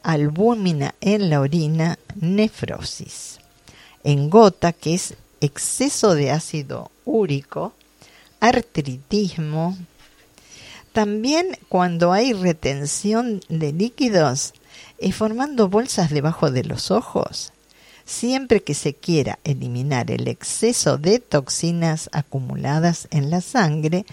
albúmina 0.02 0.94
en 1.00 1.30
la 1.30 1.40
orina, 1.40 1.98
nefrosis. 2.20 3.38
En 4.04 4.30
gota, 4.30 4.72
que 4.72 4.94
es 4.94 5.14
exceso 5.40 6.14
de 6.14 6.30
ácido 6.30 6.90
úrico, 7.04 7.72
artritismo. 8.40 9.76
También 10.92 11.58
cuando 11.68 12.12
hay 12.12 12.32
retención 12.32 13.40
de 13.48 13.72
líquidos, 13.72 14.54
eh, 14.98 15.12
formando 15.12 15.68
bolsas 15.68 16.10
debajo 16.10 16.50
de 16.50 16.64
los 16.64 16.90
ojos, 16.90 17.52
siempre 18.04 18.62
que 18.62 18.74
se 18.74 18.94
quiera 18.94 19.38
eliminar 19.44 20.10
el 20.10 20.28
exceso 20.28 20.96
de 20.98 21.18
toxinas 21.18 22.08
acumuladas 22.12 23.06
en 23.10 23.30
la 23.30 23.40
sangre, 23.40 24.06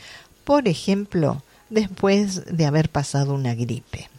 por 0.44 0.68
ejemplo, 0.68 1.42
después 1.70 2.46
de 2.46 2.66
haber 2.66 2.90
pasado 2.90 3.34
una 3.34 3.56
gripe. 3.56 4.10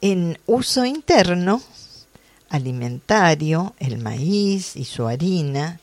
En 0.00 0.38
uso 0.46 0.84
interno, 0.84 1.62
alimentario, 2.48 3.74
el 3.78 3.98
maíz 3.98 4.76
y 4.76 4.84
su 4.84 5.06
harina 5.06 5.80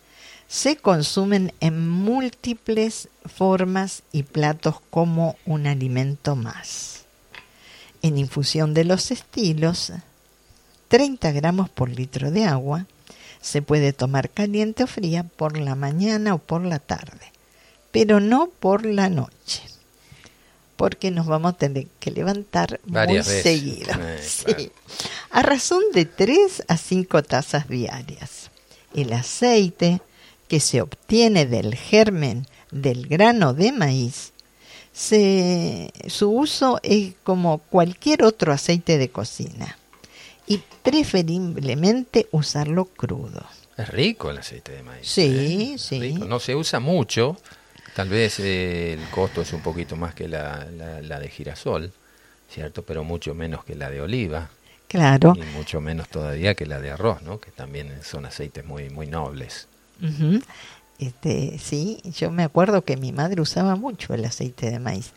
se 0.51 0.75
consumen 0.75 1.53
en 1.61 1.87
múltiples 1.87 3.07
formas 3.25 4.03
y 4.11 4.23
platos 4.23 4.81
como 4.89 5.37
un 5.45 5.65
alimento 5.65 6.35
más. 6.35 7.05
En 8.01 8.17
infusión 8.17 8.73
de 8.73 8.83
los 8.83 9.11
estilos, 9.11 9.93
30 10.89 11.31
gramos 11.31 11.69
por 11.69 11.89
litro 11.89 12.31
de 12.31 12.43
agua, 12.43 12.85
se 13.39 13.61
puede 13.61 13.93
tomar 13.93 14.29
caliente 14.29 14.83
o 14.83 14.87
fría 14.87 15.23
por 15.23 15.57
la 15.57 15.75
mañana 15.75 16.33
o 16.33 16.37
por 16.37 16.65
la 16.65 16.79
tarde, 16.79 17.31
pero 17.93 18.19
no 18.19 18.49
por 18.59 18.85
la 18.85 19.09
noche 19.09 19.63
porque 20.75 21.11
nos 21.11 21.27
vamos 21.27 21.53
a 21.53 21.57
tener 21.57 21.85
que 21.99 22.09
levantar 22.09 22.81
muy 22.85 23.23
seguido. 23.23 23.93
Eh, 24.47 24.71
a 25.29 25.43
razón 25.43 25.83
de 25.93 26.05
3 26.05 26.63
a 26.67 26.75
5 26.75 27.21
tazas 27.21 27.69
diarias. 27.69 28.49
El 28.95 29.13
aceite 29.13 30.01
que 30.51 30.59
se 30.59 30.81
obtiene 30.81 31.45
del 31.45 31.75
germen 31.75 32.45
del 32.71 33.07
grano 33.07 33.53
de 33.53 33.71
maíz, 33.71 34.33
su 34.91 36.29
uso 36.29 36.77
es 36.83 37.13
como 37.23 37.59
cualquier 37.59 38.25
otro 38.25 38.51
aceite 38.51 38.97
de 38.97 39.09
cocina 39.09 39.77
y 40.45 40.61
preferiblemente 40.83 42.27
usarlo 42.31 42.83
crudo. 42.83 43.45
Es 43.77 43.87
rico 43.87 44.29
el 44.29 44.39
aceite 44.39 44.73
de 44.73 44.83
maíz. 44.83 45.07
Sí, 45.07 45.75
¿eh? 45.75 45.77
sí. 45.77 46.15
No 46.15 46.37
se 46.41 46.53
usa 46.53 46.81
mucho, 46.81 47.37
Tal 47.95 48.09
vez 48.09 48.37
eh, 48.41 48.91
el 48.91 49.09
costo 49.09 49.43
es 49.43 49.53
un 49.53 49.61
poquito 49.61 49.95
más 49.95 50.13
que 50.13 50.27
la, 50.27 50.67
la, 51.01 51.19
de 51.19 51.29
girasol, 51.29 51.93
¿cierto? 52.49 52.83
Pero 52.83 53.05
mucho 53.05 53.33
menos 53.33 53.63
que 53.63 53.75
la 53.75 53.89
de 53.89 54.01
oliva. 54.01 54.49
Claro. 54.89 55.33
Y 55.37 55.43
mucho 55.55 55.79
menos 55.79 56.09
todavía 56.09 56.55
que 56.55 56.65
la 56.65 56.81
de 56.81 56.91
arroz, 56.91 57.21
¿no? 57.21 57.39
Que 57.39 57.51
también 57.51 58.03
son 58.03 58.25
aceites 58.25 58.65
muy, 58.65 58.89
muy 58.89 59.07
nobles. 59.07 59.69
Este, 60.99 61.57
sí, 61.57 61.99
yo 62.17 62.29
me 62.31 62.43
acuerdo 62.43 62.83
que 62.83 62.97
mi 62.97 63.11
madre 63.11 63.41
usaba 63.41 63.75
mucho 63.75 64.13
el 64.13 64.23
aceite 64.25 64.69
de 64.69 64.79
maíz. 64.79 65.11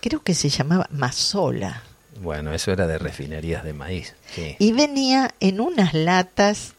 Creo 0.00 0.22
que 0.22 0.34
se 0.34 0.48
llamaba 0.48 0.86
mazola. 0.90 1.82
Bueno, 2.22 2.52
eso 2.52 2.72
era 2.72 2.86
de 2.86 2.98
refinerías 2.98 3.64
de 3.64 3.72
maíz. 3.72 4.14
Sí. 4.34 4.56
Y 4.58 4.72
venía 4.72 5.34
en 5.40 5.60
unas 5.60 5.94
latas 5.94 6.74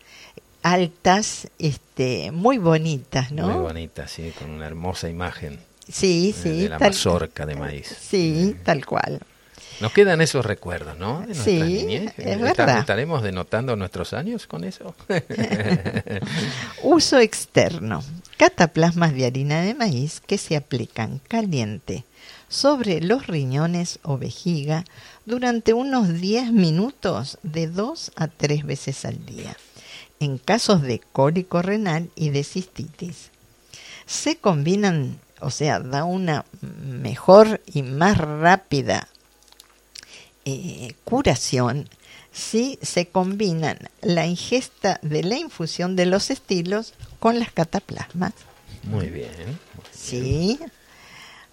altas, 0.64 1.47
este, 1.57 2.32
muy 2.32 2.57
bonitas, 2.57 3.32
¿no? 3.32 3.47
Muy 3.47 3.62
bonitas, 3.62 4.12
sí, 4.12 4.32
con 4.38 4.51
una 4.51 4.68
hermosa 4.68 5.09
imagen. 5.09 5.59
Sí, 5.88 6.34
sí. 6.38 6.64
De 6.64 6.70
la 6.70 6.80
mazorca 6.80 7.45
de 7.45 7.55
maíz. 7.55 7.88
Sí, 7.99 8.55
tal 8.64 8.86
cual. 8.86 9.20
Nos 9.82 9.93
quedan 9.93 10.21
esos 10.21 10.45
recuerdos, 10.45 10.97
¿no? 10.97 11.21
De 11.21 11.34
sí, 11.34 11.59
niñez. 11.59 12.13
es 12.17 12.39
verdad. 12.39 12.77
¿Estaremos 12.77 13.23
denotando 13.23 13.75
nuestros 13.75 14.13
años 14.13 14.45
con 14.45 14.63
eso? 14.63 14.95
Uso 16.84 17.17
externo. 17.19 18.03
Cataplasmas 18.38 19.13
de 19.13 19.25
harina 19.25 19.61
de 19.61 19.73
maíz 19.73 20.21
que 20.21 20.38
se 20.38 20.55
aplican 20.55 21.19
caliente 21.27 22.05
sobre 22.47 23.01
los 23.01 23.25
riñones 23.27 23.99
o 24.03 24.17
vejiga 24.17 24.86
durante 25.25 25.73
unos 25.73 26.21
10 26.21 26.51
minutos 26.51 27.39
de 27.41 27.67
dos 27.67 28.11
a 28.15 28.27
tres 28.27 28.65
veces 28.65 29.03
al 29.05 29.25
día 29.25 29.55
en 30.21 30.38
casos 30.38 30.84
de 30.84 30.99
cólico 30.99 31.61
renal 31.63 32.11
y 32.15 32.29
de 32.29 32.43
cistitis. 32.43 33.32
Se 34.05 34.38
combinan, 34.38 35.19
o 35.39 35.49
sea, 35.49 35.79
da 35.79 36.03
una 36.03 36.45
mejor 36.61 37.61
y 37.65 37.82
más 37.82 38.19
rápida 38.19 39.07
eh, 40.46 40.94
curación 41.04 41.89
si 42.32 42.80
se 42.82 43.08
combinan 43.08 43.78
la 44.02 44.26
ingesta 44.26 45.00
de 45.02 45.24
la 45.24 45.38
infusión 45.38 45.96
de 45.96 46.06
los 46.06 46.30
estilos 46.30 46.94
con 47.20 47.39
las 47.39 47.52
cataplasmas. 47.52 48.34
Muy 48.84 49.08
bien. 49.08 49.60
sí. 49.92 50.60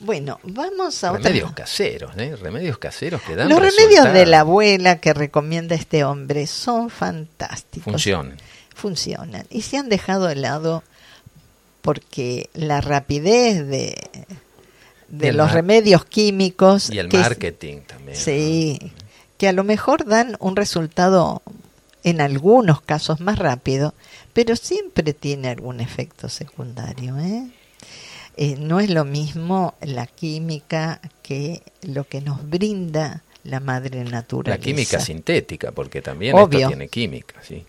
Bueno, 0.00 0.38
vamos 0.44 1.02
a 1.02 1.12
remedios 1.12 1.50
caseros, 1.52 2.16
¿eh? 2.16 2.36
Remedios 2.36 2.78
caseros 2.78 3.20
que 3.22 3.34
dan 3.34 3.48
Los 3.48 3.58
remedios 3.58 4.12
de 4.12 4.26
la 4.26 4.40
abuela 4.40 5.00
que 5.00 5.12
recomienda 5.12 5.74
este 5.74 6.04
hombre 6.04 6.46
son 6.46 6.88
fantásticos. 6.88 7.90
Funcionan 7.90 8.38
funcionan 8.78 9.44
y 9.50 9.62
se 9.62 9.76
han 9.76 9.90
dejado 9.90 10.26
de 10.26 10.36
lado 10.36 10.82
porque 11.82 12.48
la 12.54 12.80
rapidez 12.80 13.66
de, 13.66 13.96
de 15.08 15.32
los 15.32 15.52
remedios 15.52 16.04
químicos 16.04 16.90
y 16.90 16.98
el 16.98 17.08
marketing 17.08 17.78
también. 17.86 18.16
Sí, 18.16 18.92
que 19.36 19.48
a 19.48 19.52
lo 19.52 19.64
mejor 19.64 20.04
dan 20.04 20.36
un 20.40 20.56
resultado 20.56 21.42
en 22.04 22.20
algunos 22.20 22.80
casos 22.80 23.20
más 23.20 23.38
rápido, 23.38 23.94
pero 24.32 24.56
siempre 24.56 25.12
tiene 25.14 25.48
algún 25.48 25.80
efecto 25.80 26.28
secundario. 26.28 27.18
¿eh? 27.18 27.48
Eh, 28.36 28.56
no 28.58 28.80
es 28.80 28.90
lo 28.90 29.04
mismo 29.04 29.74
la 29.80 30.06
química 30.06 31.00
que 31.22 31.62
lo 31.82 32.04
que 32.04 32.20
nos 32.20 32.48
brinda 32.48 33.22
la 33.44 33.60
madre 33.60 34.04
naturaleza. 34.04 34.58
La 34.58 34.62
química 34.62 35.00
sintética, 35.00 35.72
porque 35.72 36.02
también 36.02 36.36
esto 36.36 36.48
tiene 36.48 36.88
química, 36.88 37.42
sí. 37.42 37.64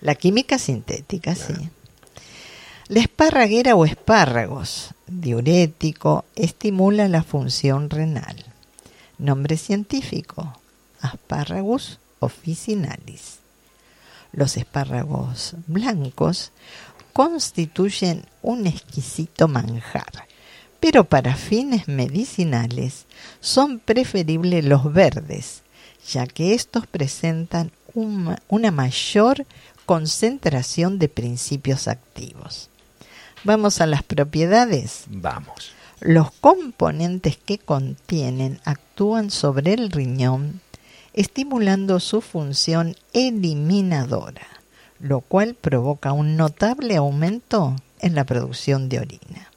La 0.00 0.14
química 0.14 0.58
sintética, 0.58 1.34
sí. 1.34 1.54
La 2.88 3.00
esparraguera 3.00 3.76
o 3.76 3.84
espárragos, 3.84 4.94
diurético, 5.06 6.24
estimula 6.34 7.06
la 7.06 7.22
función 7.22 7.90
renal. 7.90 8.46
Nombre 9.18 9.58
científico, 9.58 10.58
Asparragus 11.02 11.98
officinalis. 12.18 13.40
Los 14.32 14.56
espárragos 14.56 15.52
blancos 15.66 16.50
constituyen 17.12 18.24
un 18.40 18.66
exquisito 18.66 19.48
manjar, 19.48 20.26
pero 20.80 21.04
para 21.04 21.36
fines 21.36 21.88
medicinales 21.88 23.04
son 23.40 23.80
preferibles 23.80 24.64
los 24.64 24.90
verdes, 24.90 25.60
ya 26.10 26.26
que 26.26 26.54
estos 26.54 26.86
presentan 26.86 27.70
una 27.92 28.70
mayor 28.70 29.44
concentración 29.84 30.98
de 30.98 31.10
principios 31.10 31.86
activos. 31.86 32.70
Vamos 33.44 33.80
a 33.80 33.86
las 33.86 34.02
propiedades. 34.02 35.04
Vamos. 35.08 35.72
Los 36.00 36.30
componentes 36.32 37.36
que 37.36 37.58
contienen 37.58 38.60
actúan 38.64 39.30
sobre 39.30 39.74
el 39.74 39.90
riñón, 39.90 40.60
estimulando 41.12 42.00
su 42.00 42.20
función 42.20 42.96
eliminadora, 43.12 44.46
lo 45.00 45.20
cual 45.20 45.54
provoca 45.54 46.12
un 46.12 46.36
notable 46.36 46.96
aumento 46.96 47.76
en 48.00 48.14
la 48.14 48.24
producción 48.24 48.88
de 48.88 49.00
orina. 49.00 49.50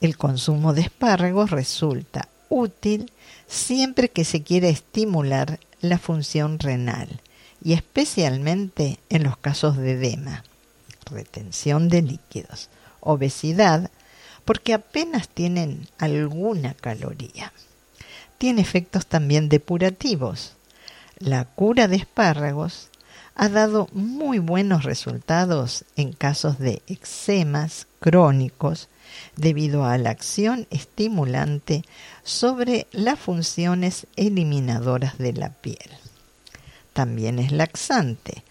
El 0.00 0.16
consumo 0.16 0.72
de 0.72 0.82
espárragos 0.82 1.50
resulta 1.50 2.28
útil 2.48 3.12
siempre 3.46 4.08
que 4.08 4.24
se 4.24 4.42
quiera 4.42 4.68
estimular 4.68 5.60
la 5.80 5.98
función 5.98 6.58
renal 6.58 7.20
y 7.62 7.74
especialmente 7.74 8.98
en 9.08 9.24
los 9.24 9.36
casos 9.36 9.76
de 9.76 9.92
edema, 9.92 10.44
retención 11.10 11.88
de 11.88 12.02
líquidos, 12.02 12.68
obesidad, 13.00 13.90
porque 14.44 14.74
apenas 14.74 15.28
tienen 15.28 15.88
alguna 15.98 16.74
caloría. 16.74 17.52
Tiene 18.38 18.62
efectos 18.62 19.06
también 19.06 19.48
depurativos. 19.48 20.54
La 21.18 21.44
cura 21.44 21.88
de 21.88 21.96
espárragos 21.96 22.88
ha 23.34 23.48
dado 23.48 23.88
muy 23.92 24.38
buenos 24.38 24.84
resultados 24.84 25.84
en 25.96 26.12
casos 26.12 26.58
de 26.58 26.82
eczemas 26.86 27.86
crónicos 28.00 28.88
debido 29.36 29.84
a 29.84 29.98
la 29.98 30.10
acción 30.10 30.66
estimulante 30.70 31.84
sobre 32.22 32.86
las 32.92 33.18
funciones 33.18 34.06
eliminadoras 34.16 35.18
de 35.18 35.32
la 35.32 35.50
piel. 35.50 35.90
También 36.92 37.38
es 37.38 37.52
laxante. 37.52 38.44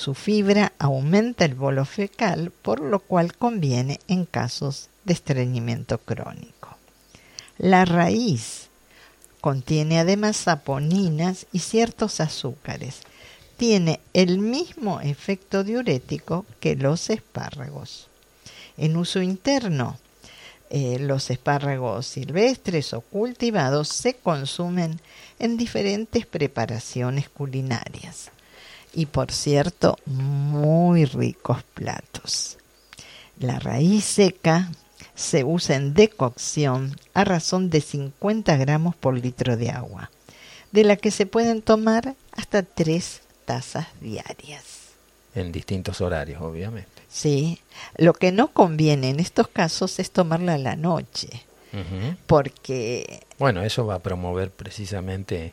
Su 0.00 0.14
fibra 0.14 0.72
aumenta 0.78 1.44
el 1.44 1.54
bolo 1.54 1.84
fecal, 1.84 2.52
por 2.62 2.80
lo 2.80 3.00
cual 3.00 3.36
conviene 3.36 4.00
en 4.08 4.24
casos 4.24 4.88
de 5.04 5.12
estreñimiento 5.12 5.98
crónico. 5.98 6.78
La 7.58 7.84
raíz 7.84 8.68
contiene 9.42 9.98
además 9.98 10.38
saponinas 10.38 11.44
y 11.52 11.58
ciertos 11.58 12.20
azúcares. 12.20 13.00
Tiene 13.58 14.00
el 14.14 14.38
mismo 14.38 15.02
efecto 15.02 15.64
diurético 15.64 16.46
que 16.60 16.76
los 16.76 17.10
espárragos. 17.10 18.08
En 18.78 18.96
uso 18.96 19.20
interno, 19.20 19.98
eh, 20.70 20.96
los 20.98 21.28
espárragos 21.28 22.06
silvestres 22.06 22.94
o 22.94 23.02
cultivados 23.02 23.88
se 23.88 24.14
consumen 24.14 24.98
en 25.38 25.58
diferentes 25.58 26.24
preparaciones 26.24 27.28
culinarias 27.28 28.30
y 28.94 29.06
por 29.06 29.32
cierto 29.32 29.98
muy 30.06 31.04
ricos 31.04 31.62
platos. 31.74 32.58
La 33.38 33.58
raíz 33.58 34.04
seca 34.04 34.70
se 35.14 35.44
usa 35.44 35.76
en 35.76 35.94
decocción 35.94 36.96
a 37.14 37.24
razón 37.24 37.70
de 37.70 37.80
50 37.80 38.56
gramos 38.56 38.94
por 38.94 39.18
litro 39.18 39.56
de 39.56 39.70
agua, 39.70 40.10
de 40.72 40.84
la 40.84 40.96
que 40.96 41.10
se 41.10 41.26
pueden 41.26 41.62
tomar 41.62 42.14
hasta 42.32 42.62
tres 42.62 43.22
tazas 43.44 43.86
diarias. 44.00 44.64
En 45.34 45.52
distintos 45.52 46.00
horarios, 46.00 46.40
obviamente. 46.42 47.02
Sí, 47.08 47.60
lo 47.96 48.14
que 48.14 48.32
no 48.32 48.48
conviene 48.48 49.10
en 49.10 49.20
estos 49.20 49.48
casos 49.48 49.98
es 49.98 50.10
tomarla 50.10 50.54
a 50.54 50.58
la 50.58 50.76
noche, 50.76 51.28
porque... 52.26 53.26
Bueno, 53.38 53.62
eso 53.62 53.86
va 53.86 53.96
a 53.96 54.02
promover 54.02 54.50
precisamente 54.50 55.52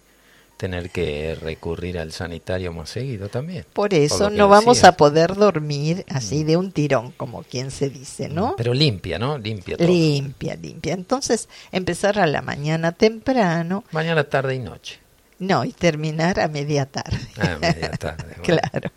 tener 0.58 0.90
que 0.90 1.38
recurrir 1.40 2.00
al 2.00 2.12
sanitario 2.12 2.74
más 2.74 2.90
seguido 2.90 3.30
también. 3.30 3.66
Por 3.74 3.94
eso 3.94 4.30
no 4.30 4.50
vamos 4.50 4.84
a 4.84 4.98
poder 4.98 5.36
dormir 5.36 6.04
así 6.10 6.44
mm. 6.44 6.48
de 6.48 6.58
un 6.58 6.72
tirón, 6.72 7.12
como 7.12 7.44
quien 7.44 7.72
se 7.72 7.90
dice, 7.90 8.28
¿no? 8.28 8.56
Pero 8.58 8.74
limpia, 8.74 9.20
¿no? 9.20 9.38
Limpia 9.38 9.78
todo. 9.78 9.88
Limpia, 9.88 10.56
limpia. 10.56 10.94
Entonces, 10.94 11.48
empezar 11.72 12.20
a 12.20 12.28
la 12.28 12.42
mañana 12.42 12.92
temprano. 12.92 13.84
Mañana, 13.92 14.24
tarde 14.24 14.56
y 14.56 14.60
noche. 14.60 15.00
No, 15.40 15.64
y 15.64 15.72
terminar 15.72 16.40
a 16.40 16.48
media 16.48 16.88
tarde. 16.88 17.20
Ah, 17.40 17.58
media 17.62 17.92
tarde. 17.92 18.34
claro. 18.44 18.92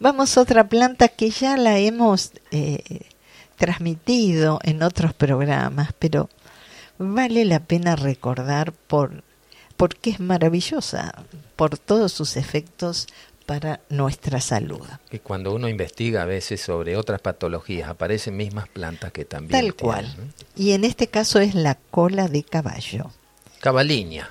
Vamos 0.00 0.36
a 0.36 0.40
otra 0.40 0.66
planta 0.68 1.08
que 1.08 1.30
ya 1.30 1.58
la 1.58 1.78
hemos 1.78 2.32
eh, 2.50 3.02
transmitido 3.56 4.58
en 4.64 4.82
otros 4.82 5.12
programas, 5.12 5.90
pero 5.98 6.30
vale 6.98 7.44
la 7.44 7.60
pena 7.60 7.94
recordar 7.96 8.72
por 8.72 9.22
porque 9.82 10.10
es 10.10 10.20
maravillosa, 10.20 11.12
por 11.56 11.76
todos 11.76 12.12
sus 12.12 12.36
efectos 12.36 13.08
para 13.46 13.80
nuestra 13.88 14.40
salud. 14.40 14.86
Y 15.10 15.18
cuando 15.18 15.52
uno 15.52 15.68
investiga 15.68 16.22
a 16.22 16.24
veces 16.24 16.60
sobre 16.60 16.96
otras 16.96 17.20
patologías, 17.20 17.88
aparecen 17.88 18.36
mismas 18.36 18.68
plantas 18.68 19.10
que 19.10 19.24
también. 19.24 19.60
Tal 19.60 19.74
cual. 19.74 20.06
Y 20.54 20.70
en 20.70 20.84
este 20.84 21.08
caso 21.08 21.40
es 21.40 21.56
la 21.56 21.74
cola 21.74 22.28
de 22.28 22.44
caballo. 22.44 23.10
Cabaliña. 23.58 24.28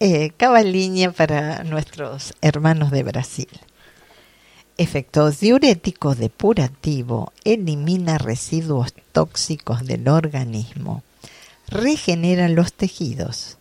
Eh, 0.00 0.30
cabaliña 0.38 1.12
para 1.12 1.64
nuestros 1.64 2.32
hermanos 2.40 2.90
de 2.90 3.02
Brasil. 3.02 3.50
Efectos 4.78 5.40
diurético 5.40 6.14
depurativo, 6.14 7.34
elimina 7.44 8.16
residuos 8.16 8.94
tóxicos 9.12 9.84
del 9.84 10.08
organismo, 10.08 11.02
regenera 11.68 12.48
los 12.48 12.72
tejidos. 12.72 13.57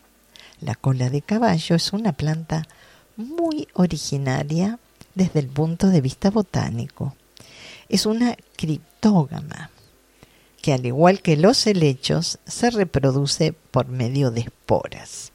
La 0.61 0.75
cola 0.75 1.09
de 1.09 1.21
caballo 1.21 1.75
es 1.75 1.93
una 1.93 2.13
planta 2.13 2.67
muy 3.15 3.67
originaria 3.73 4.79
desde 5.15 5.39
el 5.39 5.47
punto 5.47 5.87
de 5.87 6.01
vista 6.01 6.29
botánico. 6.29 7.15
Es 7.89 8.05
una 8.05 8.35
criptógama 8.55 9.71
que 10.61 10.73
al 10.73 10.85
igual 10.85 11.21
que 11.21 11.37
los 11.37 11.65
helechos 11.67 12.39
se 12.45 12.71
reproduce 12.71 13.53
por 13.53 13.87
medio 13.87 14.31
de 14.31 14.41
esporas. 14.41 15.31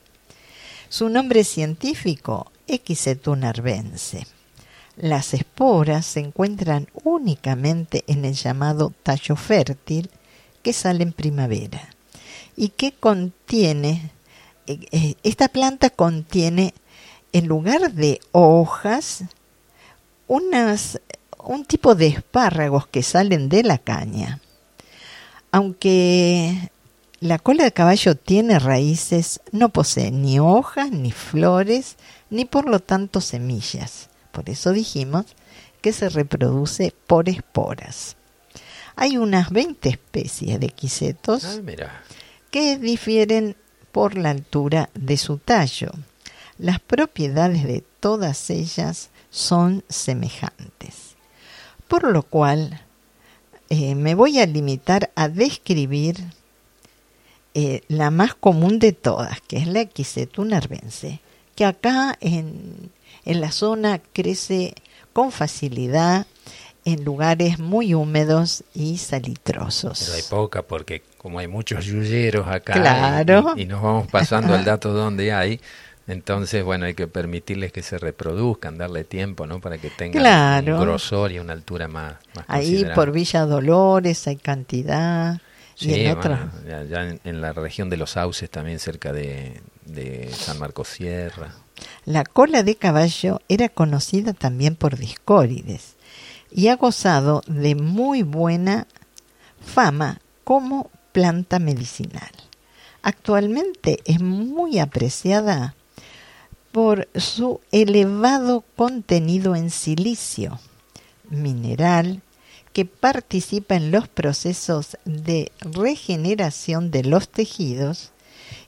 Su 0.89 1.09
nombre 1.09 1.45
científico, 1.45 2.53
Equisetum 2.67 3.45
arbense. 3.45 4.27
Las 4.97 5.33
esporas 5.33 6.05
se 6.05 6.21
encuentran 6.21 6.89
únicamente 7.03 8.05
en 8.07 8.25
el 8.25 8.35
llamado 8.35 8.93
tallo 9.03 9.37
fértil 9.37 10.11
que 10.63 10.73
sale 10.73 11.03
en 11.03 11.13
primavera 11.13 11.89
y 12.57 12.69
que 12.69 12.93
contiene, 12.93 14.11
esta 15.23 15.49
planta 15.49 15.91
contiene 15.91 16.75
en 17.33 17.47
lugar 17.47 17.93
de 17.93 18.21
hojas 18.33 19.25
unas, 20.27 21.01
un 21.45 21.65
tipo 21.65 21.95
de 21.95 22.09
espárragos 22.09 22.87
que 22.87 23.03
salen 23.03 23.49
de 23.49 23.63
la 23.63 23.79
caña. 23.79 24.41
Aunque 25.51 26.71
la 27.21 27.39
cola 27.39 27.65
de 27.65 27.73
caballo 27.73 28.15
tiene 28.17 28.59
raíces, 28.59 29.41
no 29.53 29.69
posee 29.69 30.11
ni 30.11 30.41
hojas, 30.41 30.91
ni 30.91 31.13
flores, 31.13 31.97
ni 32.31 32.45
por 32.45 32.69
lo 32.69 32.81
tanto 32.81 33.21
semillas. 33.21 34.09
Por 34.33 34.49
eso 34.49 34.73
dijimos 34.73 35.27
que 35.83 35.93
se 35.93 36.09
reproduce 36.09 36.95
por 37.07 37.29
esporas. 37.29 38.17
Hay 38.97 39.19
unas 39.19 39.51
20 39.51 39.89
especies 39.89 40.61
de 40.61 40.69
quisetos 40.69 41.45
ah, 41.45 42.03
que 42.51 42.79
difieren 42.79 43.57
por 43.93 44.17
la 44.17 44.31
altura 44.31 44.91
de 44.95 45.17
su 45.17 45.39
tallo. 45.39 45.91
Las 46.59 46.81
propiedades 46.81 47.65
de 47.65 47.85
todas 48.01 48.51
ellas 48.51 49.11
son 49.31 49.85
semejantes. 49.89 51.17
Por 51.89 52.11
lo 52.11 52.23
cual, 52.23 52.83
eh, 53.69 53.95
me 53.95 54.15
voy 54.15 54.39
a 54.39 54.47
limitar 54.47 55.11
a 55.15 55.29
describir 55.29 56.17
eh, 57.55 57.83
la 57.89 58.11
más 58.11 58.35
común 58.35 58.79
de 58.79 58.93
todas, 58.93 59.41
que 59.43 59.59
es 59.59 59.67
la 59.67 59.81
Equisetum 59.81 60.53
arbense, 60.55 61.21
que 61.55 61.67
acá 61.67 62.17
en, 62.21 62.91
en 63.25 63.41
la 63.41 63.53
zona 63.53 64.01
crece 64.13 64.75
con 65.13 65.33
facilidad 65.33 66.27
en 66.85 67.05
lugares 67.05 67.59
muy 67.59 67.95
húmedos 67.95 68.65
y 68.75 68.99
salitrosos. 68.99 70.01
Pero 70.01 70.15
hay 70.15 70.23
poca 70.23 70.63
porque 70.63 71.03
como 71.19 71.39
hay 71.39 71.47
muchos 71.47 71.85
yuyeros 71.85 72.49
acá 72.49 72.75
claro. 72.75 73.55
y, 73.57 73.67
nos 73.67 73.83
vamos 73.83 74.09
pasando 74.09 74.55
el 74.57 74.65
dato 74.65 74.93
donde 74.93 75.33
hay, 75.33 75.61
entonces 76.09 76.65
bueno, 76.65 76.87
hay 76.87 76.95
que 76.95 77.07
permitirles 77.07 77.73
que 77.73 77.83
se 77.83 77.99
reproduzcan, 77.99 78.79
darle 78.79 79.05
tiempo, 79.05 79.47
¿no? 79.47 79.61
Para 79.61 79.79
que 79.79 79.91
tengan 79.91 80.69
un 80.69 80.81
grosor 80.81 81.31
y 81.31 81.39
una 81.39 81.53
altura 81.53 81.87
más, 81.87 82.15
Ahí 82.49 82.85
por 82.95 83.13
Villa 83.13 83.47
Dolores 83.47 84.27
hay 84.27 84.37
cantidad. 84.37 85.41
y 85.79 85.95
en 85.95 86.19
ya, 86.91 87.17
en, 87.23 87.41
la 87.41 87.53
región 87.53 87.89
de 87.91 87.97
los 87.97 88.11
sauces 88.11 88.51
también 88.51 88.81
cerca 88.81 89.13
de, 89.13 89.61
de 89.87 90.29
San 90.33 90.59
Marcos 90.59 90.89
Sierra. 90.89 91.55
La 92.05 92.25
cola 92.25 92.65
de 92.65 92.75
caballo 92.75 93.41
era 93.49 93.69
conocida 93.69 94.33
también 94.33 94.75
por 94.75 94.97
Discórides 94.97 95.97
y 96.55 96.69
ha 96.69 96.77
gozado 96.77 97.43
de 97.47 97.75
muy 97.75 98.23
buena 98.23 98.87
fama 99.65 100.21
como 100.45 100.91
planta 101.13 101.59
medicinal. 101.59 102.31
Actualmente 103.03 104.01
es 104.05 104.21
muy 104.21 104.79
apreciada 104.79 105.75
por 106.73 107.09
su 107.15 107.61
elevado 107.71 108.65
contenido 108.77 109.57
en 109.57 109.71
silicio, 109.71 110.61
mineral 111.29 112.23
que 112.73 112.85
participa 112.87 113.75
en 113.75 113.91
los 113.91 114.09
procesos 114.09 114.97
de 115.05 115.53
regeneración 115.61 116.91
de 116.91 117.05
los 117.05 117.29
tejidos 117.29 118.13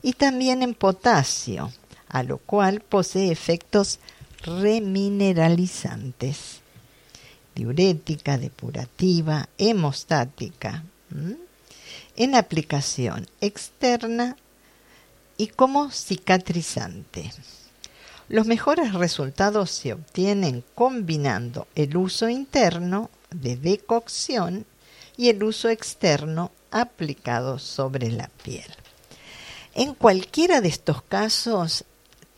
y 0.02 0.12
también 0.12 0.62
en 0.62 0.74
potasio, 0.74 1.72
a 2.08 2.22
lo 2.22 2.36
cual 2.38 2.80
posee 2.80 3.32
efectos 3.32 3.98
remineralizantes, 4.42 6.60
diurética, 7.54 8.38
depurativa, 8.38 9.48
hemostática, 9.58 10.84
en 12.16 12.34
aplicación 12.34 13.26
externa 13.40 14.36
y 15.36 15.48
como 15.48 15.90
cicatrizante. 15.90 17.32
Los 18.28 18.46
mejores 18.46 18.94
resultados 18.94 19.70
se 19.70 19.92
obtienen 19.92 20.64
combinando 20.74 21.66
el 21.74 21.96
uso 21.96 22.28
interno 22.28 23.10
de 23.30 23.56
decocción 23.56 24.64
y 25.16 25.28
el 25.28 25.42
uso 25.42 25.68
externo 25.68 26.50
aplicado 26.70 27.58
sobre 27.58 28.10
la 28.10 28.28
piel. 28.42 28.66
En 29.74 29.94
cualquiera 29.94 30.60
de 30.60 30.68
estos 30.68 31.02
casos 31.02 31.84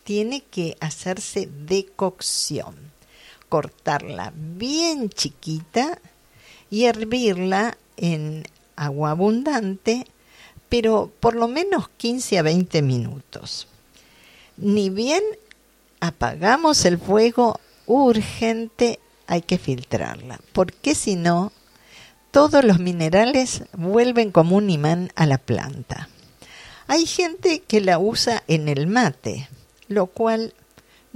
tiene 0.05 0.43
que 0.43 0.77
hacerse 0.81 1.49
decocción, 1.67 2.75
cortarla 3.57 4.35
bien 4.37 5.09
chiquita 5.09 5.99
y 6.69 6.85
hervirla 6.85 7.79
en 7.97 8.45
agua 8.77 9.13
abundante, 9.13 10.07
pero 10.69 11.11
por 11.21 11.35
lo 11.35 11.49
menos 11.49 11.89
15 11.97 12.39
a 12.39 12.43
20 12.43 12.83
minutos. 12.83 13.67
Ni 14.59 14.91
bien 14.91 15.23
apagamos 16.01 16.85
el 16.85 16.99
fuego, 16.99 17.59
urgente 17.87 19.01
hay 19.27 19.41
que 19.41 19.57
filtrarla, 19.57 20.39
porque 20.53 20.95
si 20.95 21.17
no, 21.17 21.51
todos 22.33 22.63
los 22.63 22.79
minerales 22.79 23.63
vuelven 23.73 24.33
como 24.33 24.57
un 24.57 24.69
imán 24.69 25.11
a 25.15 25.25
la 25.25 25.39
planta. 25.39 26.11
Hay 26.89 27.07
gente 27.07 27.61
que 27.61 27.81
la 27.81 27.99
usa 27.99 28.43
en 28.49 28.69
el 28.69 28.87
mate, 28.87 29.49
lo 29.89 30.09
cual 30.09 30.53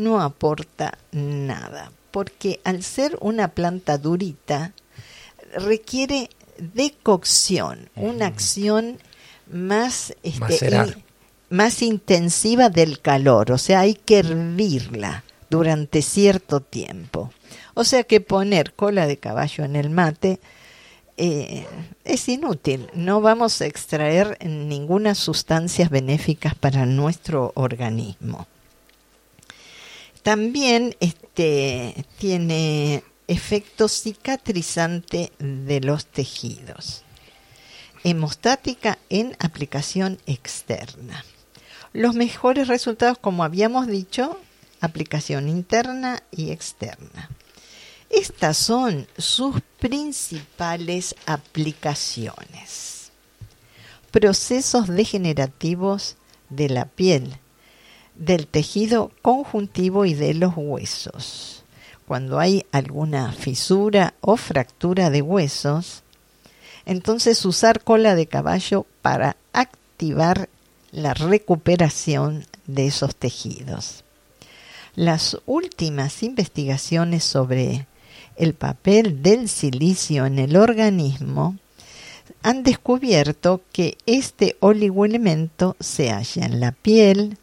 no 0.01 0.23
aporta 0.23 0.97
nada, 1.13 1.93
porque 2.11 2.61
al 2.65 2.83
ser 2.83 3.17
una 3.21 3.49
planta 3.49 3.99
durita, 3.99 4.73
requiere 5.55 6.31
decocción, 6.59 7.89
una 7.97 8.27
acción 8.27 8.99
más, 9.51 10.15
este, 10.23 10.95
más 11.49 11.83
intensiva 11.83 12.69
del 12.69 13.01
calor, 13.01 13.53
o 13.53 13.59
sea, 13.59 13.81
hay 13.81 13.95
que 13.95 14.19
hervirla 14.19 15.25
durante 15.49 16.03
cierto 16.03 16.61
tiempo. 16.61 17.33
O 17.75 17.85
sea 17.85 18.05
que 18.05 18.21
poner 18.21 18.75
cola 18.75 19.07
de 19.07 19.19
caballo 19.19 19.65
en 19.65 19.77
el 19.77 19.91
mate 19.91 20.41
eh, 21.17 21.67
es 22.05 22.29
inútil, 22.29 22.89
no 22.95 23.21
vamos 23.21 23.61
a 23.61 23.67
extraer 23.67 24.39
ninguna 24.45 25.15
sustancias 25.15 25.91
benéficas 25.91 26.55
para 26.55 26.87
nuestro 26.87 27.53
organismo. 27.57 28.47
También 30.23 30.97
este, 31.01 32.05
tiene 32.19 33.03
efecto 33.27 33.89
cicatrizante 33.89 35.33
de 35.39 35.81
los 35.81 36.07
tejidos. 36.07 37.05
Hemostática 38.05 38.99
en 39.09 39.37
aplicación 39.39 40.19
externa. 40.27 41.25
Los 41.93 42.15
mejores 42.15 42.69
resultados, 42.69 43.19
como 43.19 43.45
habíamos 43.45 43.87
dicho, 43.87 44.39
aplicación 44.81 45.49
interna 45.49 46.23
y 46.31 46.51
externa. 46.51 47.31
Estas 48.11 48.57
son 48.57 49.07
sus 49.17 49.61
principales 49.79 51.15
aplicaciones. 51.27 53.11
Procesos 54.11 54.89
degenerativos 54.89 56.17
de 56.49 56.69
la 56.69 56.87
piel, 56.87 57.39
del 58.21 58.47
tejido 58.47 59.11
conjuntivo 59.23 60.05
y 60.05 60.15
de 60.15 60.35
los 60.35 60.53
huesos. 60.55 61.65
Cuando 62.07 62.39
hay 62.39 62.67
alguna 62.71 63.33
fisura 63.33 64.15
o 64.21 64.37
fractura 64.37 65.11
de 65.11 65.23
huesos, 65.23 66.03
entonces 66.85 67.45
usar 67.45 67.83
cola 67.83 68.15
de 68.15 68.27
caballo 68.27 68.87
para 69.01 69.37
activar 69.53 70.49
la 70.93 71.15
recuperación 71.15 72.45
de 72.67 72.87
esos 72.87 73.17
tejidos. 73.17 74.05
Las 74.95 75.39
últimas 75.47 76.23
investigaciones 76.23 77.25
sobre 77.25 77.87
el 78.37 78.55
papel 78.55 79.23
del 79.23 79.49
silicio 79.49 80.27
en 80.27 80.39
el 80.39 80.57
organismo 80.57 81.57
han 82.43 82.65
descubierto 82.65 83.63
que 83.73 83.97
este 84.07 84.57
oligoelemento 84.61 85.77
se 85.81 86.11
halla 86.11 86.45
en 86.45 86.61
la 86.61 86.73
piel, 86.73 87.39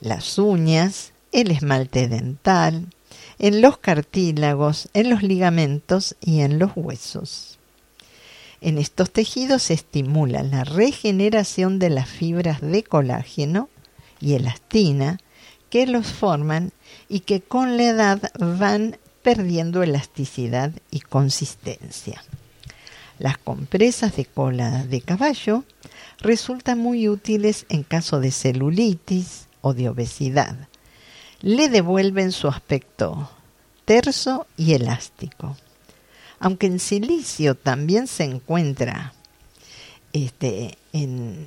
las 0.00 0.38
uñas, 0.38 1.12
el 1.32 1.50
esmalte 1.50 2.08
dental, 2.08 2.88
en 3.38 3.60
los 3.60 3.78
cartílagos, 3.78 4.88
en 4.94 5.10
los 5.10 5.22
ligamentos 5.22 6.16
y 6.20 6.40
en 6.40 6.58
los 6.58 6.72
huesos. 6.74 7.58
En 8.60 8.76
estos 8.76 9.10
tejidos 9.10 9.62
se 9.62 9.74
estimula 9.74 10.42
la 10.42 10.64
regeneración 10.64 11.78
de 11.78 11.90
las 11.90 12.08
fibras 12.08 12.60
de 12.60 12.82
colágeno 12.82 13.70
y 14.20 14.34
elastina 14.34 15.18
que 15.70 15.86
los 15.86 16.08
forman 16.08 16.72
y 17.08 17.20
que 17.20 17.40
con 17.40 17.76
la 17.76 17.84
edad 17.84 18.30
van 18.38 18.98
perdiendo 19.22 19.82
elasticidad 19.82 20.72
y 20.90 21.00
consistencia. 21.00 22.22
Las 23.18 23.38
compresas 23.38 24.16
de 24.16 24.24
cola 24.24 24.84
de 24.84 25.00
caballo 25.00 25.64
resultan 26.18 26.78
muy 26.78 27.08
útiles 27.08 27.66
en 27.68 27.82
caso 27.82 28.20
de 28.20 28.30
celulitis 28.30 29.46
o 29.60 29.74
de 29.74 29.88
obesidad. 29.88 30.68
Le 31.40 31.68
devuelven 31.68 32.32
su 32.32 32.48
aspecto 32.48 33.30
terso 33.84 34.46
y 34.56 34.74
elástico 34.74 35.56
aunque 36.40 36.66
en 36.66 36.80
silicio 36.80 37.54
también 37.54 38.06
se 38.06 38.24
encuentra 38.24 39.12
este, 40.14 40.78
en, 40.92 41.46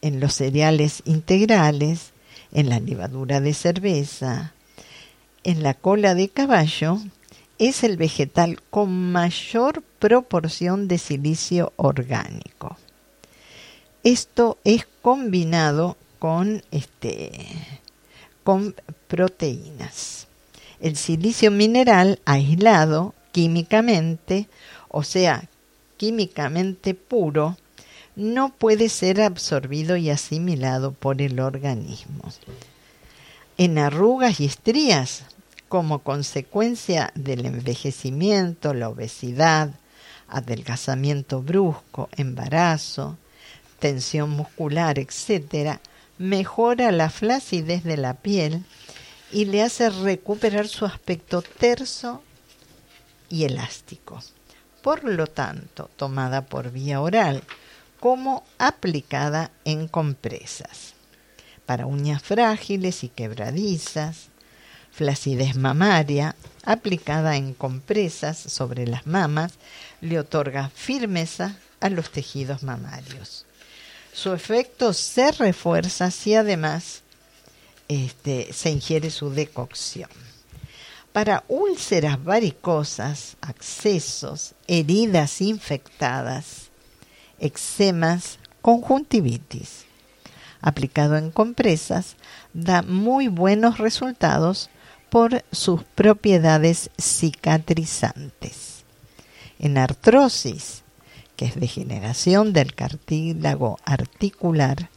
en 0.00 0.20
los 0.20 0.34
cereales 0.34 1.02
integrales, 1.04 2.12
en 2.50 2.70
la 2.70 2.80
levadura 2.80 3.40
de 3.40 3.52
cerveza, 3.52 4.54
en 5.44 5.62
la 5.62 5.74
cola 5.74 6.14
de 6.14 6.30
caballo, 6.30 6.98
es 7.58 7.84
el 7.84 7.98
vegetal 7.98 8.60
con 8.70 9.12
mayor 9.12 9.82
proporción 9.98 10.88
de 10.88 10.98
silicio 10.98 11.74
orgánico. 11.76 12.78
Esto 14.02 14.58
es 14.64 14.86
combinado 15.02 15.96
con, 16.18 16.62
este, 16.70 17.30
con 18.44 18.74
proteínas. 19.08 20.26
El 20.80 20.96
silicio 20.96 21.50
mineral 21.50 22.20
aislado 22.24 23.14
químicamente, 23.32 24.48
o 24.88 25.02
sea, 25.02 25.48
químicamente 25.96 26.94
puro, 26.94 27.56
no 28.14 28.48
puede 28.48 28.88
ser 28.88 29.20
absorbido 29.20 29.96
y 29.96 30.10
asimilado 30.10 30.92
por 30.92 31.20
el 31.20 31.38
organismo. 31.40 32.32
En 33.58 33.78
arrugas 33.78 34.40
y 34.40 34.46
estrías, 34.46 35.24
como 35.68 35.98
consecuencia 35.98 37.10
del 37.14 37.44
envejecimiento, 37.44 38.72
la 38.72 38.88
obesidad, 38.88 39.70
adelgazamiento 40.28 41.42
brusco, 41.42 42.08
embarazo, 42.16 43.16
tensión 43.78 44.30
muscular, 44.30 44.98
etc., 44.98 45.78
mejora 46.18 46.92
la 46.92 47.10
flacidez 47.10 47.84
de 47.84 47.96
la 47.96 48.14
piel 48.14 48.64
y 49.32 49.46
le 49.46 49.62
hace 49.62 49.90
recuperar 49.90 50.68
su 50.68 50.84
aspecto 50.84 51.42
terso 51.42 52.22
y 53.28 53.44
elástico. 53.44 54.22
Por 54.82 55.04
lo 55.04 55.26
tanto, 55.26 55.90
tomada 55.96 56.46
por 56.46 56.70
vía 56.70 57.00
oral 57.00 57.42
como 57.98 58.44
aplicada 58.58 59.50
en 59.64 59.88
compresas. 59.88 60.94
Para 61.64 61.86
uñas 61.86 62.22
frágiles 62.22 63.02
y 63.02 63.08
quebradizas, 63.08 64.28
flacidez 64.92 65.56
mamaria, 65.56 66.36
aplicada 66.64 67.36
en 67.36 67.52
compresas 67.52 68.38
sobre 68.38 68.86
las 68.86 69.06
mamas, 69.06 69.54
le 70.00 70.20
otorga 70.20 70.70
firmeza 70.74 71.56
a 71.80 71.90
los 71.90 72.10
tejidos 72.10 72.62
mamarios. 72.62 73.45
Su 74.16 74.32
efecto 74.32 74.94
se 74.94 75.30
refuerza 75.30 76.10
si 76.10 76.34
además 76.34 77.02
este, 77.86 78.50
se 78.50 78.70
ingiere 78.70 79.10
su 79.10 79.28
decocción 79.28 80.08
para 81.12 81.44
úlceras 81.48 82.24
varicosas, 82.24 83.36
accesos, 83.42 84.54
heridas 84.68 85.42
infectadas, 85.42 86.70
eczemas, 87.38 88.38
conjuntivitis. 88.62 89.84
Aplicado 90.62 91.18
en 91.18 91.30
compresas, 91.30 92.16
da 92.54 92.80
muy 92.80 93.28
buenos 93.28 93.76
resultados 93.76 94.70
por 95.10 95.44
sus 95.52 95.84
propiedades 95.84 96.88
cicatrizantes. 96.98 98.82
En 99.58 99.76
artrosis, 99.76 100.85
que 101.36 101.44
es 101.44 101.54
degeneración 101.60 102.52
del 102.52 102.74
cartílago 102.74 103.78
articular, 103.84 104.90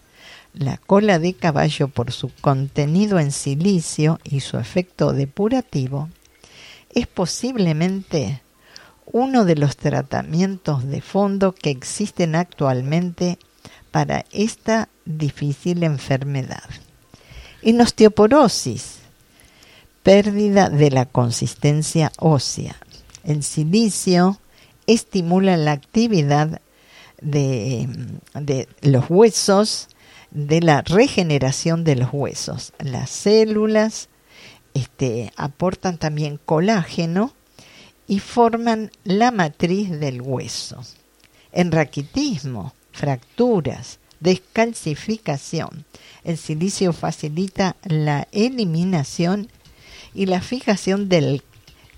la 0.53 0.77
cola 0.77 1.19
de 1.19 1.33
caballo 1.33 1.89
por 1.89 2.11
su 2.11 2.31
contenido 2.41 3.19
en 3.19 3.31
silicio 3.31 4.19
y 4.23 4.39
su 4.39 4.57
efecto 4.57 5.13
depurativo 5.13 6.09
es 6.93 7.07
posiblemente 7.07 8.41
uno 9.05 9.45
de 9.45 9.55
los 9.55 9.77
tratamientos 9.77 10.87
de 10.87 11.01
fondo 11.01 11.53
que 11.53 11.69
existen 11.69 12.35
actualmente 12.35 13.37
para 13.91 14.25
esta 14.31 14.89
difícil 15.05 15.83
enfermedad. 15.83 16.63
En 17.61 17.81
osteoporosis, 17.81 18.99
pérdida 20.03 20.69
de 20.69 20.91
la 20.91 21.05
consistencia 21.05 22.11
ósea. 22.17 22.75
El 23.23 23.43
silicio 23.43 24.39
estimula 24.93 25.55
la 25.55 25.71
actividad 25.71 26.61
de, 27.21 27.87
de 28.33 28.67
los 28.81 29.05
huesos, 29.09 29.87
de 30.31 30.61
la 30.61 30.81
regeneración 30.81 31.83
de 31.83 31.95
los 31.95 32.09
huesos. 32.11 32.73
Las 32.79 33.11
células 33.11 34.09
este, 34.73 35.31
aportan 35.35 35.97
también 35.97 36.39
colágeno 36.43 37.33
y 38.07 38.19
forman 38.19 38.91
la 39.03 39.29
matriz 39.31 39.91
del 39.91 40.21
hueso. 40.21 40.81
En 41.51 41.71
raquitismo, 41.71 42.73
fracturas, 42.91 43.99
descalcificación, 44.19 45.85
el 46.23 46.37
silicio 46.37 46.93
facilita 46.93 47.75
la 47.83 48.27
eliminación 48.31 49.49
y 50.15 50.25
la 50.25 50.41
fijación 50.41 51.09
del 51.09 51.43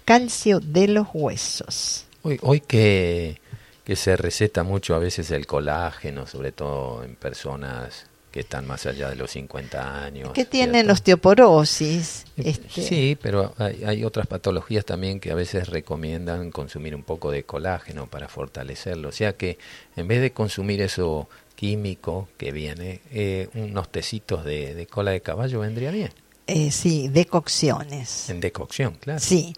calcio 0.04 0.60
de 0.60 0.90
los 0.90 1.08
huesos. 1.14 2.06
Hoy, 2.24 2.40
hoy 2.42 2.62
que, 2.62 3.40
que 3.84 3.96
se 3.96 4.16
receta 4.16 4.64
mucho 4.64 4.96
a 4.96 5.00
veces 5.00 5.32
el 5.32 5.48
colágeno, 5.48 6.28
sobre 6.28 6.52
todo 6.52 7.04
en 7.04 7.16
personas 7.16 8.08
que 8.32 8.40
están 8.40 8.66
más 8.66 8.86
allá 8.86 9.10
de 9.10 9.16
los 9.16 9.32
50 9.32 10.06
años. 10.06 10.32
Que 10.32 10.46
tienen 10.46 10.90
osteoporosis. 10.90 12.26
Este. 12.38 12.82
Sí, 12.82 13.18
pero 13.22 13.54
hay, 13.58 13.84
hay, 13.84 14.04
otras 14.06 14.26
patologías 14.26 14.86
también 14.86 15.20
que 15.20 15.32
a 15.32 15.36
veces 15.36 15.68
recomiendan 15.68 16.50
consumir 16.52 16.96
un 16.96 17.04
poco 17.04 17.30
de 17.30 17.44
colágeno 17.44 18.08
para 18.08 18.30
fortalecerlo. 18.30 19.10
O 19.10 19.12
sea 19.12 19.34
que 19.34 19.58
en 19.98 20.08
vez 20.08 20.22
de 20.22 20.32
consumir 20.32 20.82
eso 20.82 21.28
químico 21.56 22.30
que 22.38 22.52
viene, 22.52 23.02
eh, 23.12 23.50
unos 23.54 23.92
tecitos 23.92 24.46
de, 24.46 24.74
de, 24.76 24.88
cola 24.88 25.12
de 25.12 25.22
caballo 25.22 25.60
vendría 25.60 25.92
bien. 25.92 26.12
Eh, 26.48 26.72
sí, 26.72 27.08
decocciones. 27.08 28.30
En 28.30 28.40
decocción, 28.40 28.96
claro. 28.96 29.20
Sí. 29.20 29.54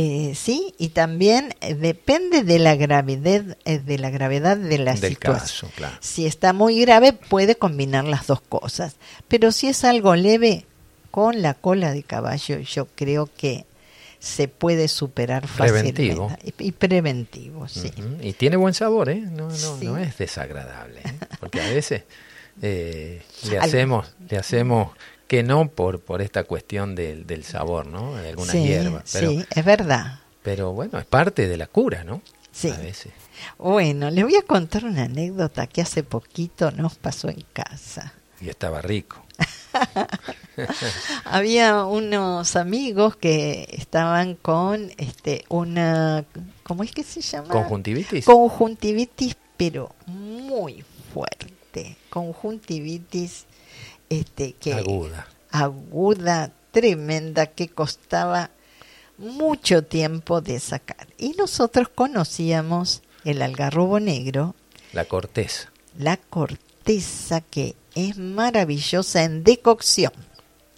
Eh, 0.00 0.34
sí, 0.36 0.74
y 0.78 0.90
también 0.90 1.54
eh, 1.60 1.74
depende 1.74 2.44
de 2.44 2.60
la 2.60 2.76
gravedad, 2.76 3.56
eh, 3.64 3.78
de 3.80 3.98
la 3.98 4.10
gravedad 4.10 4.56
de 4.56 4.78
la 4.78 4.94
Del 4.94 5.14
situación. 5.14 5.40
caso, 5.40 5.70
claro. 5.74 5.96
Si 6.00 6.24
está 6.24 6.52
muy 6.52 6.80
grave, 6.80 7.12
puede 7.14 7.56
combinar 7.56 8.04
las 8.04 8.28
dos 8.28 8.40
cosas. 8.40 8.94
Pero 9.26 9.50
si 9.50 9.66
es 9.66 9.82
algo 9.84 10.14
leve, 10.14 10.66
con 11.10 11.42
la 11.42 11.54
cola 11.54 11.90
de 11.92 12.04
caballo, 12.04 12.60
yo 12.60 12.86
creo 12.94 13.28
que 13.36 13.64
se 14.20 14.46
puede 14.46 14.86
superar 14.88 15.46
Preventivo. 15.56 16.28
fácilmente. 16.28 16.64
Y, 16.64 16.68
y 16.68 16.72
preventivo, 16.72 17.66
sí. 17.66 17.90
Y 18.20 18.34
tiene 18.34 18.56
buen 18.56 18.74
sabor, 18.74 19.08
¿eh? 19.08 19.20
No, 19.20 19.48
no, 19.48 19.50
Sí. 19.50 19.86
no 19.86 19.98
es 19.98 20.16
desagradable. 20.18 21.00
¿eh? 21.00 21.14
Porque 21.40 21.60
a 21.60 21.68
veces 21.70 22.02
eh, 22.62 23.22
le 23.50 23.58
hacemos, 23.60 24.12
le 24.28 24.36
hacemos 24.38 24.90
que 25.28 25.42
no 25.42 25.68
por, 25.68 26.00
por 26.00 26.22
esta 26.22 26.42
cuestión 26.44 26.94
del, 26.94 27.26
del 27.26 27.44
sabor, 27.44 27.86
¿no? 27.86 28.16
De 28.16 28.30
alguna 28.30 28.50
sí. 28.50 28.66
Pero, 29.12 29.30
sí, 29.30 29.44
es 29.54 29.64
verdad. 29.64 30.20
pero 30.42 30.72
bueno, 30.72 30.98
es 30.98 31.04
parte 31.04 31.46
de 31.46 31.56
la 31.56 31.66
cura, 31.66 32.02
¿no? 32.02 32.22
Sí. 32.50 32.70
A 32.70 32.76
veces. 32.78 33.12
Bueno, 33.58 34.10
les 34.10 34.24
voy 34.24 34.34
a 34.36 34.42
contar 34.42 34.84
una 34.84 35.04
anécdota 35.04 35.66
que 35.66 35.82
hace 35.82 36.02
poquito 36.02 36.70
nos 36.72 36.96
pasó 36.96 37.28
en 37.28 37.44
casa. 37.52 38.14
Y 38.40 38.48
estaba 38.48 38.80
rico. 38.82 39.22
Había 41.24 41.84
unos 41.84 42.56
amigos 42.56 43.14
que 43.16 43.68
estaban 43.72 44.34
con 44.34 44.90
este 44.96 45.44
una 45.48 46.24
¿cómo 46.64 46.82
es 46.82 46.90
que 46.90 47.04
se 47.04 47.20
llama? 47.20 47.48
¿Conjuntivitis? 47.48 48.24
Conjuntivitis, 48.24 49.36
pero 49.56 49.94
muy 50.06 50.84
fuerte. 51.12 51.96
Conjuntivitis 52.10 53.44
este 54.08 54.52
que 54.54 54.74
Aguda. 54.74 55.26
aguda, 55.50 56.52
tremenda 56.70 57.46
que 57.46 57.68
costaba 57.68 58.50
mucho 59.18 59.84
tiempo 59.84 60.40
de 60.40 60.60
sacar. 60.60 61.08
Y 61.18 61.30
nosotros 61.30 61.88
conocíamos 61.88 63.02
el 63.24 63.42
algarrobo 63.42 63.98
negro, 64.00 64.54
La 64.92 65.04
corteza. 65.06 65.70
la 65.98 66.16
corteza 66.16 67.40
que 67.40 67.74
es 67.94 68.16
maravillosa 68.16 69.24
en 69.24 69.42
decocción. 69.44 70.12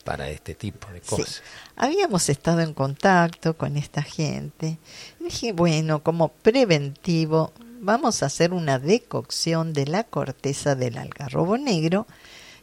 para 0.05 0.31
este 0.31 0.55
tipo 0.55 0.89
de 0.91 1.01
Sí. 1.01 1.07
cosas. 1.11 1.43
Habíamos 1.77 2.31
estado 2.31 2.61
en 2.63 2.73
contacto 2.73 3.57
con 3.57 3.77
esta 3.77 4.03
gente. 4.03 4.79
Y 5.21 5.25
dije, 5.25 5.53
bueno, 5.53 6.03
como 6.03 6.29
preventivo, 6.31 7.53
vamos 7.81 8.23
a 8.23 8.27
hacer 8.27 8.53
una 8.55 8.79
decocción 8.79 9.73
de 9.75 9.87
la 9.87 10.05
corteza 10.05 10.75
del 10.75 10.97
algarrobo 10.99 11.59
negro 11.59 12.07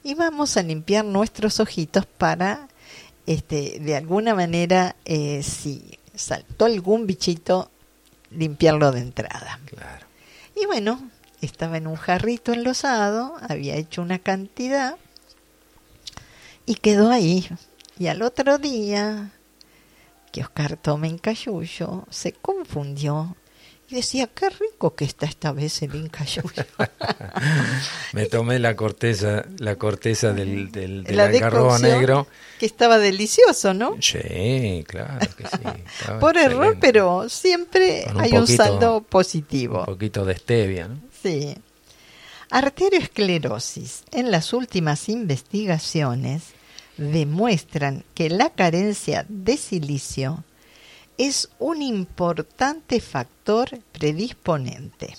y 0.08 0.14
vamos 0.14 0.56
a 0.56 0.64
limpiar 0.64 1.04
nuestros 1.04 1.60
ojitos 1.60 2.06
para, 2.06 2.70
este, 3.26 3.78
de 3.82 3.98
alguna 3.98 4.34
manera, 4.34 4.96
eh, 5.04 5.44
si 5.44 6.00
saltó 6.16 6.64
algún 6.64 7.06
bichito, 7.06 7.70
limpiarlo 8.32 8.94
de 8.94 9.02
entrada. 9.02 9.60
Claro. 9.66 10.06
Y 10.56 10.66
bueno, 10.66 11.10
estaba 11.42 11.76
en 11.76 11.88
un 11.88 11.98
jarrito 11.98 12.54
enlosado, 12.54 13.36
había 13.50 13.76
hecho 13.76 14.02
una 14.02 14.18
cantidad 14.18 14.96
y 16.66 16.76
quedó 16.76 17.12
ahí. 17.12 17.46
Y 18.00 18.08
al 18.08 18.22
otro 18.22 18.60
día, 18.60 19.34
que 20.32 20.40
Oscar 20.40 20.78
toma 20.78 21.08
incayuyo, 21.08 22.06
se 22.10 22.32
confundió 22.32 23.36
y 23.90 23.96
decía, 23.96 24.28
qué 24.28 24.50
rico 24.50 24.96
que 24.96 25.06
está 25.06 25.26
esta 25.26 25.54
vez 25.54 25.82
el 25.82 25.96
incayuyo. 25.96 26.66
Me 28.14 28.26
tomé 28.26 28.60
la 28.60 28.76
corteza, 28.76 29.46
la 29.60 29.76
corteza 29.78 30.34
del, 30.34 30.72
del, 30.72 31.04
del 31.04 31.16
La 31.16 31.26
algarrobo 31.26 31.68
decocción, 31.74 31.92
negro. 32.00 32.28
que 32.60 32.66
estaba 32.66 32.98
delicioso, 32.98 33.74
¿no? 33.74 33.96
Sí, 34.02 34.84
claro 34.88 35.20
que 35.38 35.46
sí. 35.46 35.84
Por 36.20 36.38
error, 36.38 36.78
pero 36.82 37.30
siempre 37.30 38.06
un 38.14 38.22
hay 38.22 38.34
un 38.34 38.48
saldo 38.48 39.02
positivo. 39.02 39.80
Un 39.80 39.86
poquito 39.86 40.26
de 40.26 40.36
stevia, 40.36 40.88
¿no? 40.90 41.00
Sí. 41.24 41.56
Arterioesclerosis. 42.50 44.04
En 44.12 44.32
las 44.32 44.54
últimas 44.54 45.10
investigaciones 45.10 46.44
demuestran 46.98 48.04
que 48.14 48.30
la 48.30 48.50
carencia 48.50 49.26
de 49.30 49.58
silicio 49.58 50.44
es 51.18 51.50
un 51.60 51.82
importante 51.82 53.00
factor 53.00 53.80
predisponente. 53.92 55.16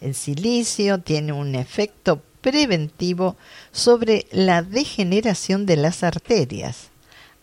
El 0.00 0.14
silicio 0.14 1.00
tiene 1.00 1.32
un 1.32 1.54
efecto 1.54 2.22
preventivo 2.40 3.36
sobre 3.72 4.26
la 4.30 4.62
degeneración 4.62 5.66
de 5.66 5.76
las 5.76 6.02
arterias 6.02 6.90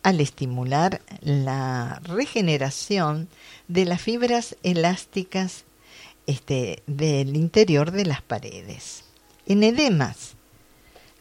al 0.03 0.19
estimular 0.19 1.01
la 1.21 1.99
regeneración 2.03 3.29
de 3.67 3.85
las 3.85 4.01
fibras 4.01 4.55
elásticas 4.61 5.63
este, 6.27 6.83
del 6.87 7.35
interior 7.35 7.91
de 7.91 8.05
las 8.05 8.21
paredes. 8.21 9.05
En 9.45 9.63
edemas, 9.63 10.32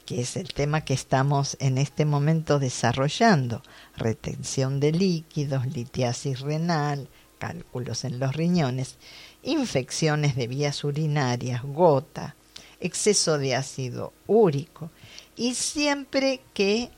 que 0.07 0.21
es 0.21 0.37
el 0.37 0.53
tema 0.53 0.85
que 0.85 0.95
estamos 0.95 1.57
en 1.61 1.79
este 1.79 2.05
momento 2.05 2.59
desarrollando, 2.59 3.63
retención 3.97 4.81
de 4.81 4.93
líquidos, 4.93 5.67
litiasis 5.67 6.41
renal, 6.41 7.09
cálculos 7.39 8.05
en 8.05 8.19
los 8.19 8.35
riñones, 8.35 8.97
infecciones 9.43 10.37
de 10.37 10.47
vías 10.47 10.85
urinarias, 10.85 11.63
gota, 11.63 12.37
exceso 12.81 13.39
de 13.39 13.55
ácido 13.55 14.13
úrico 14.27 14.91
y 15.37 15.55
siempre 15.55 16.41
que 16.53 16.91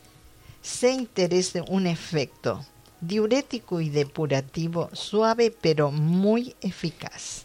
se 0.63 0.91
interese 0.93 1.63
un 1.69 1.87
efecto 1.87 2.65
diurético 3.01 3.81
y 3.81 3.91
depurativo 3.91 4.89
suave 4.93 5.51
pero 5.51 5.91
muy 5.91 6.57
eficaz. 6.63 7.45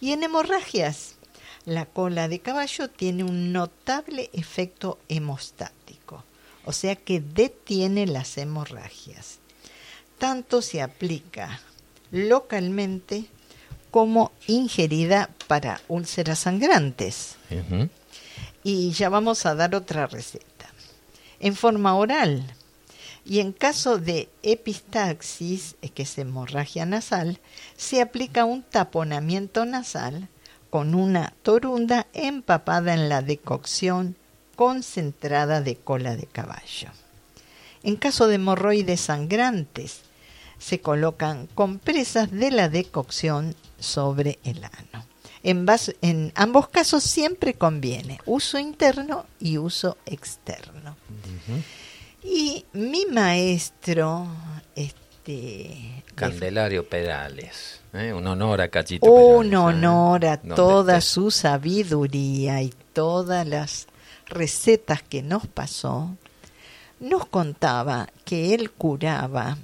Y 0.00 0.12
en 0.12 0.22
hemorragias, 0.22 1.14
la 1.64 1.86
cola 1.86 2.28
de 2.28 2.40
caballo 2.40 2.88
tiene 2.88 3.24
un 3.24 3.52
notable 3.52 4.30
efecto 4.32 4.98
hemostático, 5.08 6.24
o 6.64 6.72
sea 6.72 6.96
que 6.96 7.20
detiene 7.20 8.06
las 8.06 8.36
hemorragias. 8.38 9.38
Tanto 10.18 10.62
se 10.62 10.82
aplica 10.82 11.60
localmente 12.10 13.26
como 13.90 14.32
ingerida 14.46 15.30
para 15.46 15.80
úlceras 15.88 16.40
sangrantes. 16.40 17.36
Y 18.64 18.92
ya 18.92 19.08
vamos 19.08 19.44
a 19.44 19.54
dar 19.54 19.74
otra 19.74 20.06
receta. 20.06 20.70
En 21.40 21.56
forma 21.56 21.94
oral, 21.96 22.54
Y 23.24 23.38
en 23.38 23.52
caso 23.52 23.98
de 23.98 24.28
epistaxis, 24.42 25.76
que 25.94 26.02
es 26.02 26.18
hemorragia 26.18 26.86
nasal, 26.86 27.38
se 27.76 28.02
aplica 28.02 28.44
un 28.44 28.64
taponamiento 28.64 29.64
nasal 29.64 30.28
con 30.72 30.94
una 30.94 31.34
torunda 31.42 32.06
empapada 32.14 32.94
en 32.94 33.10
la 33.10 33.20
decocción 33.20 34.16
concentrada 34.56 35.60
de 35.60 35.76
cola 35.76 36.16
de 36.16 36.24
caballo. 36.24 36.88
En 37.82 37.96
caso 37.96 38.26
de 38.26 38.36
hemorroides 38.36 39.02
sangrantes, 39.02 40.00
se 40.58 40.80
colocan 40.80 41.46
compresas 41.48 42.30
de 42.30 42.50
la 42.50 42.70
decocción 42.70 43.54
sobre 43.78 44.38
el 44.44 44.64
ano. 44.64 45.04
En, 45.42 45.66
en 46.00 46.32
ambos 46.36 46.68
casos 46.68 47.04
siempre 47.04 47.52
conviene 47.52 48.18
uso 48.24 48.58
interno 48.58 49.26
y 49.38 49.58
uso 49.58 49.98
externo. 50.06 50.96
Y 52.24 52.64
mi 52.72 53.04
maestro, 53.04 54.26
este... 55.24 56.02
Candelario 56.14 56.88
Pedales, 56.88 57.80
¿eh? 57.92 58.12
un 58.12 58.26
honor 58.26 58.60
a 58.60 58.68
Cachito. 58.68 59.06
Un 59.06 59.52
¿eh? 59.52 59.56
honor 59.56 60.26
a 60.26 60.36
toda 60.36 61.00
su 61.00 61.30
sabiduría 61.30 62.60
y 62.62 62.72
todas 62.92 63.46
las 63.46 63.86
recetas 64.26 65.02
que 65.02 65.22
nos 65.22 65.46
pasó. 65.46 66.16
Nos 67.00 67.26
contaba 67.26 68.08
que 68.24 68.54
él 68.54 68.70
curaba 68.70 69.56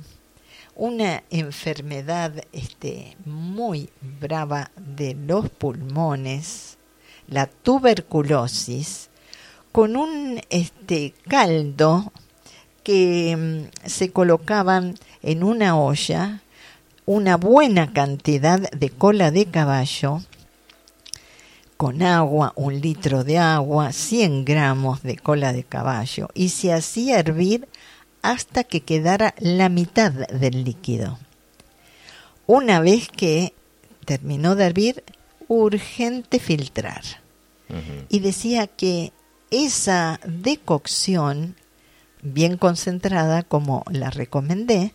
una 0.75 1.25
enfermedad 1.31 2.33
este, 2.53 3.17
muy 3.25 3.91
brava 4.21 4.71
de 4.77 5.15
los 5.15 5.49
pulmones, 5.51 6.79
la 7.29 7.47
tuberculosis, 7.47 9.11
con 9.71 9.97
un 9.97 10.41
este, 10.51 11.15
caldo 11.29 12.13
que 12.89 13.37
mm, 13.37 13.87
se 13.87 14.13
colocaban 14.13 14.95
en 15.23 15.45
una 15.45 15.79
olla 15.79 16.41
una 17.05 17.37
buena 17.37 17.93
cantidad 17.93 18.59
de 18.71 18.89
cola 18.89 19.31
de 19.31 19.45
caballo 19.45 20.23
con 21.77 22.01
agua, 22.01 22.55
un 22.57 22.81
litro 22.81 23.25
de 23.25 23.37
agua, 23.37 23.93
100 23.93 24.47
gramos 24.47 25.03
de 25.03 25.19
cola 25.19 25.53
de 25.53 25.65
caballo 25.65 26.31
y 26.33 26.49
se 26.49 26.73
hacía 26.73 27.19
hervir 27.19 27.69
hasta 28.23 28.65
que 28.65 28.81
quedara 28.81 29.35
la 29.39 29.69
mitad 29.69 30.11
del 30.11 30.65
líquido. 30.65 31.19
Una 32.47 32.81
vez 32.81 33.09
que 33.09 33.53
terminó 34.07 34.55
de 34.55 34.65
hervir, 34.65 35.05
urgente 35.47 36.39
filtrar. 36.39 37.03
Y 38.09 38.21
decía 38.21 38.67
que 38.67 39.13
esa 39.51 40.21
decocción 40.25 41.55
bien 42.23 42.57
concentrada, 42.57 43.43
como 43.43 43.85
la 43.91 44.11
recomendé, 44.11 44.93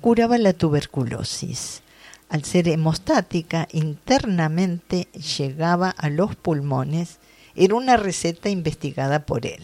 curaba 0.00 0.38
la 0.38 0.52
tuberculosis. 0.52 1.82
Al 2.28 2.44
ser 2.44 2.68
hemostática, 2.68 3.68
internamente 3.72 5.08
llegaba 5.12 5.90
a 5.90 6.10
los 6.10 6.36
pulmones. 6.36 7.18
Era 7.54 7.74
una 7.74 7.96
receta 7.96 8.50
investigada 8.50 9.24
por 9.24 9.46
él. 9.46 9.62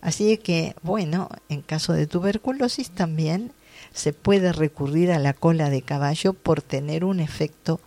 Así 0.00 0.38
que, 0.38 0.74
bueno, 0.82 1.28
en 1.48 1.62
caso 1.62 1.92
de 1.92 2.06
tuberculosis 2.06 2.90
también 2.90 3.52
se 3.92 4.12
puede 4.12 4.52
recurrir 4.52 5.10
a 5.10 5.18
la 5.18 5.32
cola 5.32 5.70
de 5.70 5.82
caballo 5.82 6.34
por 6.34 6.62
tener 6.62 7.04
un 7.04 7.20
efecto 7.20 7.80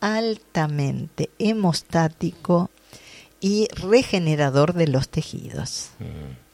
altamente 0.00 1.28
hemostático 1.38 2.70
y 3.40 3.68
regenerador 3.74 4.72
de 4.72 4.86
los 4.86 5.10
tejidos. 5.10 5.90
Mm. 5.98 6.49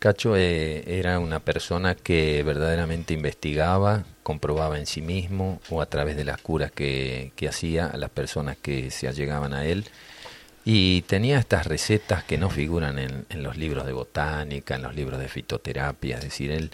Cacho 0.00 0.34
eh, 0.34 0.82
era 0.98 1.18
una 1.18 1.40
persona 1.40 1.94
que 1.94 2.42
verdaderamente 2.42 3.12
investigaba, 3.12 4.04
comprobaba 4.22 4.78
en 4.78 4.86
sí 4.86 5.02
mismo 5.02 5.60
o 5.68 5.82
a 5.82 5.86
través 5.86 6.16
de 6.16 6.24
las 6.24 6.40
curas 6.40 6.72
que, 6.72 7.32
hacía 7.46 7.86
a 7.86 7.98
las 7.98 8.08
personas 8.08 8.56
que 8.56 8.90
se 8.90 9.08
allegaban 9.08 9.52
a 9.52 9.66
él. 9.66 9.84
Y 10.64 11.02
tenía 11.02 11.38
estas 11.38 11.66
recetas 11.66 12.24
que 12.24 12.38
no 12.38 12.48
figuran 12.48 12.98
en, 12.98 13.42
los 13.42 13.58
libros 13.58 13.84
de 13.84 13.92
botánica, 13.92 14.74
en 14.74 14.82
los 14.82 14.94
libros 14.94 15.20
de 15.20 15.28
fitoterapia, 15.28 16.16
es 16.16 16.24
decir, 16.24 16.50
él 16.50 16.70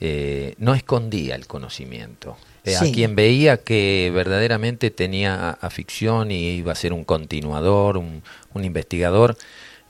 eh, 0.00 0.54
no 0.58 0.74
escondía 0.74 1.34
el 1.34 1.48
conocimiento. 1.48 2.36
Eh, 2.62 2.76
a 2.76 2.82
quien 2.92 3.16
veía 3.16 3.56
que 3.56 4.12
verdaderamente 4.14 4.92
tenía 4.92 5.50
afición 5.50 6.30
y 6.30 6.50
iba 6.50 6.70
a 6.70 6.76
ser 6.76 6.92
un 6.92 7.02
continuador, 7.02 7.96
un, 7.96 8.22
un 8.54 8.64
investigador, 8.64 9.36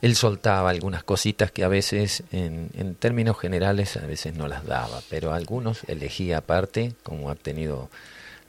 él 0.01 0.15
soltaba 0.15 0.69
algunas 0.69 1.03
cositas 1.03 1.51
que 1.51 1.63
a 1.63 1.67
veces, 1.67 2.23
en, 2.31 2.69
en, 2.73 2.95
términos 2.95 3.37
generales, 3.37 3.97
a 3.97 4.05
veces 4.05 4.33
no 4.33 4.47
las 4.47 4.65
daba, 4.65 5.01
pero 5.09 5.33
algunos 5.33 5.83
elegía 5.87 6.37
aparte, 6.37 6.93
como 7.03 7.29
ha 7.29 7.35
tenido 7.35 7.89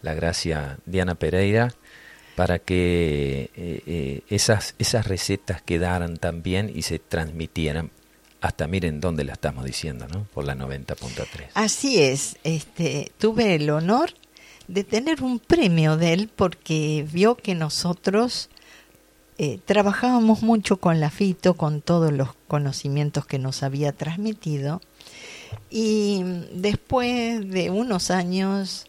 la 0.03 0.15
gracia 0.15 0.79
Diana 0.87 1.15
Pereira, 1.15 1.75
para 2.37 2.59
que 2.59 3.51
eh, 3.55 3.83
eh, 3.87 4.21
esas, 4.31 4.75
esas 4.79 5.07
recetas 5.07 5.61
quedaran 5.61 6.17
también 6.17 6.73
y 6.75 6.83
se 6.83 6.99
transmitieran 6.99 7.91
hasta 8.41 8.67
miren 8.67 9.01
dónde 9.01 9.25
la 9.25 9.35
estamos 9.35 9.67
diciendo, 9.67 10.07
¿no? 10.09 10.25
Por 10.33 10.47
la 10.47 10.55
90.3. 10.55 11.49
Así 11.53 12.01
es, 12.01 12.37
este, 12.43 13.13
tuve 13.19 13.57
el 13.57 13.69
honor 13.69 14.15
de 14.69 14.85
tener 14.85 15.23
un 15.23 15.39
premio 15.39 15.99
de 15.99 16.15
él 16.15 16.31
porque 16.35 17.07
vio 17.13 17.35
que 17.35 17.55
nosotros 17.55 18.49
eh, 19.43 19.59
trabajábamos 19.65 20.43
mucho 20.43 20.77
con 20.77 21.01
la 21.01 21.09
FITO, 21.09 21.55
con 21.55 21.81
todos 21.81 22.13
los 22.13 22.29
conocimientos 22.47 23.25
que 23.25 23.39
nos 23.39 23.63
había 23.63 23.93
transmitido, 23.93 24.83
y 25.71 26.23
después 26.53 27.49
de 27.49 27.71
unos 27.71 28.11
años 28.11 28.85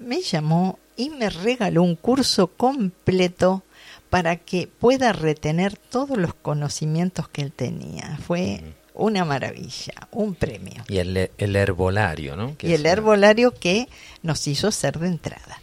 me 0.00 0.20
llamó 0.20 0.80
y 0.96 1.10
me 1.10 1.30
regaló 1.30 1.84
un 1.84 1.94
curso 1.94 2.48
completo 2.48 3.62
para 4.10 4.34
que 4.34 4.66
pueda 4.66 5.12
retener 5.12 5.76
todos 5.76 6.18
los 6.18 6.34
conocimientos 6.34 7.28
que 7.28 7.42
él 7.42 7.52
tenía. 7.52 8.18
Fue 8.26 8.60
una 8.94 9.24
maravilla, 9.24 10.08
un 10.10 10.34
premio. 10.34 10.82
Y 10.88 10.98
el, 10.98 11.16
herbolario, 11.38 12.34
¿no? 12.34 12.56
y 12.60 12.72
el 12.72 12.86
herbolario 12.86 13.54
que 13.54 13.88
nos 14.24 14.48
hizo 14.48 14.72
ser 14.72 14.98
de 14.98 15.06
entrada. 15.06 15.60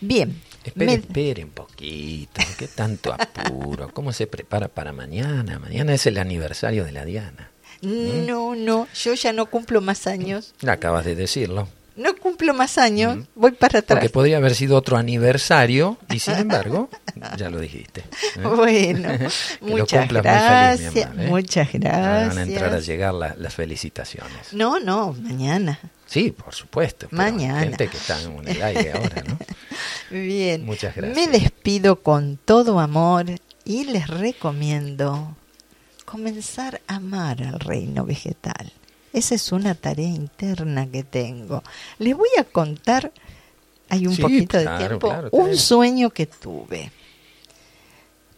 Bien, 0.00 0.40
Espere, 0.64 0.94
espere 0.94 1.44
un 1.44 1.50
poquito, 1.50 2.40
qué 2.58 2.68
tanto 2.68 3.12
apuro. 3.12 3.92
¿Cómo 3.92 4.12
se 4.12 4.26
prepara 4.26 4.68
para 4.68 4.92
mañana? 4.92 5.58
Mañana 5.58 5.94
es 5.94 6.06
el 6.06 6.18
aniversario 6.18 6.84
de 6.84 6.92
la 6.92 7.04
Diana. 7.04 7.50
¿Mm? 7.80 8.26
No, 8.26 8.54
no, 8.54 8.86
yo 8.94 9.14
ya 9.14 9.32
no 9.32 9.46
cumplo 9.46 9.80
más 9.80 10.06
años. 10.06 10.54
Acabas 10.66 11.04
de 11.04 11.16
decirlo. 11.16 11.68
No 11.94 12.16
cumplo 12.16 12.54
más 12.54 12.78
años, 12.78 13.18
mm. 13.18 13.22
voy 13.34 13.52
para 13.52 13.80
atrás. 13.80 13.98
Porque 13.98 14.08
podría 14.08 14.38
haber 14.38 14.54
sido 14.54 14.76
otro 14.76 14.96
aniversario 14.96 15.98
y 16.10 16.18
sin 16.18 16.34
embargo, 16.34 16.88
ya 17.36 17.50
lo 17.50 17.60
dijiste. 17.60 18.00
¿eh? 18.00 18.40
Bueno, 18.42 19.10
muchas 19.60 20.08
gracias. 20.08 20.96
¿eh? 20.96 21.08
Muchas 21.28 21.72
gracias. 21.72 22.28
van 22.28 22.38
a 22.38 22.42
entrar 22.42 22.72
a 22.72 22.80
llegar 22.80 23.14
las 23.14 23.54
felicitaciones. 23.54 24.52
No, 24.52 24.80
no, 24.80 25.12
mañana. 25.12 25.78
Sí, 26.06 26.30
por 26.30 26.54
supuesto. 26.54 27.08
Mañana. 27.10 27.60
Gente 27.60 27.88
que 27.88 27.96
está 27.96 28.20
en 28.22 28.46
el 28.46 28.62
aire 28.62 28.92
ahora, 28.92 29.22
¿no? 29.26 29.38
Bien. 30.10 30.64
Muchas 30.64 30.94
gracias. 30.94 31.16
Me 31.16 31.38
despido 31.38 32.02
con 32.02 32.38
todo 32.38 32.80
amor 32.80 33.26
y 33.64 33.84
les 33.84 34.08
recomiendo 34.08 35.36
comenzar 36.04 36.82
a 36.86 36.96
amar 36.96 37.42
al 37.42 37.60
reino 37.60 38.04
vegetal. 38.04 38.72
Esa 39.12 39.34
es 39.34 39.52
una 39.52 39.74
tarea 39.74 40.08
interna 40.08 40.90
que 40.90 41.02
tengo. 41.02 41.62
Les 41.98 42.16
voy 42.16 42.30
a 42.38 42.44
contar, 42.44 43.12
hay 43.88 44.06
un 44.06 44.16
poquito 44.16 44.58
de 44.58 44.68
tiempo, 44.78 45.12
un 45.32 45.56
sueño 45.56 46.10
que 46.10 46.26
tuve. 46.26 46.90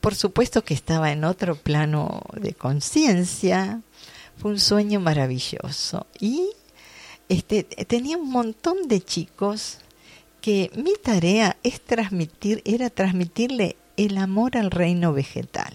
Por 0.01 0.15
supuesto 0.15 0.65
que 0.65 0.75
estaba 0.75 1.13
en 1.13 1.25
otro 1.25 1.57
plano 1.57 2.23
de 2.35 2.55
conciencia. 2.55 3.81
Fue 4.37 4.51
un 4.51 4.59
sueño 4.59 5.01
maravilloso. 5.01 6.07
Y 6.21 6.51
este, 7.29 7.63
tenía 7.63 8.19
un 8.19 8.31
montón 8.31 8.89
de 8.89 9.01
chicos 9.01 9.79
que 10.41 10.71
mi 10.75 10.93
tarea 11.03 11.57
es 11.63 11.81
transmitir, 11.81 12.61
era 12.67 12.91
transmitirle 12.91 13.77
el 13.97 14.19
amor 14.19 14.59
al 14.59 14.71
reino 14.71 15.13
vegetal. 15.13 15.73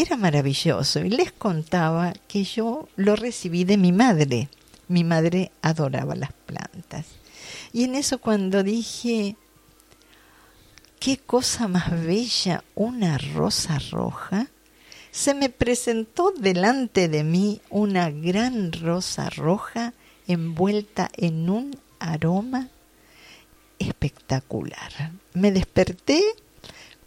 Era 0.00 0.16
maravilloso 0.16 1.00
y 1.00 1.10
les 1.10 1.30
contaba 1.30 2.14
que 2.26 2.42
yo 2.42 2.88
lo 2.96 3.16
recibí 3.16 3.64
de 3.64 3.76
mi 3.76 3.92
madre. 3.92 4.48
Mi 4.88 5.04
madre 5.04 5.52
adoraba 5.60 6.14
las 6.14 6.32
plantas. 6.32 7.04
Y 7.74 7.84
en 7.84 7.94
eso 7.96 8.16
cuando 8.16 8.62
dije, 8.62 9.36
qué 10.98 11.18
cosa 11.18 11.68
más 11.68 11.90
bella, 11.90 12.64
una 12.74 13.18
rosa 13.18 13.78
roja, 13.90 14.46
se 15.10 15.34
me 15.34 15.50
presentó 15.50 16.30
delante 16.30 17.08
de 17.08 17.22
mí 17.22 17.60
una 17.68 18.10
gran 18.10 18.72
rosa 18.72 19.28
roja 19.28 19.92
envuelta 20.26 21.10
en 21.14 21.50
un 21.50 21.78
aroma 21.98 22.70
espectacular. 23.78 25.12
Me 25.34 25.52
desperté 25.52 26.22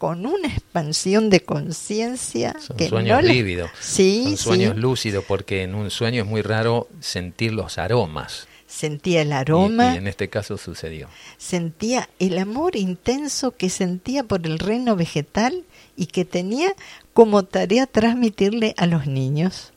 con 0.04 0.26
una 0.26 0.48
expansión 0.48 1.30
de 1.30 1.40
conciencia 1.40 2.54
que 2.76 2.90
sueños 2.90 3.24
lívidos, 3.24 3.70
sí, 3.80 4.24
son 4.24 4.36
sueños 4.36 4.76
lúcidos 4.76 5.24
porque 5.26 5.62
en 5.62 5.74
un 5.74 5.90
sueño 5.90 6.24
es 6.24 6.28
muy 6.28 6.42
raro 6.42 6.88
sentir 7.00 7.54
los 7.54 7.78
aromas 7.78 8.46
Sentía 8.66 9.22
el 9.22 9.32
aroma. 9.32 9.92
Y, 9.92 9.94
y 9.94 9.98
en 9.98 10.06
este 10.06 10.28
caso 10.28 10.58
sucedió. 10.58 11.08
Sentía 11.38 12.10
el 12.18 12.36
amor 12.36 12.76
intenso 12.76 13.56
que 13.56 13.70
sentía 13.70 14.24
por 14.24 14.44
el 14.46 14.58
reino 14.58 14.94
vegetal 14.94 15.64
y 15.96 16.06
que 16.06 16.26
tenía 16.26 16.74
como 17.14 17.44
tarea 17.44 17.86
transmitirle 17.86 18.74
a 18.76 18.84
los 18.84 19.06
niños. 19.06 19.72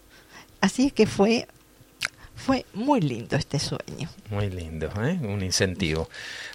Así 0.60 0.88
es 0.88 0.94
que 0.94 1.08
fue 1.08 1.48
fue 2.48 2.66
muy 2.74 3.02
lindo 3.02 3.36
este 3.36 3.60
sueño. 3.60 4.10
Muy 4.30 4.50
lindo, 4.50 4.90
¿eh? 5.04 5.20
un 5.22 5.44
incentivo. 5.44 6.08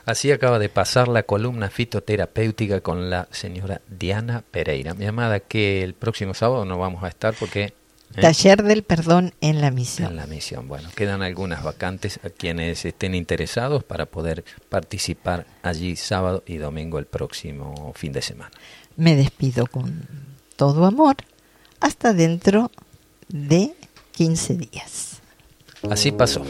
Así 0.07 0.33
acaba 0.33 0.59
de 0.59 0.71
pasar 0.71 1.07
la 1.07 1.25
columna 1.25 1.69
fitoterapéutica 1.69 2.81
con 2.81 3.11
la 3.11 3.29
señora 3.31 3.83
Diana 3.91 4.43
Pereira. 4.51 4.95
Mi 4.95 5.05
amada, 5.05 5.41
que 5.41 5.83
el 5.83 5.93
próximo 5.93 6.33
sábado 6.33 6.65
no 6.65 6.79
vamos 6.79 7.05
a 7.05 7.09
estar 7.09 7.35
porque... 7.39 7.65
¿eh? 7.65 7.75
Taller 8.23 8.63
del 8.63 8.85
perdón 8.85 9.35
en 9.43 9.61
la 9.61 9.71
misión. 9.71 10.09
En 10.09 10.17
la 10.17 10.27
misión. 10.27 10.67
Bueno, 10.67 10.89
quedan 10.97 11.21
algunas 11.21 11.63
vacantes 11.63 12.19
a 12.25 12.31
quienes 12.31 12.87
estén 12.87 13.15
interesados 13.15 13.85
para 13.85 14.07
poder 14.07 14.47
participar 14.71 15.45
allí 15.63 15.97
sábado 15.97 16.43
y 16.47 16.57
domingo 16.57 16.99
el 16.99 17.07
próximo 17.07 17.93
fin 17.95 18.13
de 18.13 18.23
semana. 18.23 18.51
Me 18.97 19.15
despido 19.15 19.67
con 19.67 20.09
todo 20.57 20.87
amor 20.87 21.17
hasta 21.81 22.15
dentro 22.15 22.71
de 23.29 23.75
15 24.13 24.55
días. 24.55 25.12
Así 25.91 26.13
pasó. 26.13 26.43